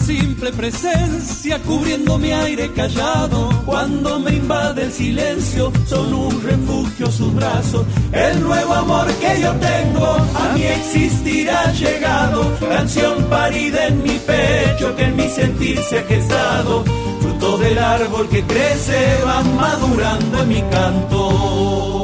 simple 0.06 0.52
presencia, 0.52 1.60
cubriendo 1.64 2.18
mi 2.18 2.32
aire 2.32 2.72
callado. 2.74 3.50
Cuando 3.66 4.20
me 4.20 4.36
invade 4.36 4.84
el 4.84 4.92
silencio, 4.92 5.72
son 5.88 6.14
un 6.14 6.44
refugio 6.44 7.12
sus 7.12 7.34
brazos. 7.34 7.86
El 8.12 8.42
nuevo 8.42 8.74
amor 8.74 9.08
que 9.16 9.42
yo 9.42 9.52
tengo 9.54 10.06
a 10.06 10.54
mí 10.54 10.64
existirá 10.64 11.72
llegado. 11.72 12.56
Canción 12.60 13.24
parida 13.30 13.88
en 13.88 14.04
mi 14.04 14.20
pecho 14.20 14.96
que 14.96 15.04
en 15.04 15.16
mi 15.16 15.28
sentir 15.28 15.80
se 15.80 16.00
ha 16.00 16.04
gestado. 16.04 16.84
Fruto 17.22 17.58
del 17.58 17.80
árbol 17.80 18.30
que 18.30 18.44
crece 18.44 19.18
va 19.26 19.42
madurando 19.42 20.44
en 20.44 20.48
mi 20.48 20.62
canto. 20.70 21.95